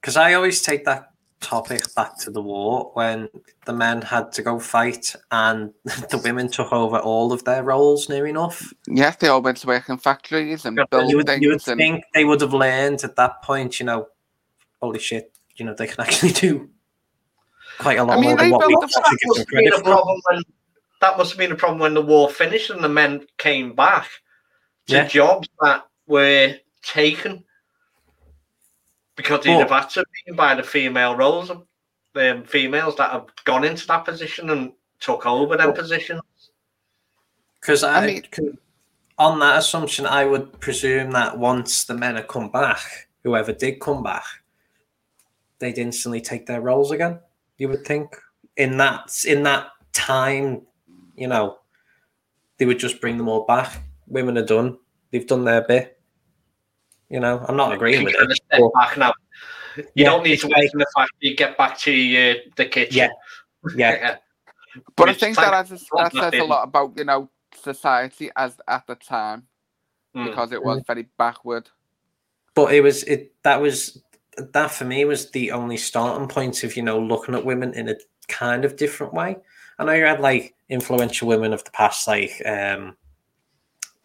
Because 0.00 0.16
I 0.16 0.34
always 0.34 0.60
take 0.62 0.84
that 0.84 1.13
topic 1.44 1.94
back 1.94 2.18
to 2.18 2.30
the 2.30 2.40
war 2.40 2.90
when 2.94 3.28
the 3.66 3.72
men 3.72 4.00
had 4.02 4.32
to 4.32 4.42
go 4.42 4.58
fight 4.58 5.14
and 5.30 5.72
the 5.84 6.20
women 6.24 6.48
took 6.48 6.72
over 6.72 6.98
all 6.98 7.32
of 7.32 7.44
their 7.44 7.62
roles 7.62 8.08
near 8.08 8.26
enough. 8.26 8.72
Yes, 8.88 9.16
they 9.16 9.28
all 9.28 9.42
went 9.42 9.58
to 9.58 9.66
work 9.66 9.88
in 9.88 9.98
factories 9.98 10.64
and 10.64 10.76
Yeah, 10.76 10.84
build 10.90 11.10
You 11.10 11.18
would, 11.18 11.28
you 11.40 11.50
would. 11.50 11.68
And 11.68 11.78
think 11.78 12.04
they 12.14 12.24
would 12.24 12.40
have 12.40 12.54
learned 12.54 13.04
at 13.04 13.16
that 13.16 13.42
point, 13.42 13.78
you 13.78 13.86
know, 13.86 14.08
holy 14.80 14.98
shit, 14.98 15.36
you 15.56 15.64
know, 15.66 15.74
they 15.74 15.86
can 15.86 16.00
actually 16.06 16.32
do 16.32 16.70
quite 17.78 17.98
a 17.98 18.04
lot 18.04 18.18
mean, 18.18 18.30
more 18.30 18.36
they 18.38 18.44
than 18.44 18.50
what 18.50 18.66
we 18.66 18.74
built 18.74 18.80
the 18.80 18.98
actually 18.98 19.10
that 19.12 19.18
give 19.20 19.28
must 19.28 19.38
them 19.38 19.46
have 19.50 19.64
been 19.64 19.80
a 19.80 19.82
problem 19.84 20.20
when 20.30 20.42
that 21.00 21.18
must 21.18 21.30
have 21.32 21.38
been 21.38 21.52
a 21.52 21.56
problem 21.56 21.78
when 21.80 21.94
the 21.94 22.02
war 22.02 22.30
finished 22.30 22.70
and 22.70 22.82
the 22.82 22.88
men 22.88 23.26
came 23.36 23.74
back 23.74 24.08
to 24.86 24.94
Yeah. 24.94 25.06
jobs 25.06 25.48
that 25.60 25.84
were 26.06 26.54
taken 26.82 27.44
because 29.16 29.44
they'd 29.44 29.54
But- 29.54 29.70
have 29.70 29.82
had 29.82 29.90
to 29.90 30.04
be 30.26 30.32
by 30.32 30.54
the 30.54 30.62
female 30.62 31.16
roles 31.16 31.50
of 31.50 31.66
um, 32.16 32.44
females 32.44 32.96
that 32.96 33.10
have 33.10 33.26
gone 33.44 33.64
into 33.64 33.86
that 33.88 34.04
position 34.04 34.50
and 34.50 34.72
took 35.00 35.26
over 35.26 35.56
them 35.56 35.70
But- 35.70 35.76
positions. 35.80 36.22
Because 37.60 37.82
I, 37.82 38.02
I 38.02 38.06
mean- 38.06 38.58
on 39.18 39.38
that 39.38 39.58
assumption, 39.58 40.06
I 40.06 40.24
would 40.24 40.60
presume 40.60 41.12
that 41.12 41.38
once 41.38 41.84
the 41.84 41.94
men 41.94 42.16
had 42.16 42.28
come 42.28 42.50
back, 42.50 43.08
whoever 43.22 43.52
did 43.52 43.80
come 43.80 44.02
back, 44.02 44.24
they'd 45.60 45.78
instantly 45.78 46.20
take 46.20 46.46
their 46.46 46.60
roles 46.60 46.90
again. 46.90 47.20
You 47.58 47.68
would 47.68 47.86
think 47.86 48.16
in 48.56 48.76
that 48.78 49.24
in 49.26 49.44
that 49.44 49.68
time, 49.92 50.62
you 51.16 51.28
know, 51.28 51.58
they 52.58 52.66
would 52.66 52.78
just 52.78 53.00
bring 53.00 53.16
them 53.16 53.28
all 53.28 53.44
back. 53.44 53.82
Women 54.08 54.36
are 54.36 54.44
done; 54.44 54.78
they've 55.10 55.26
done 55.26 55.44
their 55.44 55.62
bit. 55.62 55.98
You 57.08 57.20
know, 57.20 57.44
I'm 57.46 57.56
not 57.56 57.72
agreeing 57.72 58.04
with 58.04 58.14
it. 58.18 58.40
Of 58.54 58.70
step 58.72 58.72
but- 58.74 58.80
back 58.88 58.98
now. 58.98 59.12
You 59.76 59.84
Yeah, 59.96 60.10
don't 60.10 60.22
need 60.22 60.32
it's 60.34 60.42
to 60.42 60.48
like- 60.48 60.56
wait 60.60 60.70
for 60.70 60.78
the 60.78 60.86
fact 60.96 61.10
you 61.20 61.34
get 61.36 61.58
back 61.58 61.76
to 61.80 61.90
uh, 61.90 62.34
the 62.56 62.66
kitchen. 62.66 62.96
Yeah, 62.96 63.08
yeah. 63.76 64.16
But 64.96 65.08
I 65.08 65.12
Which 65.12 65.20
think 65.20 65.36
that, 65.36 65.52
has, 65.52 65.68
that 65.70 66.12
says 66.12 66.34
a 66.40 66.44
lot 66.44 66.64
about 66.64 66.92
you 66.96 67.04
know 67.04 67.28
society 67.60 68.30
as 68.36 68.60
at 68.68 68.86
the 68.86 68.94
time 68.96 69.46
Mm. 70.14 70.26
because 70.26 70.52
it 70.52 70.62
was 70.62 70.80
very 70.86 71.08
backward. 71.18 71.68
but 72.54 72.72
it 72.72 72.82
was 72.82 73.02
it 73.02 73.32
that 73.42 73.60
was 73.60 74.00
that 74.36 74.70
for 74.70 74.84
me 74.84 75.04
was 75.04 75.32
the 75.32 75.50
only 75.50 75.76
starting 75.76 76.28
point 76.28 76.62
of 76.62 76.76
you 76.76 76.82
know 76.84 77.00
looking 77.00 77.34
at 77.34 77.44
women 77.44 77.74
in 77.74 77.88
a 77.88 77.96
kind 78.28 78.64
of 78.64 78.76
different 78.76 79.12
way. 79.12 79.36
I 79.76 79.84
know 79.84 79.92
you 79.92 80.04
had 80.04 80.20
like 80.20 80.54
influential 80.68 81.26
women 81.26 81.52
of 81.52 81.64
the 81.64 81.72
past, 81.72 82.06
like 82.06 82.40
um, 82.46 82.96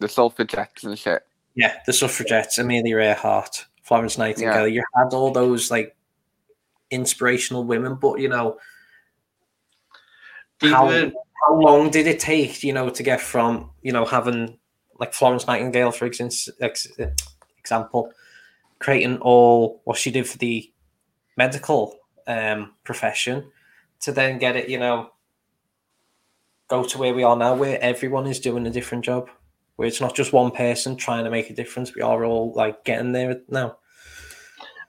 the 0.00 0.08
suffragettes 0.08 0.82
and 0.82 0.98
shit. 0.98 1.22
Yeah, 1.54 1.76
the 1.86 1.92
suffragettes, 1.92 2.58
Amelia 2.58 2.96
Earhart, 2.98 3.66
Florence 3.90 4.18
Nightingale. 4.18 4.68
You 4.68 4.84
had 4.94 5.12
all 5.12 5.32
those 5.32 5.68
like 5.68 5.96
inspirational 6.92 7.64
women, 7.64 7.96
but 7.96 8.20
you 8.20 8.28
know, 8.28 8.56
how, 10.70 10.88
how 11.44 11.54
long 11.58 11.90
did 11.90 12.06
it 12.06 12.20
take, 12.20 12.62
you 12.62 12.72
know, 12.72 12.88
to 12.88 13.02
get 13.02 13.20
from, 13.20 13.72
you 13.82 13.90
know, 13.90 14.04
having 14.04 14.60
like 15.00 15.12
Florence 15.12 15.48
Nightingale, 15.48 15.90
for 15.90 16.04
ex- 16.04 16.48
ex- 16.60 16.86
example, 17.58 18.12
creating 18.78 19.18
all 19.18 19.80
what 19.82 19.98
she 19.98 20.12
did 20.12 20.28
for 20.28 20.38
the 20.38 20.72
medical 21.36 21.98
um, 22.28 22.74
profession 22.84 23.50
to 24.02 24.12
then 24.12 24.38
get 24.38 24.54
it, 24.54 24.68
you 24.68 24.78
know, 24.78 25.10
go 26.68 26.84
to 26.84 26.96
where 26.96 27.12
we 27.12 27.24
are 27.24 27.36
now, 27.36 27.56
where 27.56 27.82
everyone 27.82 28.28
is 28.28 28.38
doing 28.38 28.68
a 28.68 28.70
different 28.70 29.04
job, 29.04 29.28
where 29.80 29.88
it's 29.88 30.02
not 30.02 30.14
just 30.14 30.34
one 30.34 30.50
person 30.50 30.94
trying 30.94 31.24
to 31.24 31.30
make 31.30 31.48
a 31.48 31.54
difference. 31.54 31.94
We 31.94 32.02
are 32.02 32.22
all 32.22 32.52
like 32.52 32.84
getting 32.84 33.12
there 33.12 33.40
now. 33.48 33.78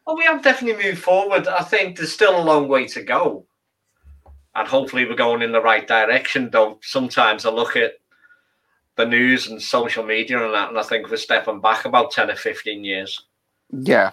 Well, 0.06 0.18
we 0.18 0.26
have 0.26 0.44
definitely 0.44 0.84
moved 0.84 1.02
forward. 1.02 1.48
I 1.48 1.64
think 1.64 1.96
there's 1.96 2.12
still 2.12 2.38
a 2.38 2.44
long 2.44 2.68
way 2.68 2.88
to 2.88 3.02
go. 3.02 3.46
And 4.54 4.68
hopefully 4.68 5.06
we're 5.06 5.16
going 5.16 5.44
in 5.44 5.54
the 5.54 5.62
right 5.62 5.88
direction, 5.88 6.50
though 6.52 6.78
sometimes 6.84 7.46
I 7.46 7.52
look 7.52 7.78
at 7.78 7.94
the 8.98 9.06
news 9.06 9.48
and 9.48 9.62
social 9.62 10.04
media 10.04 10.44
and 10.44 10.54
that, 10.54 10.68
and 10.68 10.78
I 10.78 10.84
think 10.84 11.10
we're 11.10 11.16
stepping 11.16 11.62
back 11.62 11.86
about 11.86 12.12
10 12.12 12.30
or 12.30 12.36
15 12.36 12.84
years. 12.84 13.28
Yeah, 13.72 14.12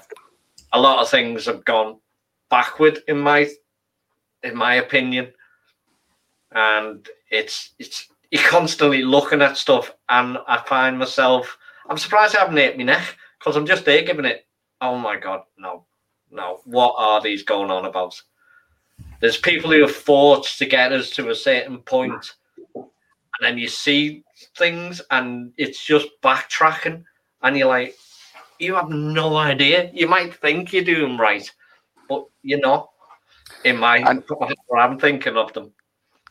A 0.75 0.81
lot 0.81 1.03
of 1.03 1.11
things 1.11 1.47
have 1.47 1.65
gone 1.65 1.99
backward 2.51 3.01
in 3.09 3.19
my 3.19 3.49
in 4.45 4.57
my 4.57 4.75
opinion. 4.75 5.33
And 6.53 7.05
it's 7.33 7.75
it's 7.81 8.11
you're 8.31 8.43
constantly 8.43 9.03
looking 9.03 9.43
at 9.43 9.57
stuff 9.57 9.95
and 10.09 10.39
I 10.47 10.59
find 10.59 10.99
myself 10.99 11.59
I'm 11.89 11.99
surprised 11.99 12.37
I 12.37 12.41
haven't 12.41 12.57
hit 12.57 12.77
my 12.77 12.85
neck 12.85 13.17
because 13.39 13.57
I'm 13.57 13.67
just 13.67 13.85
there 13.85 14.03
giving 14.03 14.25
it 14.27 14.47
oh 14.81 14.97
my 14.99 15.17
god, 15.17 15.43
no, 15.59 15.85
no, 16.31 16.61
what 16.65 16.95
are 16.99 17.21
these 17.21 17.43
going 17.43 17.71
on 17.71 17.85
about? 17.85 18.21
There's 19.21 19.37
people 19.37 19.71
who 19.71 19.83
have 19.83 19.95
fought 19.95 20.47
to 20.59 20.67
get 20.67 20.93
us 20.93 21.11
to 21.11 21.31
a 21.31 21.35
certain 21.35 21.79
point, 21.79 22.35
and 22.75 22.87
then 23.41 23.59
you 23.59 23.69
see 23.69 24.25
things 24.57 25.01
and 25.11 25.53
it's 25.57 25.85
just 25.85 26.09
backtracking, 26.23 27.05
and 27.43 27.57
you're 27.57 27.69
like, 27.69 27.97
you 28.59 28.75
have 28.75 28.91
no 28.91 29.37
idea. 29.37 29.91
You 29.93 30.09
might 30.09 30.35
think 30.35 30.73
you're 30.73 30.85
doing 30.85 31.17
right, 31.17 31.51
but 32.09 32.25
you're 32.43 32.61
not. 32.61 32.91
In 33.65 33.79
my, 33.79 33.99
And- 33.99 34.23
I'm 34.77 34.99
thinking 34.99 35.37
of 35.37 35.53
them. 35.53 35.73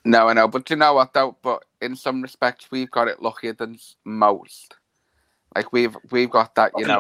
No, 0.08 0.30
I 0.30 0.34
know, 0.34 0.48
but 0.48 0.70
you 0.70 0.76
know 0.76 0.94
what 0.94 1.14
though? 1.14 1.38
But 1.42 1.66
in 1.82 1.96
some 1.96 2.22
respects, 2.22 2.70
we've 2.72 2.92
got 2.92 3.08
it 3.08 3.22
luckier 3.22 3.54
than 3.54 3.78
most. 4.06 4.76
Like 5.56 5.72
we've 5.74 5.96
we've 6.12 6.30
got 6.30 6.56
that, 6.56 6.72
you 6.78 6.86
know. 6.86 7.00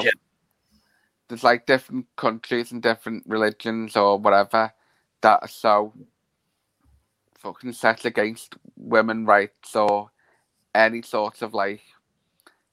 There's 1.28 1.43
like 1.43 1.66
different 1.66 2.05
countries 2.16 2.72
and 2.72 2.82
different 2.82 3.24
religions 3.28 3.95
or 3.97 4.18
whatever 4.18 4.72
that 5.22 5.39
are 5.41 5.47
so 5.47 5.93
fucking 7.38 7.74
set 7.74 8.05
against 8.05 8.55
women 8.78 9.26
rights 9.26 9.76
or 9.76 10.10
any 10.74 11.01
sort 11.01 11.41
of 11.41 11.53
like 11.53 11.82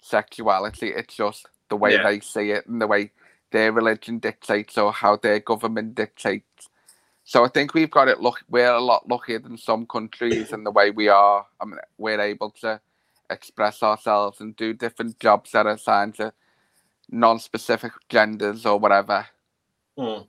sexuality. 0.01 0.89
It's 0.89 1.17
just 1.17 1.47
the 1.69 1.77
way 1.77 1.95
Yeah. 1.95 2.05
they 2.05 2.21
see 2.21 2.53
it 2.53 2.67
and 2.67 2.81
the 2.81 2.87
way 2.87 3.11
their 3.51 3.73
religion 3.73 4.19
dictates 4.21 4.79
or 4.79 4.93
how 4.93 5.17
their 5.17 5.41
government 5.41 5.95
dictates. 5.95 6.69
So 7.25 7.45
I 7.45 7.49
think 7.49 7.73
we've 7.73 7.91
got 7.91 8.09
it. 8.09 8.21
Look, 8.21 8.43
we're 8.51 8.73
a 8.73 8.81
lot 8.81 9.09
luckier 9.09 9.39
than 9.39 9.57
some 9.57 9.87
countries 9.87 10.53
in 10.53 10.63
the 10.63 10.71
way 10.71 10.91
we 10.91 11.09
are. 11.09 11.47
I 11.61 11.65
mean, 11.65 11.79
we're 11.97 12.21
able 12.21 12.51
to 12.61 12.81
express 13.31 13.83
ourselves 13.83 14.41
and 14.41 14.55
do 14.57 14.75
different 14.75 15.19
jobs 15.19 15.53
that 15.53 15.67
are 15.67 15.73
assigned 15.73 16.17
to 16.17 16.33
non-specific 17.11 17.93
genders 18.11 18.67
or 18.67 18.79
whatever. 18.79 19.27
Hmm. 19.97 20.23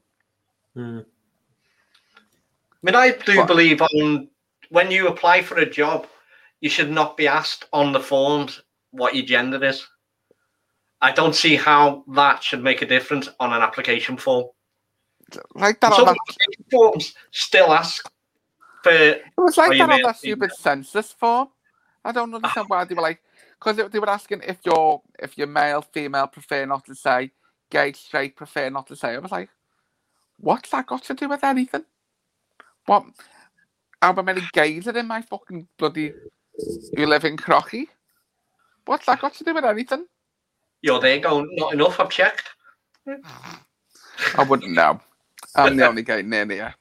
Hmm. 0.74 1.00
I 1.00 2.82
mean, 2.82 2.96
I 2.96 3.12
do 3.12 3.38
What? 3.40 3.48
believe 3.48 3.82
on 3.82 4.30
when 4.70 4.90
you 4.90 5.08
apply 5.08 5.42
for 5.42 5.58
a 5.58 5.70
job, 5.70 6.08
you 6.62 6.70
should 6.70 6.92
not 6.92 7.18
be 7.18 7.28
asked 7.28 7.66
on 7.74 7.92
the 7.92 8.00
forms 8.00 8.62
what 8.92 9.16
your 9.16 9.26
gender 9.26 9.64
is. 9.64 9.86
I 11.02 11.12
don't 11.12 11.36
see 11.36 11.56
how 11.56 12.04
that 12.14 12.42
should 12.42 12.64
make 12.64 12.82
a 12.82 12.86
difference 12.86 13.28
on 13.40 13.52
an 13.54 13.62
application 13.62 14.18
form. 14.18 14.46
Like 15.54 15.80
that. 15.82 15.94
Some 15.94 16.08
on 16.08 16.16
that 16.16 16.72
forms 16.72 17.14
still 17.32 17.74
ask 17.74 18.10
for 18.84 18.92
it 18.92 19.24
was 19.38 19.58
like 19.58 19.78
that 19.78 19.90
on 19.90 20.02
that 20.02 20.18
stupid 20.18 20.52
census 20.54 21.12
form. 21.12 21.50
I 22.04 22.12
don't 22.12 22.34
ah. 22.34 22.38
understand 22.38 22.68
why 22.70 22.86
they 22.86 22.94
were 22.94 23.02
like, 23.02 23.22
because 23.60 23.78
they, 23.78 23.88
they 23.88 24.00
were 24.00 24.10
asking 24.10 24.42
if 24.46 24.60
you're 24.64 25.02
if 25.20 25.38
you're 25.38 25.48
male, 25.48 25.82
female, 25.82 26.28
prefer 26.28 26.66
not 26.66 26.86
to 26.86 26.96
say, 26.96 27.32
gay, 27.70 27.94
straight, 27.94 28.36
prefer 28.36 28.70
not 28.70 28.88
to 28.88 28.96
say. 28.96 29.16
I 29.16 29.20
was 29.20 29.32
like, 29.32 29.50
what's 30.40 30.70
that 30.70 30.86
got 30.86 31.04
to 31.04 31.14
do 31.14 31.30
with 31.30 31.44
anything? 31.44 31.86
What? 32.86 33.06
How 34.02 34.14
many 34.14 34.42
gays 34.54 34.88
are 34.88 34.98
in 34.98 35.08
my 35.08 35.22
fucking 35.22 35.68
bloody? 35.78 36.14
You 36.96 37.08
live 37.08 37.26
in 37.26 37.38
Crocky. 37.38 37.90
What's 38.86 39.08
that 39.08 39.20
got 39.20 39.34
to 39.34 39.44
do 39.44 39.56
with 39.56 39.66
anything? 39.66 40.06
you're 40.86 41.00
there 41.00 41.18
going, 41.18 41.50
not 41.56 41.74
enough, 41.74 42.00
I've 42.00 42.12
checked. 42.12 42.50
I 43.08 44.44
wouldn't 44.44 44.72
know. 44.72 45.02
I'm 45.56 45.78
the 45.78 45.88
only 45.88 46.04
gay 46.04 46.22
near 46.22 46.46
here. 46.46 46.76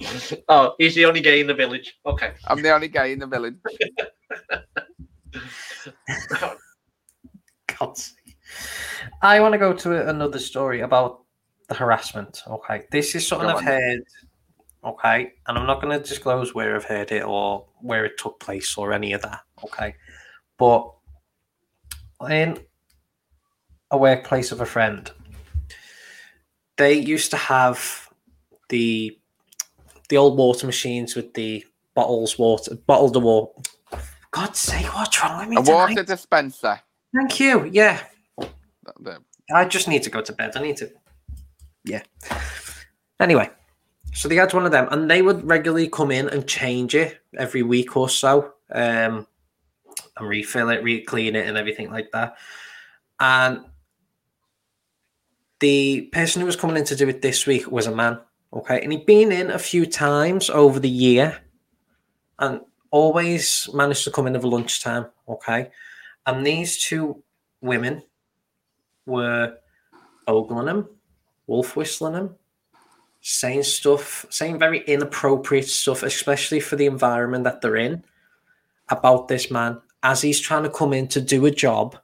Oh, 0.48 0.74
he's 0.78 0.94
the 0.94 1.06
only 1.06 1.20
gay 1.20 1.40
in 1.40 1.48
the 1.48 1.54
village. 1.54 1.98
Okay. 2.06 2.32
I'm 2.46 2.62
the 2.62 2.70
only 2.70 2.86
gay 2.86 3.12
in 3.12 3.18
the 3.18 3.26
village. 3.26 3.56
God's 7.78 8.04
sake. 8.04 8.36
I 9.22 9.40
want 9.40 9.52
to 9.52 9.58
go 9.58 9.72
to 9.72 10.08
another 10.08 10.38
story 10.38 10.80
about 10.80 11.22
the 11.68 11.74
harassment. 11.74 12.42
Okay, 12.46 12.84
this 12.90 13.14
is 13.14 13.26
something 13.26 13.48
Go 13.48 13.56
I've 13.56 13.58
on. 13.58 13.64
heard. 13.64 14.00
Okay, 14.84 15.32
and 15.46 15.58
I'm 15.58 15.66
not 15.66 15.82
going 15.82 16.00
to 16.00 16.08
disclose 16.08 16.54
where 16.54 16.76
I've 16.76 16.84
heard 16.84 17.10
it 17.10 17.24
or 17.24 17.66
where 17.80 18.04
it 18.04 18.16
took 18.16 18.40
place 18.40 18.78
or 18.78 18.92
any 18.92 19.12
of 19.12 19.22
that. 19.22 19.40
Okay, 19.64 19.94
but 20.56 20.90
in 22.30 22.58
a 23.90 23.98
workplace 23.98 24.52
of 24.52 24.60
a 24.60 24.66
friend, 24.66 25.10
they 26.76 26.94
used 26.94 27.30
to 27.32 27.36
have 27.36 28.07
the 28.68 29.18
the 30.08 30.16
old 30.16 30.38
water 30.38 30.66
machines 30.66 31.14
with 31.14 31.34
the 31.34 31.64
bottles 31.94 32.38
water 32.38 32.74
bottled 32.86 33.12
the 33.12 33.20
water. 33.20 33.52
God's 34.30 34.58
sake, 34.58 34.86
what's 34.94 35.22
wrong 35.22 35.40
with 35.40 35.48
me 35.48 35.56
A 35.56 35.62
tonight? 35.62 35.74
water 35.74 36.02
dispenser. 36.02 36.80
Thank 37.14 37.40
you. 37.40 37.64
Yeah, 37.72 38.00
I 39.54 39.64
just 39.64 39.88
need 39.88 40.02
to 40.04 40.10
go 40.10 40.20
to 40.20 40.32
bed. 40.32 40.56
I 40.56 40.60
need 40.62 40.76
to. 40.78 40.90
Yeah. 41.84 42.02
Anyway, 43.20 43.50
so 44.12 44.28
they 44.28 44.36
had 44.36 44.52
one 44.52 44.66
of 44.66 44.72
them, 44.72 44.88
and 44.90 45.10
they 45.10 45.22
would 45.22 45.44
regularly 45.44 45.88
come 45.88 46.10
in 46.10 46.28
and 46.28 46.46
change 46.46 46.94
it 46.94 47.18
every 47.36 47.62
week 47.62 47.96
or 47.96 48.08
so, 48.08 48.52
um, 48.72 49.26
and 50.18 50.28
refill 50.28 50.68
it, 50.70 50.82
re-clean 50.82 51.34
it, 51.34 51.46
and 51.46 51.56
everything 51.56 51.90
like 51.90 52.10
that. 52.12 52.36
And 53.18 53.64
the 55.60 56.02
person 56.12 56.40
who 56.40 56.46
was 56.46 56.56
coming 56.56 56.76
in 56.76 56.84
to 56.84 56.94
do 56.96 57.08
it 57.08 57.22
this 57.22 57.46
week 57.46 57.70
was 57.70 57.86
a 57.86 57.94
man. 57.94 58.20
Okay, 58.52 58.80
and 58.80 58.92
he'd 58.92 59.06
been 59.06 59.30
in 59.30 59.50
a 59.50 59.58
few 59.58 59.84
times 59.84 60.48
over 60.48 60.80
the 60.80 60.88
year, 60.88 61.38
and 62.38 62.60
always 62.90 63.68
managed 63.74 64.04
to 64.04 64.10
come 64.10 64.26
in 64.26 64.36
at 64.36 64.44
lunchtime. 64.44 65.06
Okay, 65.28 65.70
and 66.26 66.46
these 66.46 66.82
two 66.82 67.22
women 67.60 68.02
were 69.06 69.56
ogling 70.26 70.68
him, 70.68 70.88
wolf 71.46 71.76
whistling 71.76 72.14
him, 72.14 72.34
saying 73.20 73.62
stuff, 73.62 74.24
saying 74.30 74.58
very 74.58 74.80
inappropriate 74.80 75.68
stuff, 75.68 76.02
especially 76.02 76.60
for 76.60 76.76
the 76.76 76.86
environment 76.86 77.44
that 77.44 77.60
they're 77.60 77.76
in, 77.76 78.02
about 78.88 79.28
this 79.28 79.50
man 79.50 79.80
as 80.02 80.22
he's 80.22 80.40
trying 80.40 80.62
to 80.62 80.70
come 80.70 80.92
in 80.92 81.08
to 81.08 81.20
do 81.20 81.44
a 81.46 81.50
job 81.50 81.98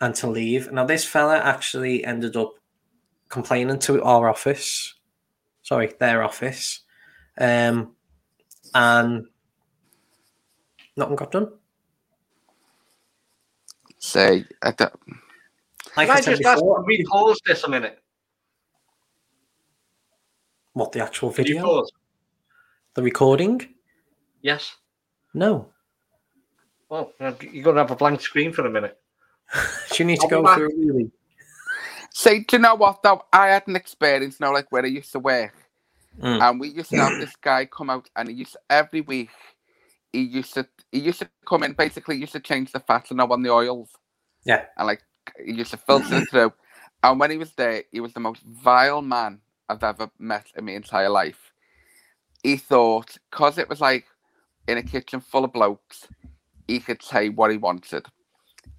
and 0.00 0.14
to 0.14 0.28
leave. 0.28 0.70
Now, 0.70 0.84
this 0.84 1.04
fella 1.04 1.38
actually 1.38 2.04
ended 2.04 2.36
up 2.36 2.54
complaining 3.28 3.78
to 3.80 4.02
our 4.02 4.28
office, 4.28 4.93
sorry, 5.64 5.92
their 5.98 6.22
office, 6.22 6.80
um, 7.38 7.96
and 8.72 9.26
nothing 10.96 11.16
got 11.16 11.32
done. 11.32 11.48
Say, 13.98 14.44
I 14.62 14.70
don't, 14.70 14.92
Like 15.96 16.08
Can 16.08 16.16
I, 16.16 16.18
I 16.18 16.20
just 16.20 16.44
ask, 16.44 16.62
we 16.86 17.04
pause 17.10 17.40
this 17.44 17.64
a 17.64 17.68
minute? 17.68 17.98
what 20.74 20.92
the 20.92 21.00
actual 21.00 21.30
video, 21.30 21.84
the 22.94 23.02
recording? 23.02 23.74
Yes. 24.42 24.76
No. 25.32 25.70
Well, 26.88 27.12
you're 27.18 27.62
going 27.62 27.76
to 27.76 27.82
have 27.82 27.90
a 27.90 27.96
blank 27.96 28.20
screen 28.20 28.52
for 28.52 28.66
a 28.66 28.70
minute. 28.70 28.98
Do 29.92 30.02
you 30.02 30.04
need 30.04 30.20
to 30.20 30.22
I'll 30.24 30.42
be 30.42 30.46
go 30.46 30.54
through 30.54 31.00
a 31.00 31.10
say, 32.14 32.40
do 32.40 32.56
you 32.56 32.62
know 32.62 32.76
what 32.76 33.02
though? 33.02 33.24
I 33.32 33.48
had 33.48 33.68
an 33.68 33.76
experience 33.76 34.40
now, 34.40 34.54
like 34.54 34.72
where 34.72 34.84
I 34.84 34.88
used 34.88 35.12
to 35.12 35.20
work, 35.20 35.54
Mm. 36.22 36.40
and 36.42 36.60
we 36.60 36.68
used 36.68 36.94
to 36.94 37.00
have 37.00 37.18
this 37.18 37.36
guy 37.36 37.66
come 37.66 37.90
out, 37.90 38.08
and 38.16 38.28
he 38.30 38.36
used 38.36 38.52
to, 38.54 38.60
every 38.70 39.02
week 39.02 39.30
he 40.12 40.22
used 40.22 40.54
to 40.54 40.68
he 40.92 41.00
used 41.00 41.20
to 41.20 41.30
come 41.48 41.64
in. 41.64 41.74
Basically, 41.74 42.16
he 42.16 42.22
used 42.22 42.34
to 42.34 42.40
change 42.40 42.72
the 42.72 42.80
fat 42.80 43.10
and 43.10 43.20
on 43.20 43.42
the 43.42 43.50
oils, 43.50 43.90
Yeah. 44.44 44.66
And 44.78 44.86
like 44.88 45.02
he 45.44 45.54
used 45.54 45.72
to 45.72 45.78
filter 45.78 46.18
it 46.18 46.30
through. 46.30 46.52
And 47.02 47.20
when 47.20 47.32
he 47.32 47.38
was 47.38 47.52
there, 47.54 47.84
he 47.92 48.00
was 48.00 48.14
the 48.14 48.20
most 48.20 48.42
vile 48.42 49.02
man 49.02 49.40
I've 49.68 49.84
ever 49.84 50.10
met 50.18 50.46
in 50.56 50.66
my 50.66 50.72
entire 50.72 51.10
life. 51.10 51.52
He 52.44 52.56
thought, 52.56 53.16
because 53.30 53.58
it 53.58 53.68
was 53.68 53.80
like 53.80 54.06
in 54.68 54.78
a 54.78 54.82
kitchen 54.84 55.20
full 55.20 55.44
of 55.44 55.52
blokes, 55.52 56.08
he 56.68 56.80
could 56.80 57.02
say 57.02 57.28
what 57.30 57.50
he 57.50 57.58
wanted. 57.58 58.06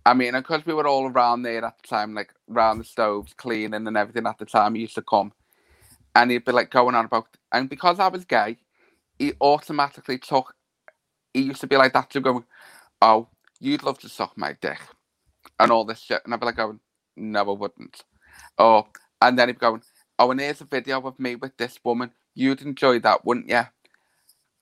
I 0.06 0.14
mean, 0.14 0.34
because 0.34 0.66
we 0.66 0.74
were 0.74 0.88
all 0.88 1.08
around 1.08 1.42
there 1.42 1.66
at 1.66 1.78
the 1.82 1.88
time, 1.88 2.14
like 2.14 2.32
around 2.52 2.78
the 2.78 2.84
stoves, 2.84 3.34
cleaning 3.34 3.88
and 3.88 3.98
everything 3.98 4.28
at 4.28 4.38
the 4.38 4.46
time, 4.46 4.76
he 4.76 4.82
used 4.82 4.96
to 4.96 5.02
come 5.02 5.32
and 6.14 6.30
he'd 6.30 6.46
be 6.46 6.52
like 6.52 6.70
going 6.70 6.96
on 6.96 7.06
about, 7.06 7.28
and 7.52 7.70
because 7.70 8.00
I 8.00 8.08
was 8.08 8.24
gay, 8.24 8.58
he 9.18 9.34
automatically 9.42 10.20
took, 10.20 10.54
he 11.34 11.42
used 11.42 11.62
to 11.62 11.68
be 11.68 11.78
like 11.78 11.94
that 11.94 12.10
to 12.12 12.22
go, 12.22 12.46
oh, 13.02 13.28
you'd 13.60 13.84
love 13.84 14.00
to 14.00 14.10
suck 14.10 14.38
my 14.38 14.56
dick 14.62 14.80
and 15.60 15.72
all 15.72 15.86
this 15.86 16.02
shit. 16.02 16.22
And 16.24 16.34
I'd 16.34 16.40
be 16.40 16.46
like 16.46 16.56
going, 16.56 16.80
no, 17.16 17.40
I 17.40 17.52
wouldn't. 17.52 18.04
Oh, 18.58 18.88
and 19.22 19.40
then 19.40 19.50
he'd 19.50 19.54
be 19.54 19.60
going, 19.60 19.82
oh, 20.20 20.32
and 20.32 20.40
here's 20.40 20.62
a 20.62 20.66
video 20.66 21.02
of 21.02 21.20
me 21.20 21.36
with 21.36 21.58
this 21.58 21.80
woman. 21.84 22.12
You'd 22.36 22.62
enjoy 22.62 23.00
that, 23.00 23.26
wouldn't 23.26 23.50
you? 23.50 23.64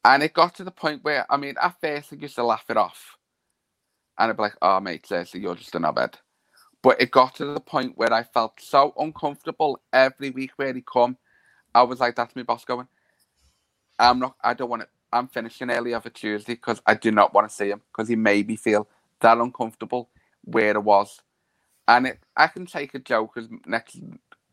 And 0.05 0.23
it 0.23 0.33
got 0.33 0.55
to 0.55 0.63
the 0.63 0.71
point 0.71 1.03
where, 1.03 1.25
I 1.31 1.37
mean, 1.37 1.55
at 1.61 1.79
first 1.81 2.13
I 2.13 2.15
used 2.15 2.35
to 2.35 2.43
laugh 2.43 2.65
it 2.69 2.77
off. 2.77 3.12
And 4.18 4.30
I'd 4.30 4.38
be 4.38 4.43
like, 4.43 4.57
oh, 4.61 4.80
mate, 4.80 5.05
seriously, 5.07 5.41
you're 5.41 5.55
just 5.55 5.76
a 5.76 5.80
knobhead. 5.80 6.16
But 6.82 7.01
it 7.01 7.11
got 7.11 7.36
to 7.36 7.45
the 7.45 7.59
point 7.59 7.97
where 7.97 8.14
I 8.14 8.24
felt 8.24 8.59
so 8.59 8.93
uncomfortable 8.97 9.82
every 9.91 10.30
week 10.30 10.51
where 10.57 10.74
he 10.74 10.82
come. 10.82 11.18
I 11.74 11.84
was 11.84 11.99
like, 11.99 12.16
that's 12.16 12.36
my 12.36 12.43
boss 12.43 12.66
going, 12.66 12.88
I'm 13.99 14.20
not, 14.20 14.36
I 14.43 14.53
don't 14.53 14.70
want 14.70 14.84
to, 14.84 14.88
I'm 15.11 15.28
finishing 15.28 15.72
early 15.72 15.93
every 15.93 16.11
Tuesday 16.11 16.53
because 16.53 16.82
I 16.86 16.95
do 16.95 17.11
not 17.11 17.34
want 17.34 17.49
to 17.49 17.55
see 17.55 17.70
him 17.70 17.82
because 17.91 18.09
he 18.09 18.16
made 18.16 18.47
me 18.47 18.55
feel 18.55 18.88
that 19.22 19.38
uncomfortable 19.38 20.09
where 20.43 20.72
it 20.72 20.84
was. 20.84 21.22
And 21.88 22.07
it, 22.07 22.20
I 22.36 22.47
can 22.47 22.66
take 22.66 22.93
a 22.93 22.99
joke 22.99 23.34
as 23.38 23.49
next 23.66 23.99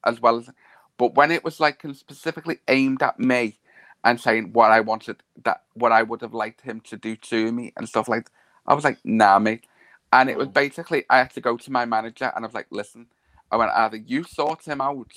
as 0.04 0.20
well 0.20 0.38
as, 0.38 0.50
but 0.98 1.14
when 1.14 1.30
it 1.30 1.44
was 1.44 1.60
like 1.60 1.82
specifically 1.92 2.58
aimed 2.68 3.02
at 3.02 3.18
me 3.18 3.58
and 4.04 4.20
saying 4.20 4.52
what 4.52 4.70
I 4.70 4.80
wanted, 4.80 5.22
that 5.44 5.62
what 5.74 5.92
I 5.92 6.02
would 6.02 6.22
have 6.22 6.34
liked 6.34 6.62
him 6.62 6.80
to 6.82 6.96
do 6.96 7.16
to 7.16 7.52
me 7.52 7.72
and 7.76 7.88
stuff 7.88 8.08
like, 8.08 8.24
that, 8.26 8.32
I 8.70 8.74
was 8.74 8.84
like, 8.84 8.98
nah, 9.04 9.40
mate. 9.40 9.66
And 10.12 10.30
it 10.30 10.38
was 10.38 10.46
oh. 10.46 10.52
basically 10.52 11.04
I 11.10 11.18
had 11.18 11.32
to 11.32 11.40
go 11.40 11.56
to 11.56 11.72
my 11.72 11.84
manager 11.84 12.32
and 12.34 12.44
I 12.44 12.46
was 12.46 12.54
like, 12.54 12.68
listen, 12.70 13.06
I 13.50 13.56
went 13.56 13.72
either 13.72 13.96
you 13.96 14.22
sort 14.22 14.64
him 14.64 14.80
out 14.80 15.12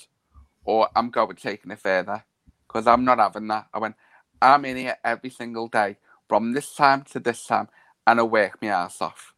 or 0.64 0.88
I'm 0.96 1.10
going 1.10 1.36
taking 1.36 1.70
it 1.70 1.78
further 1.78 2.24
because 2.66 2.88
I'm 2.88 3.04
not 3.04 3.18
having 3.18 3.46
that. 3.48 3.68
I 3.72 3.78
went, 3.78 3.94
I'm 4.42 4.64
in 4.64 4.76
here 4.76 4.96
every 5.04 5.30
single 5.30 5.68
day 5.68 5.98
from 6.28 6.52
this 6.52 6.74
time 6.74 7.02
to 7.12 7.20
this 7.20 7.46
time 7.46 7.68
and 8.08 8.18
I 8.18 8.24
work 8.24 8.60
my 8.60 8.68
ass 8.68 9.00
off. 9.00 9.34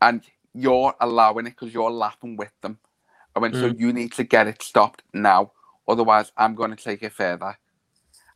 And 0.00 0.22
you're 0.54 0.94
allowing 0.98 1.46
it 1.46 1.50
because 1.50 1.74
you're 1.74 1.90
laughing 1.90 2.36
with 2.36 2.52
them. 2.62 2.78
I 3.36 3.40
went, 3.40 3.56
so 3.56 3.70
mm. 3.70 3.78
you 3.78 3.92
need 3.92 4.12
to 4.12 4.24
get 4.24 4.46
it 4.46 4.62
stopped 4.62 5.02
now. 5.12 5.52
Otherwise, 5.86 6.32
I'm 6.38 6.54
going 6.54 6.74
to 6.74 6.82
take 6.82 7.02
it 7.02 7.12
further. 7.12 7.58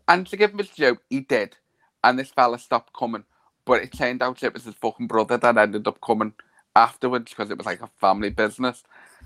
And 0.07 0.27
to 0.27 0.37
give 0.37 0.51
him 0.53 0.59
his 0.59 0.69
joke, 0.69 0.99
he 1.09 1.21
did. 1.21 1.57
And 2.05 2.19
this 2.19 2.31
fella 2.31 2.59
stopped 2.59 2.93
coming. 2.93 3.25
But 3.65 3.83
it 3.83 3.93
turned 3.93 4.23
out 4.23 4.43
it 4.43 4.53
was 4.53 4.65
his 4.65 4.75
fucking 4.75 5.07
brother 5.07 5.37
that 5.37 5.57
ended 5.57 5.87
up 5.87 6.01
coming 6.01 6.35
afterwards 6.75 7.31
because 7.31 7.51
it 7.51 7.59
was 7.59 7.67
like 7.67 7.83
a 7.83 7.91
family 8.01 8.31
business. 8.31 8.83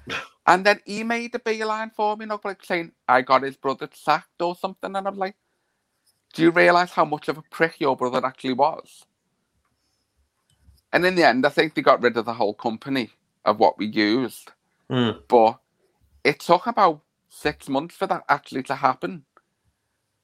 And 0.48 0.64
then 0.64 0.78
he 0.84 1.02
made 1.02 1.34
a 1.34 1.40
beeline 1.40 1.90
for 1.90 2.16
me, 2.16 2.24
know, 2.24 2.40
like 2.44 2.64
saying, 2.64 2.92
I 3.08 3.22
got 3.22 3.42
his 3.42 3.56
brother 3.56 3.88
sacked 3.92 4.40
or 4.40 4.54
something. 4.54 4.94
And 4.94 5.08
I'm 5.08 5.16
like, 5.16 5.34
do 6.34 6.42
you 6.42 6.52
realise 6.52 6.92
how 6.92 7.04
much 7.04 7.26
of 7.26 7.36
a 7.36 7.42
prick 7.42 7.80
your 7.80 7.96
brother 7.96 8.24
actually 8.24 8.52
was? 8.52 9.06
And 10.92 11.04
in 11.04 11.16
the 11.16 11.24
end, 11.24 11.44
I 11.44 11.48
think 11.48 11.74
they 11.74 11.82
got 11.82 12.00
rid 12.00 12.16
of 12.16 12.26
the 12.26 12.34
whole 12.34 12.54
company 12.54 13.10
of 13.44 13.58
what 13.58 13.76
we 13.76 13.86
used. 13.86 14.52
Mm. 14.88 15.22
But 15.26 15.58
it 16.22 16.38
took 16.38 16.68
about 16.68 17.00
six 17.28 17.68
months 17.68 17.96
for 17.96 18.06
that 18.06 18.22
actually 18.28 18.62
to 18.64 18.76
happen. 18.76 19.24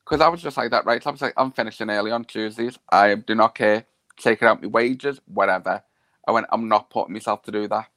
Because 0.04 0.20
I 0.20 0.28
was 0.28 0.42
just 0.42 0.56
like 0.56 0.70
that, 0.70 0.84
right? 0.84 1.04
I 1.04 1.10
was 1.10 1.22
like, 1.22 1.34
I'm 1.36 1.52
finishing 1.52 1.90
early 1.90 2.10
on 2.10 2.24
Tuesdays. 2.24 2.78
I 2.90 3.14
do 3.16 3.34
not 3.34 3.54
care. 3.54 3.86
Taking 4.18 4.48
out 4.48 4.62
my 4.62 4.68
wages, 4.68 5.20
whatever. 5.26 5.82
I 6.26 6.32
went, 6.32 6.46
I'm 6.52 6.68
not 6.68 6.90
putting 6.90 7.12
myself 7.14 7.42
to 7.44 7.50
do 7.52 7.66
that. 7.68 7.88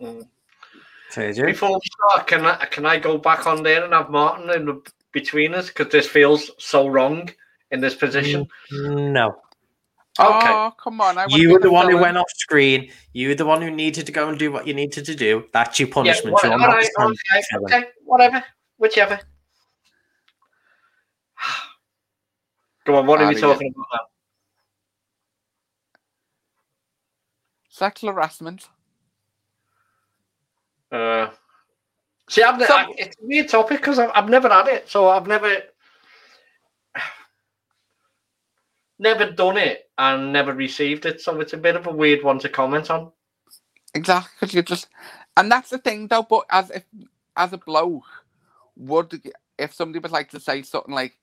Mm. 0.00 0.26
Before 1.44 1.70
we 1.72 1.80
start, 2.08 2.26
can 2.28 2.46
I 2.46 2.64
can 2.66 2.86
I 2.86 2.98
go 2.98 3.18
back 3.18 3.46
on 3.46 3.62
there 3.64 3.82
and 3.84 3.92
have 3.92 4.10
Martin 4.10 4.48
in 4.50 4.64
the, 4.66 4.80
between 5.12 5.54
us 5.54 5.66
because 5.68 5.90
this 5.90 6.06
feels 6.06 6.50
so 6.58 6.86
wrong 6.86 7.28
in 7.72 7.80
this 7.80 7.96
position? 7.96 8.46
Mm, 8.72 9.12
no. 9.12 9.42
Okay. 10.20 10.50
Oh, 10.52 10.72
come 10.78 11.00
on. 11.00 11.18
I 11.18 11.26
You 11.28 11.50
were 11.52 11.58
the 11.58 11.70
one 11.70 11.90
who 11.90 11.96
went 11.98 12.16
off 12.16 12.30
screen. 12.36 12.90
You 13.12 13.28
were 13.28 13.34
the 13.34 13.46
one 13.46 13.60
who 13.62 13.70
needed 13.70 14.06
to 14.06 14.12
go 14.12 14.28
and 14.28 14.38
do 14.38 14.52
what 14.52 14.66
you 14.66 14.74
needed 14.74 15.04
to 15.06 15.14
do. 15.14 15.44
That's 15.52 15.80
your 15.80 15.88
Yeah, 15.88 15.94
punishment. 15.94 16.34
what- 16.34 16.44
You're 16.44 16.52
all 16.52 16.58
not 16.58 16.68
right, 16.76 16.88
okay, 16.98 17.40
okay, 17.64 17.88
whatever, 18.04 18.44
whichever. 18.78 19.18
Go 22.84 22.96
on, 22.96 23.06
what 23.06 23.20
are 23.20 23.28
we 23.28 23.40
talking 23.40 23.72
about 23.74 23.86
now? 23.92 24.06
Sexual 27.80 28.12
harassment. 28.12 28.68
Uh, 30.92 31.30
see, 32.28 32.42
I've, 32.42 32.60
So- 32.60 32.74
I, 32.74 32.92
it's 32.98 33.16
a 33.16 33.26
weird 33.26 33.48
topic 33.48 33.80
because 33.80 33.98
I've, 33.98 34.10
I've 34.14 34.28
never 34.28 34.50
had 34.50 34.68
it, 34.68 34.86
so 34.86 35.08
I've 35.08 35.26
never, 35.26 35.62
never 38.98 39.30
done 39.30 39.56
it 39.56 39.88
and 39.96 40.30
never 40.30 40.52
received 40.52 41.06
it. 41.06 41.22
So 41.22 41.40
it's 41.40 41.54
a 41.54 41.56
bit 41.56 41.74
of 41.74 41.86
a 41.86 41.90
weird 41.90 42.22
one 42.22 42.38
to 42.40 42.50
comment 42.50 42.90
on. 42.90 43.12
Exactly, 43.94 44.28
because 44.38 44.54
you 44.54 44.60
just, 44.60 44.88
and 45.38 45.50
that's 45.50 45.70
the 45.70 45.78
thing 45.78 46.06
though. 46.06 46.24
But 46.24 46.44
as 46.50 46.68
if, 46.70 46.84
as 47.34 47.54
a 47.54 47.58
bloke, 47.58 48.04
would 48.76 49.22
if 49.56 49.72
somebody 49.72 50.00
was 50.00 50.12
like 50.12 50.28
to 50.32 50.40
say 50.40 50.60
something 50.60 50.94
like 50.94 51.16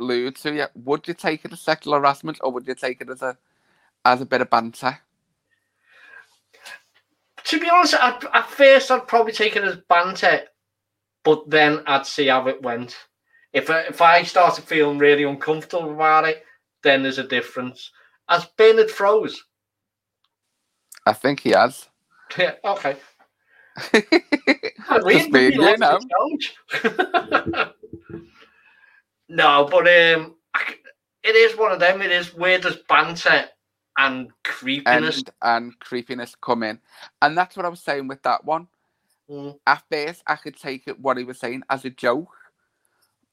lewd 0.00 0.34
to 0.34 0.52
you, 0.52 0.66
would 0.74 1.06
you 1.06 1.14
take 1.14 1.44
it 1.44 1.52
as 1.52 1.60
sexual 1.60 1.94
harassment 1.94 2.38
or 2.40 2.50
would 2.50 2.66
you 2.66 2.74
take 2.74 3.00
it 3.00 3.08
as 3.08 3.22
a, 3.22 3.38
as 4.04 4.20
a 4.20 4.26
bit 4.26 4.40
of 4.40 4.50
banter? 4.50 4.98
To 7.54 7.60
be 7.60 7.70
honest, 7.70 7.94
at, 7.94 8.24
at 8.34 8.50
first 8.50 8.90
I'd 8.90 9.06
probably 9.06 9.32
take 9.32 9.54
it 9.54 9.62
as 9.62 9.76
banter, 9.88 10.40
but 11.22 11.48
then 11.48 11.84
I'd 11.86 12.04
see 12.04 12.26
how 12.26 12.48
it 12.48 12.60
went. 12.60 12.96
If 13.52 13.70
I, 13.70 13.82
if 13.82 14.02
I 14.02 14.24
started 14.24 14.64
feeling 14.64 14.98
really 14.98 15.22
uncomfortable 15.22 15.92
about 15.92 16.26
it, 16.26 16.42
then 16.82 17.04
there's 17.04 17.18
a 17.18 17.28
difference. 17.28 17.92
As 18.28 18.44
Bernard 18.58 18.90
froze. 18.90 19.40
I 21.06 21.12
think 21.12 21.40
he 21.40 21.50
has. 21.50 21.88
Yeah, 22.36 22.54
okay. 22.64 22.96
Just 23.92 25.30
being 25.30 25.52
you 25.52 25.76
know. 25.76 26.00
no, 29.28 29.68
but 29.70 29.86
um, 29.86 30.34
I 30.52 30.74
it 31.22 31.36
is 31.36 31.56
one 31.56 31.70
of 31.70 31.78
them. 31.78 32.02
It 32.02 32.10
is 32.10 32.34
where 32.34 32.58
does 32.58 32.78
banter 32.88 33.44
and 33.96 34.30
creepiness. 34.42 35.18
and 35.18 35.30
and 35.42 35.80
creepiness 35.80 36.34
come 36.40 36.62
in, 36.62 36.80
and 37.22 37.36
that's 37.36 37.56
what 37.56 37.66
I 37.66 37.68
was 37.70 37.80
saying 37.80 38.08
with 38.08 38.22
that 38.22 38.44
one. 38.44 38.68
Mm. 39.30 39.58
At 39.66 39.82
first, 39.90 40.22
I 40.26 40.36
could 40.36 40.56
take 40.56 40.86
it 40.86 41.00
what 41.00 41.16
he 41.16 41.24
was 41.24 41.38
saying 41.38 41.62
as 41.70 41.84
a 41.84 41.90
joke, 41.90 42.34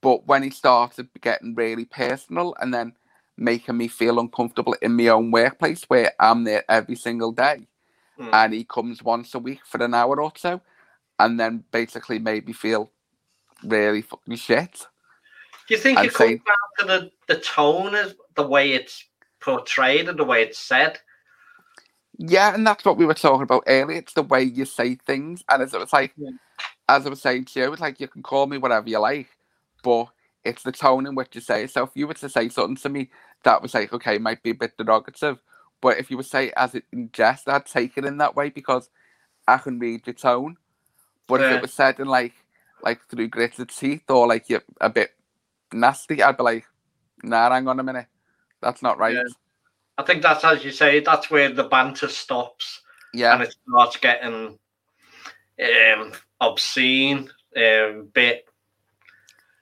but 0.02 0.26
when 0.28 0.44
he 0.44 0.50
started 0.50 1.10
getting 1.22 1.56
really 1.56 1.86
personal 1.86 2.56
and 2.60 2.74
then 2.74 2.94
making 3.38 3.78
me 3.78 3.88
feel 3.88 4.20
uncomfortable 4.20 4.76
in 4.82 4.96
my 4.96 5.08
own 5.08 5.32
workplace, 5.32 5.84
where 5.86 6.14
I'm 6.20 6.44
there 6.44 6.64
every 6.70 6.96
single 6.96 7.32
day, 7.32 7.68
Mm. 8.20 8.30
and 8.34 8.54
he 8.54 8.64
comes 8.64 9.02
once 9.02 9.34
a 9.34 9.40
week 9.40 9.66
for 9.66 9.84
an 9.84 9.94
hour 9.94 10.22
or 10.22 10.32
so, 10.36 10.62
and 11.18 11.40
then 11.40 11.64
basically 11.72 12.20
made 12.20 12.46
me 12.46 12.54
feel 12.54 12.92
really 13.64 14.02
fucking 14.02 14.36
shit. 14.36 14.86
Do 15.68 15.76
you 15.76 15.80
think 15.80 16.00
it 16.00 16.14
comes 16.14 16.40
down 16.40 16.40
to 16.80 16.86
the, 16.86 17.12
the 17.34 17.40
tone, 17.40 17.96
is 17.96 18.16
the 18.36 18.46
way 18.46 18.74
it's 18.74 19.06
portrayed 19.42 20.08
and 20.08 20.18
the 20.18 20.24
way 20.24 20.44
it's 20.44 20.60
said? 20.60 21.00
Yeah, 22.18 22.54
and 22.54 22.66
that's 22.66 22.86
what 22.86 22.98
we 22.98 23.06
were 23.06 23.14
talking 23.14 23.44
about 23.44 23.64
earlier. 23.68 23.98
It's 23.98 24.14
the 24.14 24.24
way 24.24 24.44
you 24.44 24.66
say 24.66 24.96
things, 24.96 25.44
and 25.50 25.64
as 25.64 25.74
it 25.74 25.80
was 25.80 25.94
like, 25.94 26.14
Yeah. 26.16 26.30
as 26.88 27.06
I 27.06 27.10
was 27.10 27.22
saying 27.22 27.46
to 27.46 27.60
you, 27.60 27.72
it's 27.72 27.82
like 27.82 28.00
you 28.00 28.08
can 28.08 28.22
call 28.22 28.48
me 28.48 28.58
whatever 28.58 28.88
you 28.90 29.00
like, 29.00 29.30
but 29.84 30.08
it's 30.44 30.64
the 30.64 30.72
tone 30.72 31.08
in 31.08 31.16
which 31.16 31.36
you 31.36 31.42
say 31.42 31.64
it. 31.64 31.72
So 31.72 31.84
if 31.84 31.92
you 31.96 32.08
were 32.08 32.14
to 32.16 32.30
say 32.30 32.50
something 32.50 32.76
to 32.78 32.90
me 32.90 33.10
that 33.44 33.62
was 33.62 33.74
like, 33.74 33.92
okay, 33.94 34.18
might 34.18 34.44
be 34.44 34.52
a 34.52 34.56
bit 34.56 34.78
derogative, 34.78 35.40
but 35.82 35.98
if 35.98 36.12
you 36.12 36.18
would 36.18 36.26
say 36.26 36.48
it 36.48 36.54
as 36.58 36.76
it 36.76 36.84
in 36.92 37.10
jest, 37.12 37.48
I'd 37.48 37.66
take 37.66 37.98
it 37.98 38.06
in 38.06 38.18
that 38.18 38.36
way 38.36 38.50
because 38.50 38.90
I 39.48 39.58
can 39.58 39.80
read 39.80 40.06
your 40.06 40.14
tone. 40.14 40.58
But 41.28 41.42
if 41.42 41.52
it 41.52 41.62
was 41.62 41.74
said 41.74 42.00
in 42.00 42.08
like, 42.08 42.34
like 42.84 43.02
through 43.10 43.30
gritted 43.30 43.70
teeth 43.70 44.10
or 44.10 44.28
like 44.28 44.50
you're 44.50 44.64
a 44.80 44.90
bit 44.90 45.12
nasty, 45.74 46.22
I'd 46.22 46.38
be 46.38 46.44
like, 46.44 46.66
nah, 47.24 47.50
hang 47.50 47.68
on 47.68 47.80
a 47.80 47.84
minute, 47.84 48.08
that's 48.62 48.82
not 48.82 48.98
right. 48.98 49.16
Yeah. 49.16 49.24
I 49.98 50.04
think 50.04 50.22
that's 50.22 50.44
as 50.44 50.64
you 50.64 50.72
say. 50.72 51.00
That's 51.00 51.30
where 51.30 51.50
the 51.52 51.66
banter 51.66 52.08
stops 52.08 52.82
yeah. 53.14 53.34
and 53.34 53.44
it 53.44 53.56
starts 53.68 53.98
getting 53.98 54.58
um, 55.62 56.14
obscene. 56.40 57.30
Um, 57.56 58.08
bit 58.14 58.46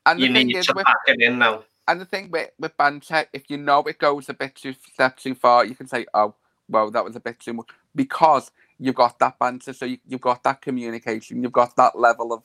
And 0.06 0.20
you 0.20 0.30
need 0.30 0.62
to 0.62 0.74
with 0.74 0.86
back 0.86 0.96
it 1.08 1.22
in 1.22 1.40
now. 1.40 1.64
And 1.88 2.00
the 2.00 2.06
thing 2.06 2.30
with, 2.30 2.52
with 2.60 2.78
banter, 2.78 3.26
if 3.34 3.50
you 3.50 3.58
know 3.58 3.80
it 3.82 3.98
goes 3.98 4.30
a 4.30 4.34
bit 4.34 4.56
too 4.56 4.76
step 4.94 5.18
too 5.18 5.34
far, 5.34 5.66
you 5.66 5.74
can 5.74 5.88
say, 5.88 6.06
"Oh, 6.14 6.36
"Well, 6.70 6.92
that 6.92 7.04
was 7.04 7.16
a 7.16 7.20
bit 7.20 7.40
too 7.40 7.54
much," 7.54 7.66
because 7.96 8.52
you've 8.78 8.96
got 8.96 9.18
that 9.20 9.40
banter, 9.40 9.74
so 9.74 9.86
you, 9.86 9.98
you've 10.08 10.22
got 10.22 10.44
that 10.44 10.62
communication, 10.62 11.42
you've 11.42 11.52
got 11.52 11.76
that 11.78 11.98
level 11.98 12.32
of 12.32 12.44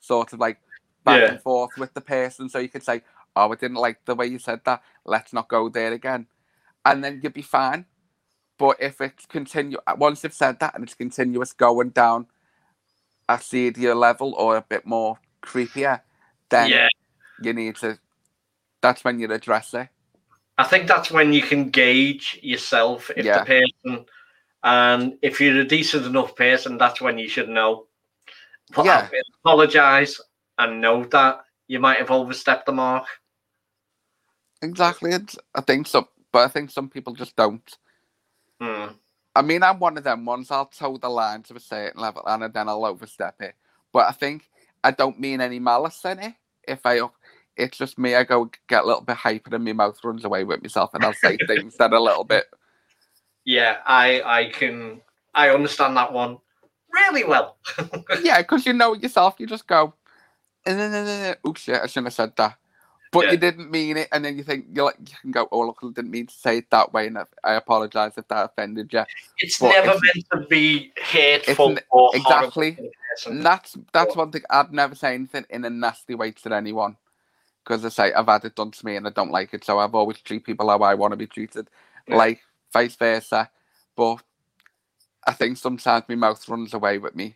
sort 0.00 0.32
of 0.32 0.40
like 0.40 0.58
back 1.04 1.20
Yeah. 1.20 1.28
and 1.28 1.40
forth 1.40 1.70
with 1.78 1.94
the 1.94 2.00
person, 2.00 2.48
so 2.48 2.58
you 2.58 2.68
could 2.68 2.82
say, 2.82 3.02
"Oh, 3.36 3.52
I 3.52 3.54
didn't 3.56 3.76
like 3.76 4.04
the 4.04 4.14
way 4.14 4.26
you 4.26 4.38
said 4.38 4.60
that. 4.64 4.82
Let's 5.04 5.32
not 5.32 5.48
go 5.48 5.68
there 5.68 5.92
again," 5.92 6.26
and 6.84 7.02
then 7.04 7.20
you'd 7.22 7.34
be 7.34 7.42
fine. 7.42 7.86
But 8.58 8.76
if 8.80 9.00
it's 9.00 9.26
continue 9.26 9.78
uh, 9.86 9.96
once 9.98 10.22
you've 10.22 10.34
said 10.34 10.60
that 10.60 10.74
and 10.74 10.84
it's 10.84 10.94
continuous 10.94 11.52
going 11.52 11.90
down 11.90 12.26
a 13.28 13.40
seedier 13.40 13.94
level 13.94 14.34
or 14.34 14.56
a 14.56 14.62
bit 14.62 14.84
more 14.84 15.18
creepier, 15.42 16.02
then 16.50 16.68
Yeah. 16.70 16.88
you 17.40 17.52
need 17.52 17.76
to. 17.76 17.98
That's 18.82 19.04
when 19.04 19.18
you 19.18 19.30
address 19.32 19.72
it. 19.74 19.88
I 20.58 20.64
think 20.64 20.88
that's 20.88 21.10
when 21.10 21.32
you 21.32 21.42
can 21.42 21.70
gauge 21.70 22.38
yourself 22.42 23.10
if 23.16 23.24
Yeah. 23.24 23.38
the 23.38 23.46
person, 23.46 24.06
and 24.62 25.18
if 25.22 25.40
you're 25.40 25.60
a 25.60 25.64
decent 25.64 26.04
enough 26.04 26.36
person, 26.36 26.76
that's 26.76 27.00
when 27.00 27.18
you 27.18 27.28
should 27.28 27.48
know. 27.48 27.86
But 28.74 28.84
Yeah. 28.84 29.08
apologize 29.42 30.20
and 30.58 30.80
know 30.82 31.04
that 31.04 31.44
you 31.70 31.78
might 31.78 31.98
have 31.98 32.10
overstepped 32.10 32.66
the 32.66 32.72
mark. 32.72 33.06
Exactly. 34.60 35.12
It's, 35.12 35.38
I 35.54 35.60
think 35.60 35.86
some, 35.86 36.06
but 36.32 36.40
I 36.40 36.48
think 36.48 36.68
some 36.68 36.90
people 36.90 37.14
just 37.14 37.36
don't. 37.36 37.62
Hmm. 38.60 38.94
I 39.36 39.42
mean, 39.42 39.62
I'm 39.62 39.78
one 39.78 39.96
of 39.96 40.02
them 40.02 40.24
ones. 40.24 40.50
I'll 40.50 40.66
toe 40.66 40.96
the 40.96 41.08
line 41.08 41.44
to 41.44 41.54
a 41.54 41.60
certain 41.60 42.00
level, 42.00 42.24
and 42.26 42.52
then 42.52 42.68
I'll 42.68 42.84
overstep 42.84 43.40
it. 43.40 43.54
But 43.92 44.08
I 44.08 44.10
think 44.10 44.50
I 44.82 44.90
don't 44.90 45.20
mean 45.20 45.40
any 45.40 45.60
malice 45.60 46.04
in 46.04 46.18
it. 46.18 46.34
If 46.66 46.80
I, 46.84 47.02
it's 47.56 47.78
just 47.78 48.00
me. 48.00 48.16
I 48.16 48.24
go 48.24 48.50
get 48.68 48.82
a 48.82 48.86
little 48.86 49.02
bit 49.02 49.16
hyper, 49.16 49.54
and 49.54 49.64
my 49.64 49.72
mouth 49.72 49.96
runs 50.02 50.24
away 50.24 50.42
with 50.42 50.62
myself, 50.62 50.90
and 50.92 51.04
I'll 51.04 51.12
say 51.12 51.38
things 51.46 51.76
that 51.76 51.92
are 51.92 51.96
a 51.96 52.02
little 52.02 52.24
bit. 52.24 52.46
Yeah, 53.44 53.76
I 53.86 54.22
I 54.22 54.50
can 54.50 55.02
I 55.36 55.50
understand 55.50 55.96
that 55.96 56.12
one 56.12 56.38
really 56.92 57.22
well. 57.22 57.58
Yeah, 58.22 58.42
because 58.42 58.66
you 58.66 58.72
know 58.72 58.94
yourself. 58.94 59.36
You 59.38 59.46
just 59.46 59.68
go, 59.68 59.94
Eh, 60.66 61.34
oh 61.44 61.54
shit, 61.54 61.80
I 61.82 61.86
shouldn't 61.86 62.06
have 62.08 62.14
said 62.14 62.36
that. 62.36 62.56
But 63.12 63.24
Yeah. 63.26 63.32
you 63.32 63.36
didn't 63.38 63.70
mean 63.72 63.96
it, 63.96 64.08
and 64.12 64.24
then 64.24 64.36
you 64.36 64.44
think 64.44 64.66
you 64.72 64.84
like 64.84 64.96
you 65.00 65.16
can 65.20 65.32
go, 65.32 65.48
oh 65.50 65.62
look, 65.66 65.78
I 65.82 65.86
didn't 65.88 66.12
mean 66.12 66.26
to 66.28 66.34
say 66.34 66.58
it 66.58 66.70
that 66.70 66.92
way, 66.92 67.08
and 67.08 67.18
I, 67.18 67.24
I 67.42 67.54
apologize 67.54 68.12
if 68.16 68.28
that 68.28 68.44
offended 68.44 68.92
you. 68.92 69.04
It's 69.38 69.58
But 69.58 69.70
never 69.70 69.88
it's- 69.96 70.00
meant 70.14 70.26
to 70.42 70.48
be 70.48 70.92
hateful 70.96 71.76
or 71.90 72.10
exactly. 72.14 72.72
horrible 72.72 72.76
to 72.76 72.90
the 72.90 73.14
person. 73.16 73.32
And 73.38 73.46
that's 73.46 73.76
that's 73.92 74.14
one 74.14 74.30
thing 74.30 74.42
I'd 74.50 74.72
never 74.72 74.94
say 74.94 75.14
anything 75.14 75.44
in 75.50 75.64
a 75.64 75.70
nasty 75.70 76.14
way 76.14 76.30
to 76.30 76.54
anyone. 76.54 76.96
Because 77.64 77.84
I 77.84 77.88
say 77.88 78.12
I've 78.12 78.26
had 78.26 78.44
it 78.44 78.54
done 78.54 78.70
to 78.70 78.86
me 78.86 78.96
and 78.96 79.06
I 79.06 79.10
don't 79.10 79.30
like 79.32 79.52
it, 79.54 79.64
so 79.64 79.78
I've 79.80 79.94
always 79.94 80.20
treat 80.20 80.44
people 80.44 80.68
how 80.70 80.78
I 80.78 80.94
want 80.94 81.12
to 81.12 81.16
be 81.16 81.26
treated, 81.26 81.68
Yeah. 82.06 82.16
like 82.16 82.40
vice 82.72 82.94
versa. 82.96 83.50
But 83.96 84.22
I 85.26 85.32
think 85.32 85.56
sometimes 85.58 86.04
my 86.08 86.14
mouth 86.14 86.48
runs 86.48 86.72
away 86.74 86.98
with 86.98 87.14
me. 87.16 87.34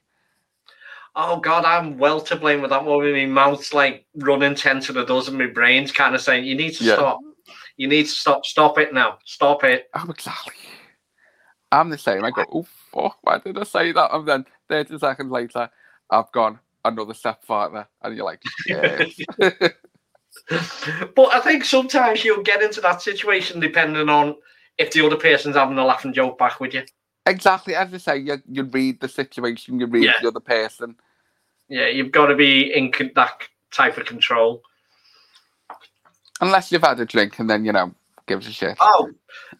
Oh 1.16 1.38
God, 1.38 1.64
I'm 1.64 1.96
well 1.96 2.20
to 2.22 2.36
blame 2.36 2.60
with 2.60 2.70
that 2.70 2.84
one. 2.84 3.12
My 3.12 3.26
mouth's 3.26 3.72
like 3.72 4.04
running 4.16 4.54
ten 4.54 4.80
to 4.80 4.92
the 4.92 5.04
dozen. 5.04 5.38
My 5.38 5.46
brain's 5.46 5.92
kind 5.92 6.14
of 6.14 6.20
saying, 6.20 6.44
"You 6.44 6.56
need 6.56 6.74
to 6.74 6.84
Yeah. 6.84 6.94
stop. 6.94 7.20
You 7.76 7.88
need 7.88 8.04
to 8.04 8.12
stop. 8.12 8.44
Stop 8.44 8.78
it 8.78 8.92
now. 8.92 9.18
Stop 9.24 9.64
it." 9.64 9.88
Oh, 9.94 10.10
exactly. 10.10 10.54
I'm 11.72 11.90
the 11.90 11.98
same. 11.98 12.24
I 12.24 12.30
go, 12.30 12.46
oh 12.52 12.66
fuck, 12.92 13.18
why 13.22 13.38
did 13.38 13.58
I 13.58 13.64
say 13.64 13.90
that? 13.92 14.14
And 14.14 14.28
then 14.28 14.46
30 14.68 14.98
seconds 14.98 15.30
later, 15.30 15.68
I've 16.08 16.30
gone 16.30 16.60
another 16.84 17.14
step 17.14 17.44
farther, 17.44 17.88
and 18.02 18.16
you're 18.16 18.24
like, 18.24 18.42
yes. 18.66 19.18
But 21.16 21.32
I 21.32 21.40
think 21.40 21.64
sometimes 21.64 22.24
you'll 22.24 22.42
get 22.42 22.62
into 22.62 22.80
that 22.82 23.02
situation 23.02 23.60
depending 23.60 24.08
on 24.08 24.36
if 24.78 24.92
the 24.92 25.04
other 25.04 25.16
person's 25.16 25.56
having 25.56 25.78
a 25.78 25.84
laughing 25.84 26.12
joke 26.12 26.38
back 26.38 26.60
with 26.60 26.74
you. 26.74 26.82
Exactly 27.26 27.74
as 27.74 27.90
you 27.92 27.98
say. 27.98 28.18
You 28.18 28.42
you 28.50 28.64
read 28.64 29.00
the 29.00 29.08
situation, 29.08 29.80
you 29.80 29.86
read 29.86 30.04
Yeah. 30.04 30.14
the 30.22 30.28
other 30.28 30.40
person. 30.40 30.96
Yeah, 31.68 31.88
you've 31.88 32.12
got 32.12 32.26
to 32.26 32.34
be 32.36 32.72
in 32.74 32.92
con- 32.92 33.12
that 33.14 33.42
type 33.70 33.96
of 33.96 34.04
control. 34.06 34.62
Unless 36.40 36.72
you've 36.72 36.82
had 36.82 37.00
a 37.00 37.06
drink, 37.06 37.38
and 37.38 37.48
then 37.48 37.64
you 37.64 37.72
know 37.72 37.94
gives 38.26 38.46
a 38.46 38.52
shit. 38.52 38.76
Oh, 38.80 39.10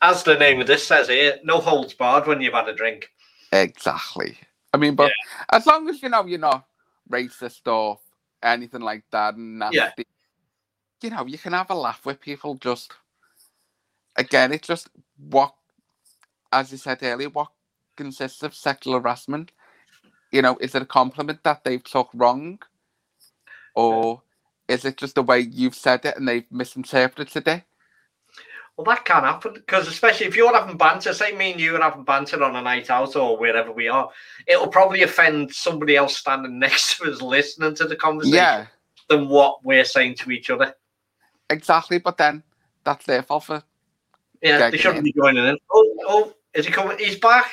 as 0.03 0.23
the 0.23 0.37
name 0.37 0.61
of 0.61 0.67
this 0.67 0.87
says 0.87 1.09
here, 1.09 1.39
no 1.45 1.59
holds 1.61 1.95
barred 1.95 2.27
when 2.27 2.41
you've 2.41 2.55
had 2.55 2.69
a 2.69 2.75
drink. 2.75 3.11
Exactly. 3.53 4.37
I 4.73 4.77
mean, 4.77 4.95
but 4.95 5.13
as 5.51 5.67
long 5.67 5.89
as 5.89 6.03
you 6.03 6.09
know 6.09 6.27
you're 6.27 6.39
not 6.39 6.67
racist 7.11 7.71
or 7.71 8.01
anything 8.43 8.81
like 8.81 9.05
that, 9.13 9.35
and 9.37 9.59
nasty, 9.61 9.77
Yeah. 9.79 9.91
you 11.03 11.11
know, 11.11 11.27
you 11.27 11.39
can 11.39 11.53
have 11.53 11.71
a 11.71 11.75
laugh 11.75 12.05
with 12.05 12.21
people. 12.21 12.57
Just 12.57 12.93
again, 14.17 14.53
it's 14.53 14.67
just 14.67 14.89
what, 15.17 15.55
as 16.53 16.73
you 16.73 16.79
said 16.79 16.99
earlier, 17.03 17.31
what 17.31 17.49
consists 17.97 18.43
of 18.43 18.55
sexual 18.55 18.95
harassment. 18.95 19.53
You 20.33 20.43
know, 20.43 20.57
is 20.61 20.75
it 20.75 20.83
a 20.83 20.87
compliment 20.87 21.43
that 21.45 21.65
they've 21.65 21.83
took 21.83 22.11
wrong, 22.15 22.59
or 23.75 24.17
uh, 24.17 24.73
is 24.73 24.85
it 24.85 24.97
just 24.97 25.15
the 25.15 25.23
way 25.23 25.41
you've 25.41 25.75
said 25.75 26.05
it 26.05 26.17
and 26.17 26.27
they've 26.27 26.51
misinterpreted 26.51 27.47
it? 27.47 27.63
Well, 28.77 28.85
that 28.87 29.05
can 29.05 29.23
happen 29.23 29.55
because, 29.55 29.87
especially 29.87 30.27
if 30.27 30.35
you're 30.35 30.53
having 30.53 30.77
banter, 30.77 31.15
say 31.15 31.31
me 31.33 31.53
and 31.53 31.61
you 31.61 31.77
are 31.77 31.83
having 31.83 32.03
banter 32.03 32.43
on 32.43 32.57
a 32.57 32.63
night 32.63 32.91
out 32.91 33.15
or 33.15 33.39
wherever 33.39 33.71
we 33.71 33.87
are, 33.87 34.11
it'll 34.49 34.67
probably 34.67 35.03
offend 35.03 35.55
somebody 35.55 35.97
else 35.97 36.17
standing 36.17 36.59
next 36.59 36.97
to 36.99 37.05
us 37.05 37.23
listening 37.23 37.75
to 37.77 37.87
the 37.87 37.95
conversation 37.95 38.37
Yeah, 38.37 38.67
than 39.09 39.29
what 39.29 39.65
we're 39.65 39.85
saying 39.85 40.17
to 40.17 40.31
each 40.33 40.51
other. 40.51 40.75
exactly. 41.51 41.99
But 41.99 42.19
then 42.19 42.43
that's 42.83 43.07
their 43.07 43.23
fault 43.23 43.45
for 43.45 43.63
Yeah, 44.43 44.59
Yeah, 44.59 44.71
they 44.71 44.77
shouldn't 44.77 44.99
in. 44.99 45.05
be 45.05 45.13
joining 45.13 45.45
in. 45.45 45.57
Oh, 45.73 45.97
oh, 46.09 46.35
is 46.55 46.67
he 46.67 46.73
coming? 46.73 46.99
He's 46.99 47.19
back. 47.21 47.53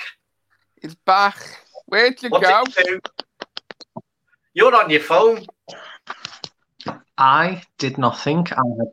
He's 0.82 0.96
back. 0.96 1.38
Where'd 1.86 2.22
you 2.24 2.30
What's 2.30 2.48
go? 2.48 2.64
it 2.78 2.88
do? 2.88 3.00
You're 4.54 4.76
on 4.76 4.90
your 4.90 5.00
phone. 5.00 5.46
I 7.18 7.62
did 7.78 7.98
not 7.98 8.20
think 8.20 8.52
I 8.52 8.56
had. 8.56 8.88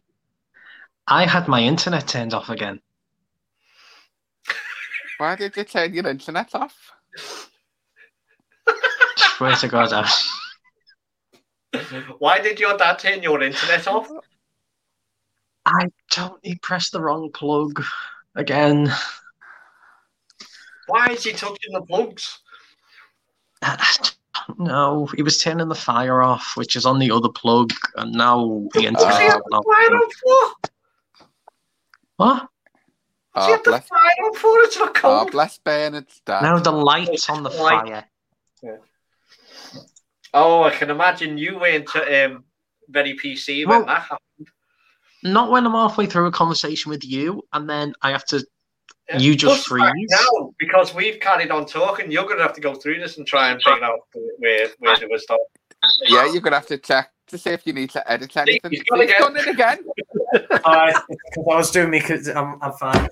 I 1.06 1.26
had 1.26 1.48
my 1.48 1.62
internet 1.62 2.06
turned 2.06 2.34
off 2.34 2.50
again. 2.50 2.80
Why 5.16 5.34
did 5.34 5.56
you 5.56 5.64
turn 5.64 5.94
your 5.94 6.06
internet 6.06 6.54
off? 6.54 6.92
Swear 9.16 9.56
to 9.56 9.68
God, 9.68 9.92
I, 9.92 10.10
Why 12.18 12.40
did 12.40 12.60
your 12.60 12.76
dad 12.76 12.98
turn 12.98 13.22
your 13.22 13.42
internet 13.42 13.88
off? 13.88 14.10
I 15.64 15.88
don't. 16.10 16.38
He 16.42 16.56
pressed 16.56 16.92
the 16.92 17.00
wrong 17.00 17.30
plug 17.32 17.82
again. 18.34 18.92
Why 20.88 21.06
is 21.10 21.22
he 21.24 21.32
touching 21.32 21.72
the 21.72 21.82
plugs? 21.82 22.40
I, 23.62 23.76
I 24.34 24.40
don't 24.48 24.60
know. 24.60 25.06
He 25.14 25.22
was 25.22 25.38
turning 25.42 25.68
the 25.68 25.74
fire 25.74 26.22
off, 26.22 26.52
which 26.56 26.76
is 26.76 26.84
on 26.86 26.98
the 26.98 27.10
other 27.10 27.28
plug, 27.28 27.72
and 27.96 28.12
now 28.12 28.66
the 28.72 28.86
internet. 28.86 28.98
Does 29.08 29.18
he 29.18 29.26
Uh, 29.28 29.38
the 29.50 29.62
fire 29.66 29.96
on 29.96 30.10
for? 30.10 31.26
What? 32.16 32.48
Does 33.36 33.46
he 33.46 33.52
Oh 33.52 33.56
the 33.56 33.62
bless, 33.70 33.88
fire 33.88 34.00
on 34.24 34.34
for? 34.34 34.58
It's 34.60 34.78
not 34.78 34.88
oh, 34.88 34.92
cold. 35.00 35.30
bless 35.32 35.58
Bernard's 35.58 36.20
dad. 36.26 36.42
No, 36.42 36.58
the 36.58 36.72
light's 36.72 37.28
on 37.30 37.42
the 37.42 37.50
Light. 37.50 37.86
fire. 38.62 38.80
Oh, 40.34 40.62
I 40.64 40.70
can 40.70 40.90
imagine 40.90 41.38
you 41.38 41.58
weren't 41.58 41.94
um, 41.96 42.44
very 42.88 43.16
PC 43.16 43.66
when 43.66 43.78
Well- 43.78 43.86
that 43.86 44.02
happened. 44.02 44.48
Not 45.24 45.50
when 45.50 45.66
I'm 45.66 45.72
halfway 45.72 46.06
through 46.06 46.26
a 46.26 46.30
conversation 46.30 46.90
with 46.90 47.04
you, 47.04 47.42
and 47.52 47.68
then 47.68 47.92
I 48.02 48.12
have 48.12 48.24
to. 48.26 48.46
Yeah. 49.08 49.18
You 49.18 49.34
just 49.36 49.66
Plus, 49.66 49.80
right 49.80 49.90
freeze. 49.90 50.08
now 50.10 50.52
because 50.58 50.94
we've 50.94 51.18
carried 51.20 51.50
on 51.50 51.64
talking. 51.66 52.10
You're 52.10 52.24
going 52.24 52.36
to 52.36 52.42
have 52.42 52.52
to 52.54 52.60
go 52.60 52.74
through 52.74 53.00
this 53.00 53.16
and 53.16 53.26
try 53.26 53.50
and 53.50 53.62
figure 53.62 53.84
out 53.84 54.00
where 54.38 54.68
where 54.80 54.96
they 54.98 55.06
were 55.06 55.18
stopped. 55.18 55.42
Yeah, 56.06 56.30
you're 56.32 56.40
gonna 56.42 56.56
have 56.56 56.66
to 56.66 56.76
check 56.78 57.10
to 57.28 57.38
see 57.38 57.50
if 57.50 57.66
you 57.66 57.72
need 57.72 57.90
to 57.90 58.10
edit 58.10 58.36
anything. 58.36 58.70
he's 58.70 58.82
done 58.84 59.00
it 59.00 59.08
He's 59.10 59.18
done 59.18 59.36
it 59.36 59.46
again. 59.46 59.78
Because 60.32 60.60
I 60.64 61.56
was 61.56 61.70
doing 61.70 61.90
me 61.90 62.00
because 62.00 62.28
I'm, 62.28 62.58
I'm 62.60 62.72
fine. 62.72 63.08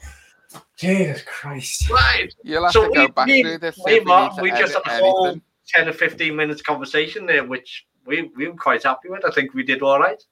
Jesus 0.76 1.22
Christ. 1.22 1.88
Right. 1.88 2.32
You'll 2.42 2.64
have 2.64 2.72
So 2.72 2.88
to 2.88 2.92
go 2.94 3.00
we- 3.06 3.10
back 3.12 3.26
we- 3.26 3.42
through 3.42 3.58
this. 3.58 3.78
we 3.84 3.92
if 3.94 4.04
Mark, 4.04 4.36
we 4.40 4.50
just 4.50 4.74
had 4.84 5.00
a 5.00 5.04
whole- 5.04 5.26
anything. 5.26 5.42
10 5.68 5.88
or 5.88 5.92
15 5.92 6.36
minutes 6.36 6.62
conversation 6.62 7.26
there, 7.26 7.44
which 7.44 7.86
we, 8.04 8.30
we 8.36 8.48
were 8.48 8.54
quite 8.56 8.82
happy 8.84 9.08
with. 9.08 9.24
I 9.24 9.30
think 9.30 9.54
we 9.54 9.62
did 9.64 9.82
all 9.82 9.98
right. 9.98 10.22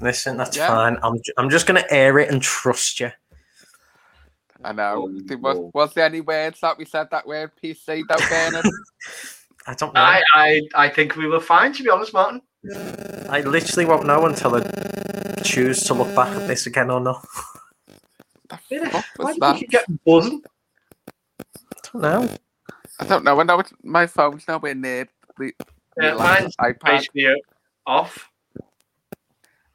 Listen, 0.00 0.36
that's 0.36 0.56
Yeah. 0.56 0.66
fine. 0.68 0.98
I'm, 1.02 1.14
I'm 1.38 1.48
just 1.50 1.66
going 1.66 1.80
to 1.80 1.92
air 1.92 2.18
it 2.18 2.30
and 2.30 2.42
trust 2.42 3.00
you. 3.00 3.10
I 4.64 4.72
know. 4.72 5.08
Oh, 5.08 5.20
There 5.26 5.38
was, 5.38 5.70
was 5.74 5.92
there 5.94 6.06
any 6.06 6.22
words 6.22 6.60
that 6.60 6.78
we 6.78 6.86
said 6.86 7.08
that 7.10 7.26
word 7.26 7.52
PC 7.62 8.02
though, 8.08 8.24
Bernard? 8.30 8.64
I 9.66 9.74
don't 9.74 9.92
know. 9.94 10.00
I, 10.00 10.22
I, 10.34 10.60
I 10.74 10.88
think 10.88 11.16
we 11.16 11.26
were 11.26 11.40
fine, 11.40 11.72
to 11.74 11.82
be 11.82 11.90
honest, 11.90 12.14
Martin. 12.14 12.40
I 13.28 13.42
literally 13.42 13.84
won't 13.84 14.06
know 14.06 14.24
until 14.24 14.56
I 14.56 15.40
choose 15.42 15.84
to 15.84 15.94
look 15.94 16.14
back 16.16 16.28
at 16.30 16.46
this 16.48 16.66
again 16.66 16.90
or 16.90 17.00
not. 17.00 17.26
the 18.48 18.58
Yeah, 18.70 18.88
fuck 18.88 19.04
Why 19.16 19.24
was 19.24 19.34
did 19.34 19.42
that? 19.42 19.60
you 19.60 19.66
get 19.68 20.04
buzzing? 20.04 20.42
I 21.48 21.78
don't 21.92 22.02
know. 22.02 22.28
I 23.00 23.04
don't 23.04 23.24
know. 23.24 23.40
I 23.40 23.42
know 23.42 23.60
it's, 23.60 23.72
my 23.82 24.06
phone's 24.06 24.48
nowhere 24.48 24.74
near 24.74 25.08
the, 25.38 25.52
the 25.96 26.06
Yeah, 26.06 26.14
mine's 26.14 26.56
iPad. 26.56 26.78
basically 26.86 27.26
off. 27.86 28.30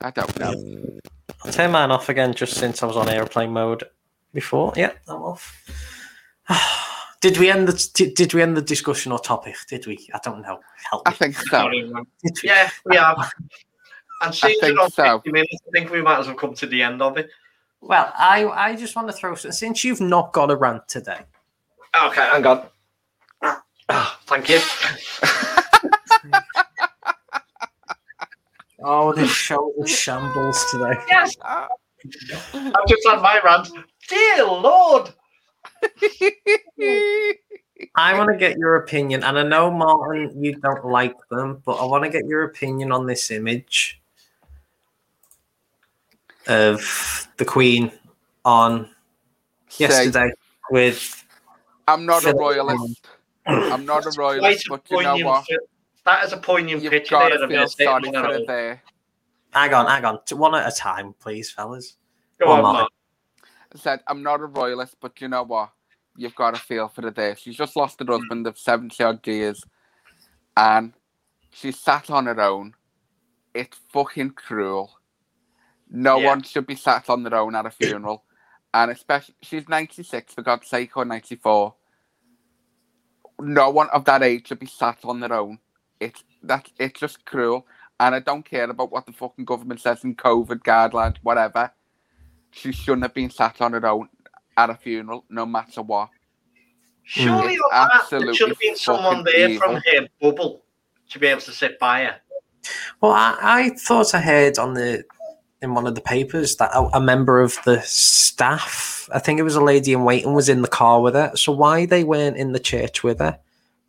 I 0.02 0.10
don't 0.12 0.40
know. 0.40 1.00
I'll 1.46 1.52
turn 1.52 1.72
mine 1.72 1.92
off 1.92 2.10
again 2.10 2.34
just 2.34 2.56
since 2.56 2.82
I 2.82 2.86
was 2.88 2.98
on 2.98 3.08
airplane 3.10 3.52
mode 3.52 3.84
before. 4.34 4.74
Yeah, 4.76 4.92
I'm 5.08 5.22
off. 5.22 5.56
did 7.22 7.38
we 7.38 7.50
end 7.50 7.68
the 7.68 7.90
did, 7.94 8.16
did 8.16 8.34
we 8.34 8.42
end 8.42 8.58
the 8.58 8.62
discussion 8.62 9.12
or 9.12 9.20
topic? 9.20 9.56
Did 9.70 9.86
we? 9.88 10.10
I 10.14 10.20
don't 10.24 10.42
know. 10.42 10.60
Help 10.90 11.04
I 11.06 11.12
me. 11.12 11.16
think 11.16 11.36
so. 11.36 11.46
Sorry, 11.46 11.84
man. 11.84 12.04
Did 12.24 12.38
we? 12.44 12.50
Yeah, 12.50 12.70
we 12.86 12.96
have. 12.96 13.32
And 14.22 14.36
since 14.36 14.60
think 14.60 14.78
we're 14.78 14.90
so. 14.90 15.22
minutes, 15.26 15.56
I 15.68 15.72
think 15.72 15.92
we 15.92 16.02
might 16.02 16.20
as 16.20 16.28
well 16.28 16.36
come 16.36 16.54
to 16.56 16.68
the 16.68 16.84
end 16.84 17.02
of 17.02 17.18
it. 17.18 17.30
Well, 17.82 18.12
I 18.18 18.46
I 18.46 18.76
just 18.76 18.96
want 18.96 19.08
to 19.08 19.14
throw 19.14 19.36
since 19.36 19.84
you've 19.84 20.02
not 20.02 20.34
got 20.34 20.52
a 20.52 20.56
rant 20.56 20.88
today. 20.88 21.20
Okay, 22.04 22.22
hang 22.22 22.46
on. 22.46 22.68
Ah, 23.90 24.20
thank 24.26 24.50
you. 24.50 24.60
Oh, 28.82 29.14
this 29.14 29.30
show 29.30 29.74
is 29.84 29.90
shambles 29.90 30.64
today. 30.72 30.94
Yes, 31.10 31.36
I've 31.44 32.88
just 32.88 33.08
had 33.08 33.22
my 33.22 33.40
rant. 33.44 33.70
Dear 34.10 34.46
Lord. 34.46 35.14
I 37.96 38.18
want 38.18 38.30
to 38.32 38.38
get 38.38 38.58
your 38.58 38.76
opinion, 38.78 39.24
and 39.24 39.40
I 39.40 39.44
know 39.44 39.72
Martin, 39.72 40.44
you 40.44 40.56
don't 40.56 40.86
like 40.86 41.16
them, 41.30 41.62
but 41.66 41.78
I 41.78 41.86
want 41.86 42.04
to 42.04 42.10
get 42.10 42.26
your 42.26 42.44
opinion 42.44 42.92
on 42.92 43.06
this 43.06 43.32
image 43.32 44.02
of 46.48 47.28
the 47.38 47.46
Queen 47.46 47.92
on 48.44 48.90
Say, 49.70 49.86
yesterday 49.86 50.32
with 50.72 51.26
I'm 51.88 52.06
not 52.06 52.24
a 52.24 52.28
Philip 52.28 52.40
royalist. 52.40 53.08
I'm 53.46 53.86
not 53.86 54.06
a 54.06 54.12
royalist, 54.18 54.68
but 54.70 54.84
you 54.90 55.04
know 55.04 55.18
what? 55.18 55.46
That 56.06 56.26
is 56.26 56.34
a 56.34 56.38
poignant 56.38 56.84
You've 56.84 56.92
picture 56.92 57.16
got 57.16 57.30
there 57.30 57.38
to 57.38 57.44
of 57.44 57.50
feel 57.50 57.68
sorry 57.68 58.04
for 58.04 58.18
her 58.18 58.34
her 58.34 58.46
there. 58.46 58.82
hang 59.52 59.74
on, 59.74 59.86
hang 59.88 60.06
on, 60.06 60.20
one 60.32 60.56
at 60.56 60.68
a 60.68 60.76
time, 60.76 61.14
please, 61.20 61.52
fellas. 61.52 61.98
Go 62.40 62.46
Go 62.46 62.52
on, 62.54 62.60
on, 62.60 62.74
Martin. 62.74 62.88
Said, 63.76 64.02
I'm 64.08 64.24
not 64.24 64.42
a 64.42 64.46
royalist, 64.46 64.98
but 65.00 65.22
you 65.22 65.28
know 65.28 65.44
what? 65.44 65.72
You've 66.18 66.36
got 66.36 66.52
to 66.52 66.60
feel 66.60 66.88
for 66.88 67.02
the 67.02 67.12
there. 67.12 67.36
She's 67.36 67.56
just 67.56 67.76
lost 67.76 68.00
her 68.00 68.06
husband 68.06 68.48
of 68.48 68.58
70 68.58 69.04
odd 69.04 69.28
years 69.28 69.62
and 70.58 70.94
she 71.52 71.72
sat 71.72 72.10
on 72.10 72.26
her 72.26 72.40
own. 72.42 72.74
It's 73.54 73.78
fucking 73.92 74.32
cruel. 74.32 74.92
No 75.90 76.18
Yeah. 76.20 76.28
one 76.28 76.44
should 76.44 76.68
be 76.68 76.76
sat 76.76 77.10
on 77.10 77.24
their 77.24 77.36
own 77.36 77.56
at 77.56 77.66
a 77.66 77.72
funeral. 77.72 78.26
And 78.74 78.92
especially, 78.92 79.36
she's 79.42 79.68
96, 79.68 80.34
for 80.34 80.44
God's 80.44 80.68
sake, 80.68 80.96
or 80.96 81.06
94. 81.06 81.76
No 83.40 83.70
one 83.70 83.90
of 83.90 84.06
that 84.06 84.22
age 84.22 84.48
should 84.48 84.60
be 84.60 84.68
sat 84.68 85.00
on 85.04 85.20
their 85.20 85.34
own. 85.34 85.60
It's 86.00 86.24
that 86.44 86.70
it's 86.80 87.00
just 87.00 87.26
cruel. 87.26 87.66
And 88.00 88.16
I 88.16 88.20
don't 88.20 88.44
care 88.44 88.70
about 88.70 88.92
what 88.92 89.06
the 89.06 89.12
fucking 89.14 89.46
government 89.46 89.82
says 89.82 90.04
in 90.04 90.16
COVID 90.16 90.60
guidelines, 90.60 91.18
whatever. 91.24 91.72
She 92.52 92.72
shouldn't 92.72 93.04
have 93.04 93.14
been 93.14 93.30
sat 93.30 93.62
on 93.62 93.74
her 93.74 93.86
own 93.86 94.10
at 94.58 94.70
a 94.70 94.76
funeral, 94.76 95.26
no 95.30 95.46
matter 95.46 95.82
what. 95.82 96.10
Surely 97.04 97.54
It's 97.54 97.64
on 97.74 97.90
that, 97.90 98.26
there 98.26 98.34
should 98.34 98.50
have 98.50 98.60
been 98.60 98.76
someone 98.76 99.24
there 99.24 99.50
evil. 99.50 99.68
from 99.68 99.76
her 99.76 100.08
bubble 100.22 100.62
to 101.10 101.20
be 101.20 101.28
able 101.28 101.42
to 101.42 101.52
sit 101.52 101.80
by 101.80 102.04
her. 102.04 102.16
Well, 103.02 103.14
I, 103.14 103.38
I 103.42 103.70
thought 103.70 104.14
I 104.14 104.20
heard 104.20 104.60
on 104.60 104.74
the 104.74 105.04
in 105.62 105.74
one 105.74 105.88
of 105.88 105.96
the 105.96 106.02
papers 106.02 106.56
that 106.58 106.72
a, 106.74 106.98
a 106.98 107.02
member 107.02 107.42
of 107.42 107.58
the 107.66 107.82
staff, 107.82 109.10
I 109.14 109.20
think 109.20 109.40
it 109.40 109.44
was 109.44 109.56
a 109.56 109.64
lady 109.64 109.92
in 109.92 110.04
waiting, 110.04 110.34
was 110.34 110.48
in 110.48 110.62
the 110.62 110.68
car 110.68 111.02
with 111.02 111.16
her. 111.16 111.32
So 111.36 111.52
why 111.52 111.86
they 111.86 112.04
weren't 112.04 112.38
in 112.38 112.54
the 112.54 112.60
church 112.60 113.04
with 113.04 113.20
her, 113.20 113.40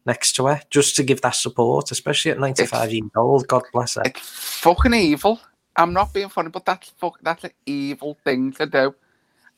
next 0.06 0.32
to 0.36 0.46
her, 0.46 0.62
just 0.70 0.96
to 0.96 1.02
give 1.02 1.20
that 1.20 1.34
support, 1.34 1.90
especially 1.90 2.30
at 2.30 2.40
ninety 2.40 2.66
five 2.66 2.92
years 2.92 3.10
old. 3.16 3.46
God 3.48 3.62
bless 3.72 3.96
her. 3.96 4.02
It's 4.04 4.20
fucking 4.60 4.94
evil. 4.94 5.40
I'm 5.80 5.94
not 5.94 6.12
being 6.12 6.28
funny, 6.28 6.50
but 6.50 6.66
that's 6.66 6.90
fuck. 6.90 7.18
That's 7.22 7.44
an 7.44 7.52
evil 7.64 8.18
thing 8.22 8.52
to 8.52 8.66
do. 8.66 8.94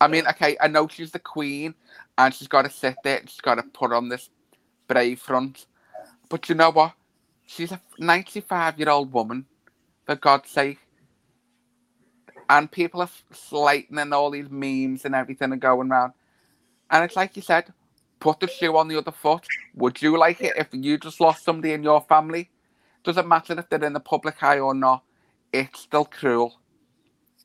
I 0.00 0.06
mean, 0.06 0.24
okay, 0.28 0.56
I 0.60 0.68
know 0.68 0.86
she's 0.86 1.10
the 1.10 1.18
queen, 1.18 1.74
and 2.16 2.32
she's 2.32 2.46
got 2.46 2.62
to 2.62 2.70
sit 2.70 2.94
there. 3.02 3.18
and 3.18 3.28
She's 3.28 3.40
got 3.40 3.56
to 3.56 3.64
put 3.64 3.92
on 3.92 4.08
this 4.08 4.30
brave 4.86 5.18
front. 5.18 5.66
But 6.28 6.48
you 6.48 6.54
know 6.54 6.70
what? 6.70 6.92
She's 7.44 7.72
a 7.72 7.80
95 7.98 8.78
year 8.78 8.90
old 8.90 9.12
woman, 9.12 9.46
for 10.06 10.14
God's 10.14 10.48
sake. 10.48 10.78
And 12.48 12.70
people 12.70 13.00
are 13.00 13.10
slating 13.32 13.98
and 13.98 14.14
all 14.14 14.30
these 14.30 14.48
memes 14.48 15.04
and 15.04 15.16
everything 15.16 15.52
are 15.52 15.56
going 15.56 15.90
around. 15.90 16.12
And 16.88 17.04
it's 17.04 17.16
like 17.16 17.34
you 17.34 17.42
said, 17.42 17.72
put 18.20 18.38
the 18.38 18.46
shoe 18.46 18.76
on 18.76 18.86
the 18.86 18.98
other 18.98 19.10
foot. 19.10 19.44
Would 19.74 20.00
you 20.00 20.16
like 20.16 20.40
it 20.40 20.52
if 20.56 20.68
you 20.70 20.98
just 20.98 21.20
lost 21.20 21.44
somebody 21.44 21.72
in 21.72 21.82
your 21.82 22.02
family? 22.02 22.48
Doesn't 23.02 23.26
matter 23.26 23.58
if 23.58 23.68
they're 23.68 23.84
in 23.84 23.92
the 23.92 24.00
public 24.00 24.40
eye 24.40 24.60
or 24.60 24.74
not. 24.74 25.02
It's 25.52 25.80
still 25.80 26.04
cruel. 26.04 26.54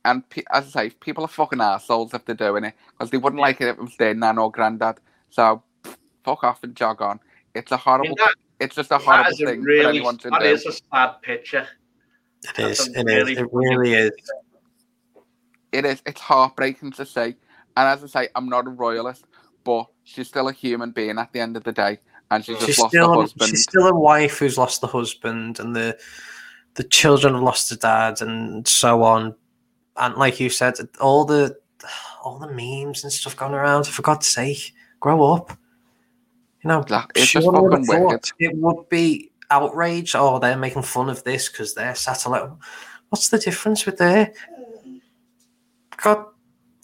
And 0.06 0.28
pe- 0.30 0.44
as 0.54 0.66
I 0.76 0.84
say, 0.84 0.90
people 0.92 1.26
are 1.26 1.28
fucking 1.30 1.60
assholes 1.60 2.14
if 2.14 2.24
they're 2.26 2.36
doing 2.36 2.64
it 2.64 2.74
because 2.92 3.10
they 3.12 3.18
wouldn't 3.18 3.42
like 3.42 3.60
it 3.60 3.68
if 3.68 3.78
it 3.78 3.82
was 3.82 3.98
their 3.98 4.14
nan 4.14 4.38
or 4.38 4.50
granddad. 4.52 5.00
So 5.30 5.62
pff, 5.84 5.98
fuck 6.24 6.44
off 6.44 6.64
and 6.64 6.76
jog 6.76 7.02
on. 7.02 7.20
It's 7.54 7.72
a 7.72 7.76
mean, 7.76 7.82
horrible. 7.84 8.16
that, 8.18 8.36
it's 8.60 8.76
just 8.76 8.88
a 8.88 8.98
that 8.98 9.02
horrible 9.02 9.32
a 9.34 9.36
thing 9.36 9.62
for 9.62 9.68
really 9.68 9.86
anyone 9.98 10.18
to 10.20 10.30
that 10.30 10.40
do. 10.42 10.46
is 10.46 10.66
a 10.66 10.72
sad 10.72 11.22
picture. 11.22 11.68
It 12.44 12.52
That's 12.56 12.88
is. 12.88 12.96
It 12.96 13.04
really 13.04 13.34
is. 13.34 13.40
It 13.40 13.48
really 13.52 13.94
is. 13.96 14.12
It 15.74 15.86
is. 15.86 16.02
It's 16.06 16.22
heartbreaking 16.22 16.92
to 16.94 17.06
see. 17.06 17.36
And 17.76 17.88
as 17.88 18.04
I 18.04 18.08
say, 18.08 18.30
I'm 18.36 18.48
not 18.48 18.66
a 18.68 18.70
royalist, 18.70 19.26
but 19.64 19.88
she's 20.04 20.28
still 20.28 20.48
a 20.48 20.54
human 20.54 20.92
being 20.92 21.18
at 21.20 21.34
the 21.34 21.40
end 21.42 21.58
of 21.58 21.64
the 21.64 21.74
day, 21.74 22.00
and 22.32 22.44
she's 22.46 22.56
just 22.56 22.68
She's 22.68 22.80
lost 22.80 22.92
still, 22.92 23.10
her 23.10 23.16
a, 23.18 23.22
husband. 23.22 23.50
she's 23.50 23.64
still 23.64 23.88
a 23.88 23.94
wife 23.94 24.40
who's 24.40 24.58
lost 24.58 24.82
the 24.82 24.88
husband, 24.88 25.60
and 25.60 25.76
the 25.76 25.98
the 26.78 26.84
children 26.84 27.34
have 27.34 27.44
lost 27.44 27.70
their 27.70 27.78
dad, 27.78 28.22
and 28.22 28.66
so 28.68 29.04
on. 29.04 29.36
And 29.98 30.16
like 30.16 30.40
you 30.40 30.50
said, 30.50 30.76
all 31.02 31.26
the 31.26 31.58
all 32.24 32.40
the 32.40 32.48
memes 32.48 33.04
and 33.04 33.12
stuff 33.12 33.36
going 33.36 33.54
around. 33.54 33.88
For 33.88 34.04
God's 34.04 34.28
sake, 34.28 34.74
grow 35.00 35.34
up. 35.34 35.58
You 36.64 36.70
know, 36.70 36.86
it's 37.16 37.32
just 37.32 37.44
surely 37.44 37.58
I 37.58 37.62
would 37.62 37.74
have 37.74 37.86
fucking 37.86 38.06
wicked. 38.06 38.32
It 38.40 38.56
would 38.56 38.90
be 38.90 39.32
outrage. 39.50 40.16
Oh, 40.16 40.40
they're 40.40 40.58
making 40.58 40.84
fun 40.84 41.10
of 41.10 41.24
this 41.24 41.50
because 41.50 41.74
they're 41.74 41.96
satellite. 41.96 42.50
What's 43.10 43.30
the 43.30 43.40
difference 43.40 43.86
with 43.86 43.98
their? 43.98 44.34
God, 45.98 46.26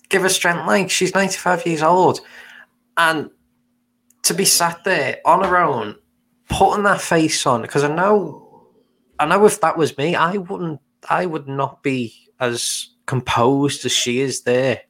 give 0.10 0.24
her 0.24 0.30
strength. 0.30 0.66
Like 0.66 0.90
she's 0.90 1.14
ninety 1.14 1.38
five 1.38 1.66
years 1.68 1.84
old, 1.84 2.22
and 2.98 3.30
to 4.24 4.34
be 4.34 4.46
sat 4.46 4.84
there 4.86 5.20
on 5.24 5.44
her 5.44 5.58
own, 5.58 5.98
putting 6.50 6.84
that 6.86 7.02
face 7.02 7.46
on. 7.46 7.62
Because 7.62 7.84
I 7.84 7.94
know, 7.94 8.43
I 9.24 9.38
know 9.38 9.46
if 9.46 9.62
that 9.62 9.78
was 9.78 9.98
me, 9.98 10.16
I 10.16 10.38
wouldn't. 10.38 10.82
I 11.10 11.26
would 11.26 11.48
not 11.48 11.84
be 11.84 12.14
as 12.40 12.90
composed 13.06 13.86
as 13.86 13.92
she 13.92 14.20
is 14.20 14.42
there. 14.42 14.82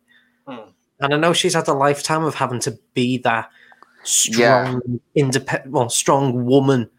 Hmm. 0.47 0.69
And 0.99 1.13
I 1.13 1.17
know 1.17 1.33
she's 1.33 1.53
had 1.53 1.67
a 1.67 1.73
lifetime 1.73 2.23
of 2.23 2.35
having 2.35 2.59
to 2.61 2.77
be 2.93 3.17
that 3.19 3.49
strong, 4.03 4.81
independent, 5.15 5.71
well, 5.71 5.89
strong 5.89 6.45
woman. 6.45 6.89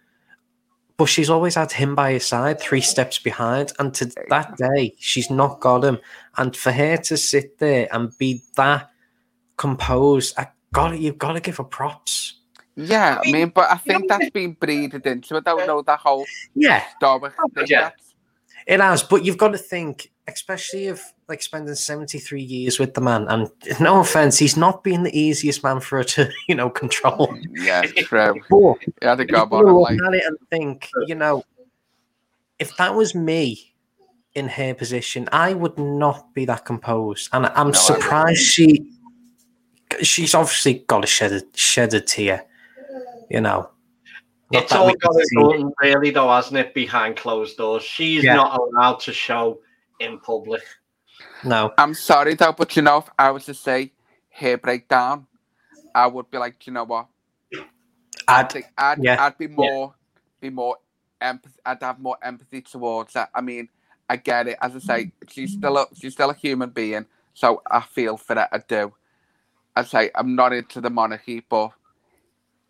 But 0.97 1.07
she's 1.07 1.30
always 1.30 1.57
had 1.57 1.72
him 1.72 1.97
by 1.97 2.12
her 2.12 2.20
side, 2.20 2.61
three 2.61 2.80
steps 2.80 3.18
behind. 3.18 3.72
And 3.80 3.93
to 3.95 4.12
that 4.28 4.57
day, 4.57 4.95
she's 4.99 5.28
not 5.28 5.61
got 5.61 5.85
him. 5.85 5.99
And 6.37 6.57
for 6.57 6.70
her 6.70 6.97
to 6.97 7.16
sit 7.16 7.59
there 7.59 7.89
and 7.93 8.16
be 8.16 8.43
that 8.57 8.91
composed, 9.57 10.39
I 10.39 10.49
got 10.72 10.95
it. 10.95 11.01
You've 11.01 11.18
got 11.18 11.32
to 11.32 11.41
give 11.41 11.57
her 11.57 11.64
props. 11.64 12.34
Yeah, 12.77 13.16
I 13.16 13.20
I 13.20 13.22
mean, 13.25 13.33
mean, 13.33 13.49
but 13.55 13.70
I 13.70 13.77
think 13.77 14.09
that's 14.09 14.31
been 14.31 14.53
breeded 14.55 15.07
into. 15.07 15.37
I 15.37 15.41
don't 15.41 15.66
know 15.66 15.83
the 15.83 15.97
whole 15.97 16.27
Yeah, 16.55 16.81
thing. 16.81 16.91
Oh, 17.03 17.64
yeah. 17.66 17.91
it 18.66 18.81
has. 18.81 19.03
But 19.03 19.25
you've 19.25 19.39
got 19.39 19.53
to 19.53 19.59
think, 19.59 20.11
especially 20.27 20.87
if 20.87 21.12
like 21.29 21.41
spending 21.43 21.75
seventy 21.77 22.18
three 22.18 22.43
years 22.43 22.79
with 22.79 22.95
the 22.95 23.01
man. 23.01 23.27
And 23.29 23.49
no 23.81 24.01
offense, 24.01 24.39
he's 24.39 24.57
not 24.57 24.83
been 24.83 25.03
the 25.05 25.16
easiest 25.18 25.62
man 25.62 25.81
for 25.81 25.99
her 25.99 26.05
to 26.05 26.31
you 26.49 26.55
know 26.55 26.68
control. 26.70 27.37
Yeah, 27.53 27.83
true. 27.83 28.41
But 28.51 28.79
He 29.01 29.07
had 29.07 29.20
a 29.20 29.22
you 29.22 29.29
gob 29.29 29.51
gotta 29.51 29.66
on 29.66 29.68
him, 29.68 29.75
look 29.79 29.91
like, 29.91 30.01
at 30.03 30.14
it 30.14 30.25
and 30.27 30.39
think, 30.51 30.91
you 31.07 31.14
know, 31.14 31.45
if 32.59 32.77
that 32.79 32.95
was 32.95 33.14
me 33.14 33.72
in 34.35 34.49
her 34.49 34.75
position, 34.75 35.29
I 35.31 35.55
would 35.55 35.79
not 35.79 36.35
be 36.35 36.45
that 36.47 36.64
composed. 36.64 37.29
And 37.33 37.47
I'm 37.47 37.68
No, 37.68 37.72
surprised 37.72 38.41
she 38.41 38.91
she's 40.03 40.35
obviously 40.35 40.85
got 40.89 41.03
to 41.03 41.07
shed 41.07 41.33
a 41.33 41.43
shed 41.55 41.95
a 41.95 42.01
tear, 42.01 42.45
you 43.31 43.41
know. 43.41 43.70
It's 44.53 44.72
all 44.72 44.85
going 44.87 44.99
can 45.01 45.11
got 45.12 45.18
to 45.18 45.27
see. 45.27 45.37
done, 45.62 45.72
really, 45.81 46.11
though, 46.11 46.29
hasn't 46.31 46.57
it? 46.59 46.75
Behind 46.75 47.16
closed 47.16 47.57
doors, 47.57 47.83
she's 47.83 48.22
Yeah. 48.22 48.37
not 48.37 48.59
allowed 48.61 49.01
to 49.01 49.12
show 49.12 49.61
in 50.01 50.20
public. 50.20 50.62
No. 51.43 51.72
I'm 51.79 51.95
sorry 51.95 52.35
though, 52.35 52.53
but 52.53 52.75
you 52.77 52.83
know, 52.83 52.99
if 52.99 53.11
I 53.18 53.31
was 53.31 53.45
to 53.47 53.55
say 53.55 53.93
hair 54.29 54.59
breakdown, 54.59 55.27
I 55.95 56.07
would 56.07 56.31
be 56.31 56.39
like, 56.39 56.66
you 56.66 56.72
know 56.72 56.85
what? 56.85 57.07
I 58.29 58.41
I'd, 58.41 58.53
think 58.53 58.66
I'd, 58.79 58.99
yeah. 59.03 59.22
I'd 59.25 59.39
be 59.39 59.49
more, 59.49 59.95
be 60.41 60.51
more 60.51 60.77
empathy. 61.20 61.59
I'd 61.64 61.83
have 61.83 61.99
more 62.01 62.16
empathy 62.22 62.62
towards 62.62 63.12
that. 63.14 63.31
I 63.35 63.41
mean, 63.41 63.68
I 64.09 64.16
get 64.16 64.49
it. 64.49 64.59
As 64.61 64.75
I 64.77 64.79
say, 64.79 65.12
she's 65.29 65.53
still 65.53 65.77
a, 65.79 65.87
she's 65.95 66.12
still 66.14 66.31
a 66.31 66.35
human 66.35 66.70
being, 66.70 67.07
so 67.35 67.62
I 67.70 67.81
feel 67.81 68.16
for 68.16 68.35
that. 68.35 68.49
I 68.53 68.59
do. 68.59 68.95
I 69.77 69.85
say 69.85 70.11
I'm 70.14 70.35
not 70.35 70.53
into 70.53 70.81
the 70.81 70.91
monarchy, 70.91 71.45
but 71.49 71.70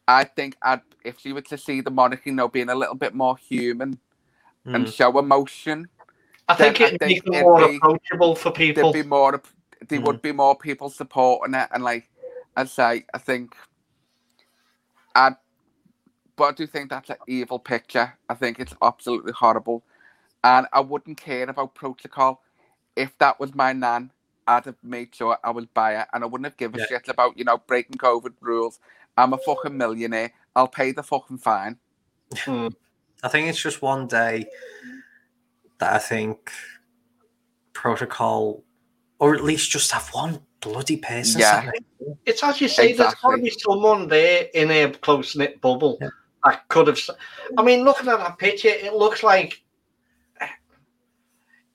I 0.09 0.25
think 0.25 0.57
I'd 0.63 0.83
if 1.05 1.21
she 1.21 1.33
were 1.33 1.43
to 1.43 1.59
see 1.59 1.81
the 1.83 1.91
monarchy, 1.91 2.31
you 2.31 2.37
know, 2.37 2.49
being 2.49 2.71
a 2.71 2.75
little 2.75 2.95
bit 2.95 3.15
more 3.15 3.37
human 3.37 3.99
and 4.67 4.87
mm, 4.87 4.93
show 4.95 5.19
emotion, 5.19 5.89
I 6.49 6.55
think 6.55 6.81
it'd 6.81 7.01
think 7.01 7.27
make 7.27 7.29
more 7.43 7.69
be- 7.69 7.77
approachable 7.77 8.37
for 8.37 8.51
people. 8.53 8.93
there'd 8.93 9.05
be 9.05 9.09
more 9.09 9.43
there 9.89 10.01
Mm. 10.01 10.05
would 10.07 10.23
be 10.23 10.33
more 10.33 10.57
people 10.57 10.91
supporting 10.91 11.55
it 11.55 11.69
and 11.73 11.85
like 11.85 12.09
I 12.57 12.65
say 12.65 13.05
I 13.15 13.19
think 13.19 13.55
I, 15.15 15.33
but 16.37 16.45
I 16.45 16.53
do 16.53 16.67
think 16.67 16.91
that's 16.91 17.11
an 17.11 17.17
evil 17.29 17.59
picture. 17.59 18.17
I 18.29 18.35
think 18.35 18.61
it's 18.61 18.75
absolutely 18.83 19.33
horrible, 19.33 19.85
and 20.45 20.67
I 20.73 20.81
wouldn't 20.81 21.19
care 21.19 21.49
about 21.49 21.75
protocol 21.75 22.43
if 22.97 23.17
that 23.19 23.41
was 23.41 23.55
my 23.55 23.73
nan. 23.73 24.13
I'd 24.47 24.67
have 24.67 24.77
made 24.83 25.15
sure 25.15 25.39
I 25.45 25.51
would 25.51 25.73
buy 25.75 25.97
it, 26.01 26.09
and 26.13 26.25
I 26.25 26.27
wouldn't 26.27 26.47
have 26.47 26.57
given 26.59 26.81
Yeah. 26.81 26.85
a 26.85 26.89
shit 26.89 27.09
about 27.09 27.39
you 27.39 27.45
know 27.45 27.59
breaking 27.59 27.99
COVID 27.99 28.35
rules. 28.41 28.81
I'm 29.17 29.33
a 29.33 29.39
fucking 29.39 29.77
millionaire. 29.77 30.33
I'll 30.57 30.69
pay 30.69 30.93
the 30.93 31.03
fucking 31.03 31.39
fine. 31.39 31.79
Hmm. 32.39 32.69
I 33.23 33.29
think 33.29 33.49
it's 33.49 33.61
just 33.63 33.83
one 33.83 34.07
day 34.07 34.47
that 35.79 35.93
I 35.95 35.99
think 35.99 36.51
protocol, 37.73 38.63
or 39.19 39.35
at 39.35 39.45
least 39.45 39.71
just 39.71 39.91
have 39.93 40.09
one 40.09 40.41
bloody 40.61 40.97
person. 40.97 41.41
Yeah. 41.41 41.51
sat 41.53 41.65
next 41.67 41.79
to 41.79 41.85
you. 42.07 42.19
It's 42.27 42.43
as 42.43 42.61
you 42.61 42.69
say, 42.69 42.93
there's 42.93 43.15
got 43.15 43.37
to 43.37 43.43
be 43.43 43.51
someone 43.51 44.09
there 44.09 44.49
in 44.55 44.71
a 44.71 44.91
close 44.91 45.37
knit 45.37 45.61
bubble 45.61 45.99
Yeah. 46.01 46.09
that 46.45 46.69
could 46.69 46.87
have. 46.89 46.99
I 47.57 47.63
mean, 47.63 47.85
looking 47.85 48.09
at 48.09 48.19
that 48.19 48.39
picture, 48.39 48.69
it 48.69 48.95
looks 48.95 49.23
like. 49.23 49.61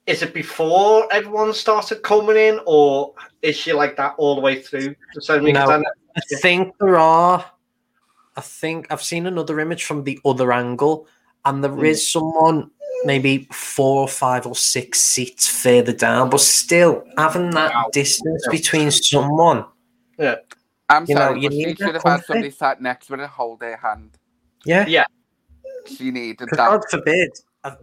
Is 0.06 0.24
it 0.24 0.34
before 0.34 1.08
everyone 1.14 1.54
started 1.54 2.02
coming 2.02 2.36
in, 2.36 2.60
or 2.66 3.14
is 3.44 3.56
she 3.56 3.74
like 3.74 3.96
that 3.98 4.16
all 4.18 4.34
the 4.34 4.42
way 4.42 4.60
through? 4.60 4.96
So, 5.20 5.36
I 5.36 5.40
mean, 5.40 5.54
'cause 5.54 5.70
No. 5.70 5.84
I 6.20 6.36
think 6.42 6.76
there 6.80 6.98
are. 6.98 7.46
I 8.36 8.42
think 8.42 8.88
I've 8.92 9.02
seen 9.04 9.26
another 9.28 9.60
image 9.60 9.84
from 9.86 10.04
the 10.04 10.20
other 10.24 10.52
angle, 10.52 11.08
and 11.46 11.64
there 11.64 11.84
is 11.86 12.02
Hmm. 12.08 12.20
someone 12.20 12.72
maybe 13.06 13.48
four 13.52 14.02
or 14.02 14.08
five 14.08 14.46
or 14.46 14.56
six 14.56 15.00
seats 15.00 15.48
further 15.48 15.94
down, 15.94 16.30
but 16.30 16.42
still 16.42 17.04
having 17.18 17.50
that 17.52 17.72
Wow. 17.74 17.90
distance 17.94 18.46
between 18.52 18.92
someone. 18.92 19.66
Yeah. 20.18 20.36
I'm 20.90 21.06
You 21.08 21.16
know, 21.16 21.34
you 21.34 21.50
but 21.50 21.54
she 21.54 21.66
need 21.66 21.78
should 21.78 21.88
that 21.88 21.94
have 21.96 22.04
had 22.04 22.26
somebody 22.26 22.52
sat 22.52 22.82
next 22.82 23.08
to 23.08 23.16
her 23.16 23.22
and 23.24 23.32
hold 23.32 23.60
their 23.62 23.78
hand. 23.78 24.18
Yeah. 24.66 24.86
Yeah. 24.88 25.06
She 25.86 26.12
needed 26.12 26.50
'Cause 26.50 26.58
that. 26.58 26.70
God 26.70 26.82
forbid. 26.90 27.32
uh, 27.64 27.76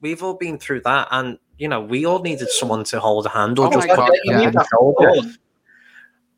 We've 0.00 0.22
all 0.22 0.34
been 0.34 0.58
through 0.58 0.80
that, 0.82 1.08
and 1.10 1.38
you 1.58 1.68
know, 1.68 1.80
we 1.80 2.04
all 2.04 2.20
needed 2.20 2.48
someone 2.50 2.84
to 2.84 3.00
hold 3.00 3.26
a 3.26 3.30
hand 3.30 3.58
or 3.58 3.66
Oh 3.68 3.70
just 3.70 3.86
my 3.88 3.94
put 3.94 3.96
God, 3.96 4.10
a 4.10 4.18
you 4.24 4.32
hand 4.32 4.42
yeah. 4.42 4.48
on 4.48 4.52
the 4.54 4.68
shoulder. 4.72 5.36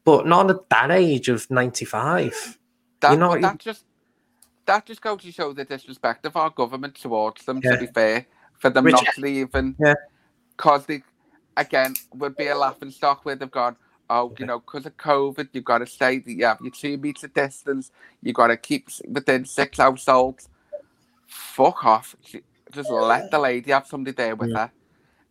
But 0.06 0.26
not 0.26 0.48
at 0.50 0.68
that 0.70 0.90
age 0.92 1.28
of 1.28 1.50
ninety-five. 1.50 2.58
That, 3.00 3.18
know 3.18 3.28
but 3.30 3.34
you- 3.34 3.42
that 3.42 3.58
just 3.58 3.84
that 4.64 4.86
just 4.86 5.02
goes 5.02 5.20
to 5.22 5.30
show 5.32 5.52
the 5.52 5.64
disrespect 5.64 6.24
of 6.26 6.36
our 6.36 6.50
government 6.50 6.94
towards 6.94 7.44
them. 7.44 7.60
Yeah. 7.62 7.72
To 7.72 7.78
be 7.80 7.86
fair, 7.88 8.26
for 8.58 8.70
them 8.70 8.84
Which- 8.84 8.94
not 8.94 9.04
to 9.16 9.26
even, 9.26 9.76
Yeah. 9.78 9.94
because 10.56 10.86
they 10.86 11.02
again 11.56 11.94
would 12.14 12.36
be 12.36 12.46
a 12.46 12.54
laughing 12.56 12.90
stock 12.90 13.24
where 13.24 13.34
they've 13.34 13.50
gone. 13.50 13.76
Oh, 14.08 14.32
you 14.38 14.46
know, 14.46 14.60
because 14.60 14.86
of 14.86 14.96
COVID, 14.96 15.48
you've 15.52 15.64
got 15.64 15.78
to 15.78 15.86
stay. 15.86 16.22
You 16.24 16.46
have 16.46 16.60
your 16.60 16.70
two 16.70 16.96
meter 16.98 17.26
distance. 17.26 17.90
You 18.22 18.28
have 18.28 18.36
got 18.36 18.46
to 18.48 18.56
keep 18.56 18.88
within 19.08 19.44
six 19.44 19.78
households. 19.78 20.48
Fuck 21.26 21.84
off. 21.84 22.14
Just 22.72 22.90
let 22.90 23.32
the 23.32 23.38
lady 23.40 23.72
have 23.72 23.88
somebody 23.88 24.14
there 24.14 24.36
with 24.36 24.54
her. 24.54 24.70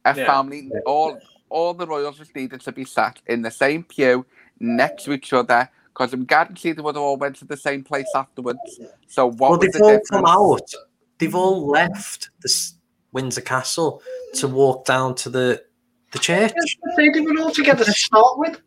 A 0.04 0.14
Yeah. 0.16 0.26
family, 0.26 0.70
all 0.86 1.18
all 1.50 1.74
the 1.74 1.88
royals 1.88 2.18
just 2.18 2.36
needed 2.36 2.60
to 2.60 2.72
be 2.74 2.84
sat 2.84 3.22
in 3.28 3.42
the 3.44 3.52
same 3.52 3.84
pew 3.84 4.26
next 4.60 5.03
to 5.06 5.14
each 5.14 5.34
other 5.34 5.70
because 5.89 6.14
I'm 6.14 6.26
guaranteed 6.26 6.78
they 6.78 6.82
would 6.82 6.95
have 6.95 7.03
all 7.03 7.18
went 7.18 7.38
to 7.38 7.45
the 7.45 7.56
same 7.58 7.84
place 7.84 8.08
afterwards. 8.16 8.60
So 9.08 9.28
what 9.28 9.39
Well, 9.39 9.51
was 9.51 9.60
they've 9.62 9.74
the 9.74 9.84
all 9.84 9.89
difference? 9.91 10.10
come 10.10 10.26
out. 10.26 10.72
They've 11.18 11.36
all 11.36 11.68
left 11.68 12.30
this 12.41 12.74
Windsor 13.14 13.41
Castle 13.41 14.01
to 14.34 14.47
walk 14.47 14.86
down 14.86 15.16
to 15.16 15.30
the 15.30 15.64
the 16.12 16.20
church. 16.20 16.53
they 16.97 17.10
did 17.10 17.26
it 17.28 17.39
all 17.39 17.51
together 17.51 17.84
to 17.86 17.91
start 17.91 18.38
with. 18.38 18.62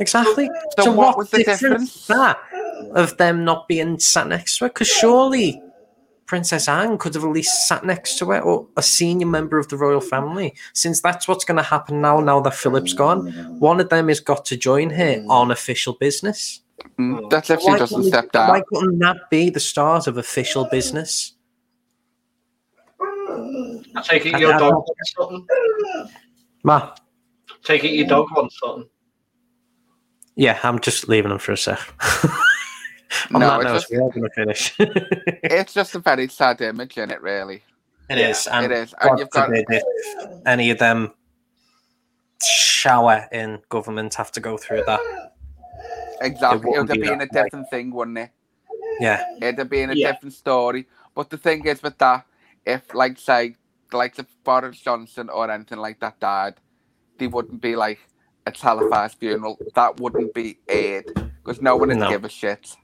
Exactly. 0.00 0.48
So 0.76 0.84
So, 0.84 0.90
what 0.92 0.96
what 1.08 1.18
was 1.18 1.30
the 1.30 1.38
difference? 1.44 1.94
is 1.96 2.06
that 2.08 2.38
of 2.94 3.16
them 3.16 3.44
not 3.44 3.66
being 3.68 3.98
sat 3.98 4.28
next 4.28 4.58
to 4.58 4.64
her? 4.64 4.68
Because 4.68 4.88
surely 4.88 5.60
Princess 6.28 6.68
Anne 6.68 6.98
could 6.98 7.14
have 7.14 7.24
at 7.24 7.30
least 7.30 7.66
sat 7.66 7.84
next 7.84 8.18
to 8.18 8.30
it 8.32 8.40
or 8.40 8.68
a 8.76 8.82
senior 8.82 9.26
member 9.26 9.58
of 9.58 9.66
the 9.68 9.76
royal 9.78 10.00
family, 10.00 10.54
since 10.74 11.00
that's 11.00 11.26
what's 11.26 11.44
going 11.44 11.56
to 11.56 11.62
happen 11.62 12.02
now. 12.02 12.20
Now 12.20 12.38
that 12.40 12.54
Philip's 12.54 12.92
gone, 12.92 13.26
one 13.58 13.80
of 13.80 13.88
them 13.88 14.08
has 14.08 14.20
got 14.20 14.44
to 14.44 14.56
join 14.56 14.90
her 14.90 15.24
on 15.30 15.50
official 15.50 15.94
business. 15.94 16.60
Mm, 16.98 17.28
That's 17.30 17.48
if 17.50 17.60
she 17.60 17.66
Why 17.66 17.78
doesn't 17.78 17.96
couldn't- 18.04 18.30
step 18.30 18.48
Why 18.48 18.62
couldn't 18.72 18.98
that 19.00 19.30
be 19.30 19.48
the 19.50 19.58
start 19.58 20.06
of 20.06 20.16
official 20.18 20.66
business? 20.70 21.32
I 23.00 24.02
take 24.04 24.26
it 24.26 24.38
your 24.38 24.52
dog 24.52 24.74
wants 24.74 25.14
something. 25.18 25.46
Ma, 26.62 26.94
Take 27.64 27.84
it 27.84 27.92
your 27.92 28.06
dog 28.06 28.26
wants 28.36 28.56
something. 28.62 28.88
yeah, 30.36 30.58
I'm 30.62 30.78
just 30.78 31.08
leaving 31.08 31.30
him 31.32 31.38
for 31.38 31.52
a 31.52 31.56
sec. 31.56 31.80
On 33.32 33.40
No, 33.40 33.48
that 33.48 33.60
it's 33.60 33.64
note, 33.64 33.74
just- 33.74 33.90
we 33.90 33.96
are 33.98 34.10
going 34.10 34.22
to 34.22 34.30
finish. 34.30 34.74
It's 35.44 35.72
just 35.72 35.94
a 35.94 35.98
very 35.98 36.28
sad 36.28 36.60
image, 36.60 36.98
in 36.98 37.10
it 37.10 37.20
really. 37.22 37.62
It 38.10 38.18
is, 38.18 38.46
and 38.46 38.64
It 38.66 38.72
is, 38.72 38.94
and 39.00 39.10
God 39.10 39.18
you've 39.18 39.30
got 39.30 39.46
forbid 39.46 39.66
if 39.68 39.82
any 40.46 40.70
of 40.70 40.78
them 40.78 41.12
shower 42.42 43.26
in 43.32 43.60
government 43.68 44.14
have 44.14 44.30
to 44.32 44.40
go 44.40 44.56
through 44.56 44.84
that. 44.86 45.00
exactly. 46.20 46.60
It 46.70 46.80
wouldn't 46.80 46.88
have 46.90 47.00
be 47.00 47.08
been 47.08 47.18
that 47.18 47.28
a 47.34 47.38
way. 47.38 47.42
different 47.44 47.70
thing, 47.70 47.90
wouldn't 47.92 48.18
it? 48.18 48.30
Yeah, 49.00 49.24
It'd 49.40 49.58
have 49.58 49.70
been 49.70 49.90
a 49.90 49.94
Yeah. 49.94 50.12
different 50.12 50.34
story. 50.34 50.86
But 51.14 51.30
the 51.30 51.36
thing 51.38 51.64
is 51.66 51.82
with 51.82 51.98
that, 51.98 52.24
if 52.64 52.94
like 52.94 53.18
say 53.18 53.56
like 53.92 54.18
if 54.18 54.26
Boris 54.44 54.78
Johnson 54.78 55.28
or 55.30 55.50
anything 55.50 55.78
like 55.78 56.00
that 56.00 56.18
died, 56.20 56.54
they 57.18 57.26
wouldn't 57.26 57.60
be 57.60 57.74
like 57.76 57.98
a 58.46 58.50
televised 58.52 59.18
funeral. 59.18 59.58
That 59.74 59.98
wouldn't 60.00 60.34
be 60.34 60.58
aired 60.68 61.06
because 61.42 61.62
no 61.62 61.76
one 61.76 61.88
would 61.88 61.98
No. 61.98 62.08
give 62.10 62.24
a 62.24 62.28
shit. 62.28 62.76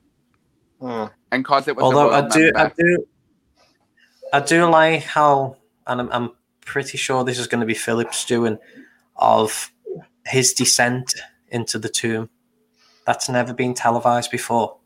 Hmm. 0.84 1.06
And 1.32 1.42
because 1.42 1.66
it 1.66 1.76
was 1.76 1.82
although 1.82 2.10
a 2.10 2.18
I 2.18 2.20
royal 2.20 2.28
do, 2.30 2.52
I 2.56 2.72
do, 2.76 3.06
I 4.34 4.40
do 4.40 4.68
like 4.68 5.02
how, 5.02 5.56
and 5.86 6.02
I'm, 6.02 6.12
I'm 6.12 6.30
pretty 6.60 6.98
sure 6.98 7.24
this 7.24 7.38
is 7.38 7.46
going 7.46 7.60
to 7.60 7.66
be 7.66 7.72
Philip's 7.72 8.26
doing 8.26 8.58
of 9.16 9.72
his 10.26 10.52
descent 10.52 11.14
into 11.48 11.78
the 11.78 11.88
tomb. 11.88 12.28
That's 13.06 13.30
never 13.30 13.54
been 13.54 13.72
televised 13.72 14.30
before. 14.30 14.76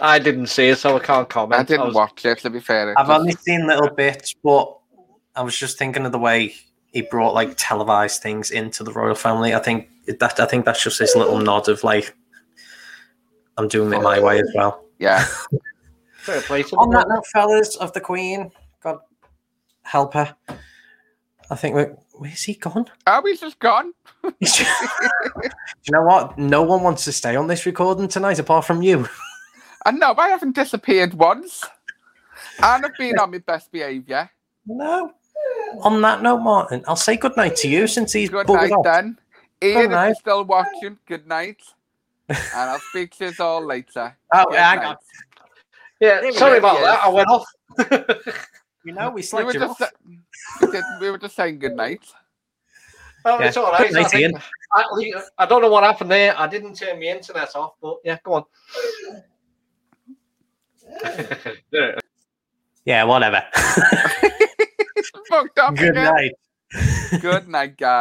I 0.00 0.18
didn't 0.18 0.46
see 0.46 0.70
it, 0.70 0.78
so 0.78 0.96
I 0.96 1.00
can't 1.00 1.28
comment. 1.28 1.60
I 1.60 1.62
didn't 1.62 1.88
was- 1.88 1.94
watch 1.94 2.24
it. 2.24 2.38
To 2.38 2.48
be 2.48 2.60
fair, 2.60 2.98
I've 2.98 3.10
only 3.10 3.32
seen 3.32 3.66
little 3.66 3.90
bits, 3.90 4.34
but 4.42 4.78
I 5.36 5.42
was 5.42 5.54
just 5.54 5.76
thinking 5.76 6.06
of 6.06 6.12
the 6.12 6.18
way 6.18 6.54
he 6.90 7.02
brought 7.02 7.34
like 7.34 7.52
televised 7.58 8.22
things 8.22 8.50
into 8.50 8.82
the 8.82 8.92
royal 8.92 9.14
family. 9.14 9.54
I 9.54 9.58
think 9.58 9.90
that 10.06 10.40
I 10.40 10.46
think 10.46 10.64
that's 10.64 10.82
just 10.82 11.00
his 11.00 11.14
little 11.14 11.38
nod 11.38 11.68
of 11.68 11.84
like, 11.84 12.16
I'm 13.60 13.68
doing 13.68 13.92
it 13.92 14.02
my 14.02 14.18
way 14.20 14.40
as 14.40 14.50
well. 14.54 14.84
yeah. 14.98 15.24
Fair 16.18 16.40
play 16.42 16.62
to 16.64 16.76
On 16.76 16.90
that 16.90 17.08
note, 17.08 17.26
fellas 17.32 17.76
of 17.76 17.92
the 17.94 18.00
Queen, 18.00 18.50
God 18.82 18.98
help 19.82 20.12
her. 20.14 20.34
I 21.50 21.56
think 21.56 21.74
we're 21.74 21.96
where's 22.14 22.42
he 22.42 22.54
gone? 22.54 22.84
Oh, 23.06 23.22
he's 23.24 23.40
just 23.40 23.58
gone. 23.58 23.92
Do 24.22 24.32
you 24.40 25.92
know 25.92 26.02
what? 26.02 26.36
No 26.38 26.62
one 26.62 26.82
wants 26.82 27.04
to 27.06 27.12
stay 27.12 27.36
on 27.36 27.46
this 27.46 27.64
recording 27.64 28.06
tonight 28.08 28.38
apart 28.38 28.66
from 28.66 28.82
you. 28.82 29.08
And 29.86 29.98
no, 29.98 30.14
I 30.18 30.28
haven't 30.28 30.54
disappeared 30.54 31.14
once. 31.14 31.64
And 32.62 32.84
I've 32.84 32.96
been 32.98 33.18
on 33.18 33.30
my 33.30 33.38
best 33.38 33.72
behaviour. 33.72 34.28
No. 34.66 35.12
On 35.80 36.02
that 36.02 36.20
note, 36.22 36.40
Martin, 36.42 36.84
I'll 36.86 36.96
say 36.96 37.16
goodnight 37.16 37.56
to 37.56 37.68
you 37.68 37.86
since 37.86 38.12
he's 38.12 38.28
Good 38.28 38.46
buggered 38.46 38.68
night, 38.68 38.72
off. 38.72 38.84
then. 38.84 39.18
Ian, 39.62 39.80
if 39.84 39.90
night. 39.90 40.06
you're 40.08 40.14
still 40.16 40.44
watching, 40.44 40.98
good 41.06 41.26
night. 41.26 41.62
And 42.30 42.70
I'll 42.70 42.78
speak 42.90 43.16
to 43.18 43.26
you 43.26 43.32
all 43.40 43.64
later. 43.66 44.16
Oh, 44.32 44.44
yeah, 44.52 44.70
I 44.70 44.76
night. 44.76 44.82
got. 44.82 44.98
Yeah, 46.00 46.20
There 46.20 46.32
sorry 46.32 46.58
about 46.58 46.78
yes. 46.80 46.84
that. 46.84 47.04
I 47.04 47.08
went 47.08 47.28
off. 47.28 47.46
You 48.82 48.94
know, 48.94 49.10
we 49.10 49.22
We 49.34 49.44
were, 49.44 49.52
just, 49.52 49.62
off. 49.70 49.76
sa- 49.78 49.90
we, 50.62 50.70
did, 50.72 50.82
we 51.02 51.10
were 51.10 51.18
just 51.18 51.36
saying 51.36 51.58
good 51.58 51.76
night. 51.76 52.00
Oh, 53.26 53.38
Yeah. 53.38 53.48
It's 53.48 53.56
all 53.58 53.70
right. 53.70 53.82
Good 53.88 53.92
night, 53.92 54.06
I, 54.06 54.08
think- 54.08 54.20
Ian. 54.22 54.42
I, 54.74 55.42
I 55.42 55.46
don't 55.46 55.60
know 55.60 55.68
what 55.68 55.84
happened 55.84 56.10
there. 56.10 56.34
I 56.38 56.46
didn't 56.46 56.74
turn 56.76 56.98
my 56.98 57.04
internet 57.04 57.54
off, 57.54 57.74
but 57.82 57.98
yeah, 58.04 58.16
go 58.24 58.32
on. 58.34 58.44
Yeah. 61.70 61.98
Yeah, 62.86 63.04
whatever. 63.04 63.42
Fucked 65.28 65.58
up 65.58 65.76
good 65.76 65.90
again. 65.90 66.04
night. 66.04 66.32
Good 67.20 67.48
night, 67.48 67.76
guys. 67.76 67.98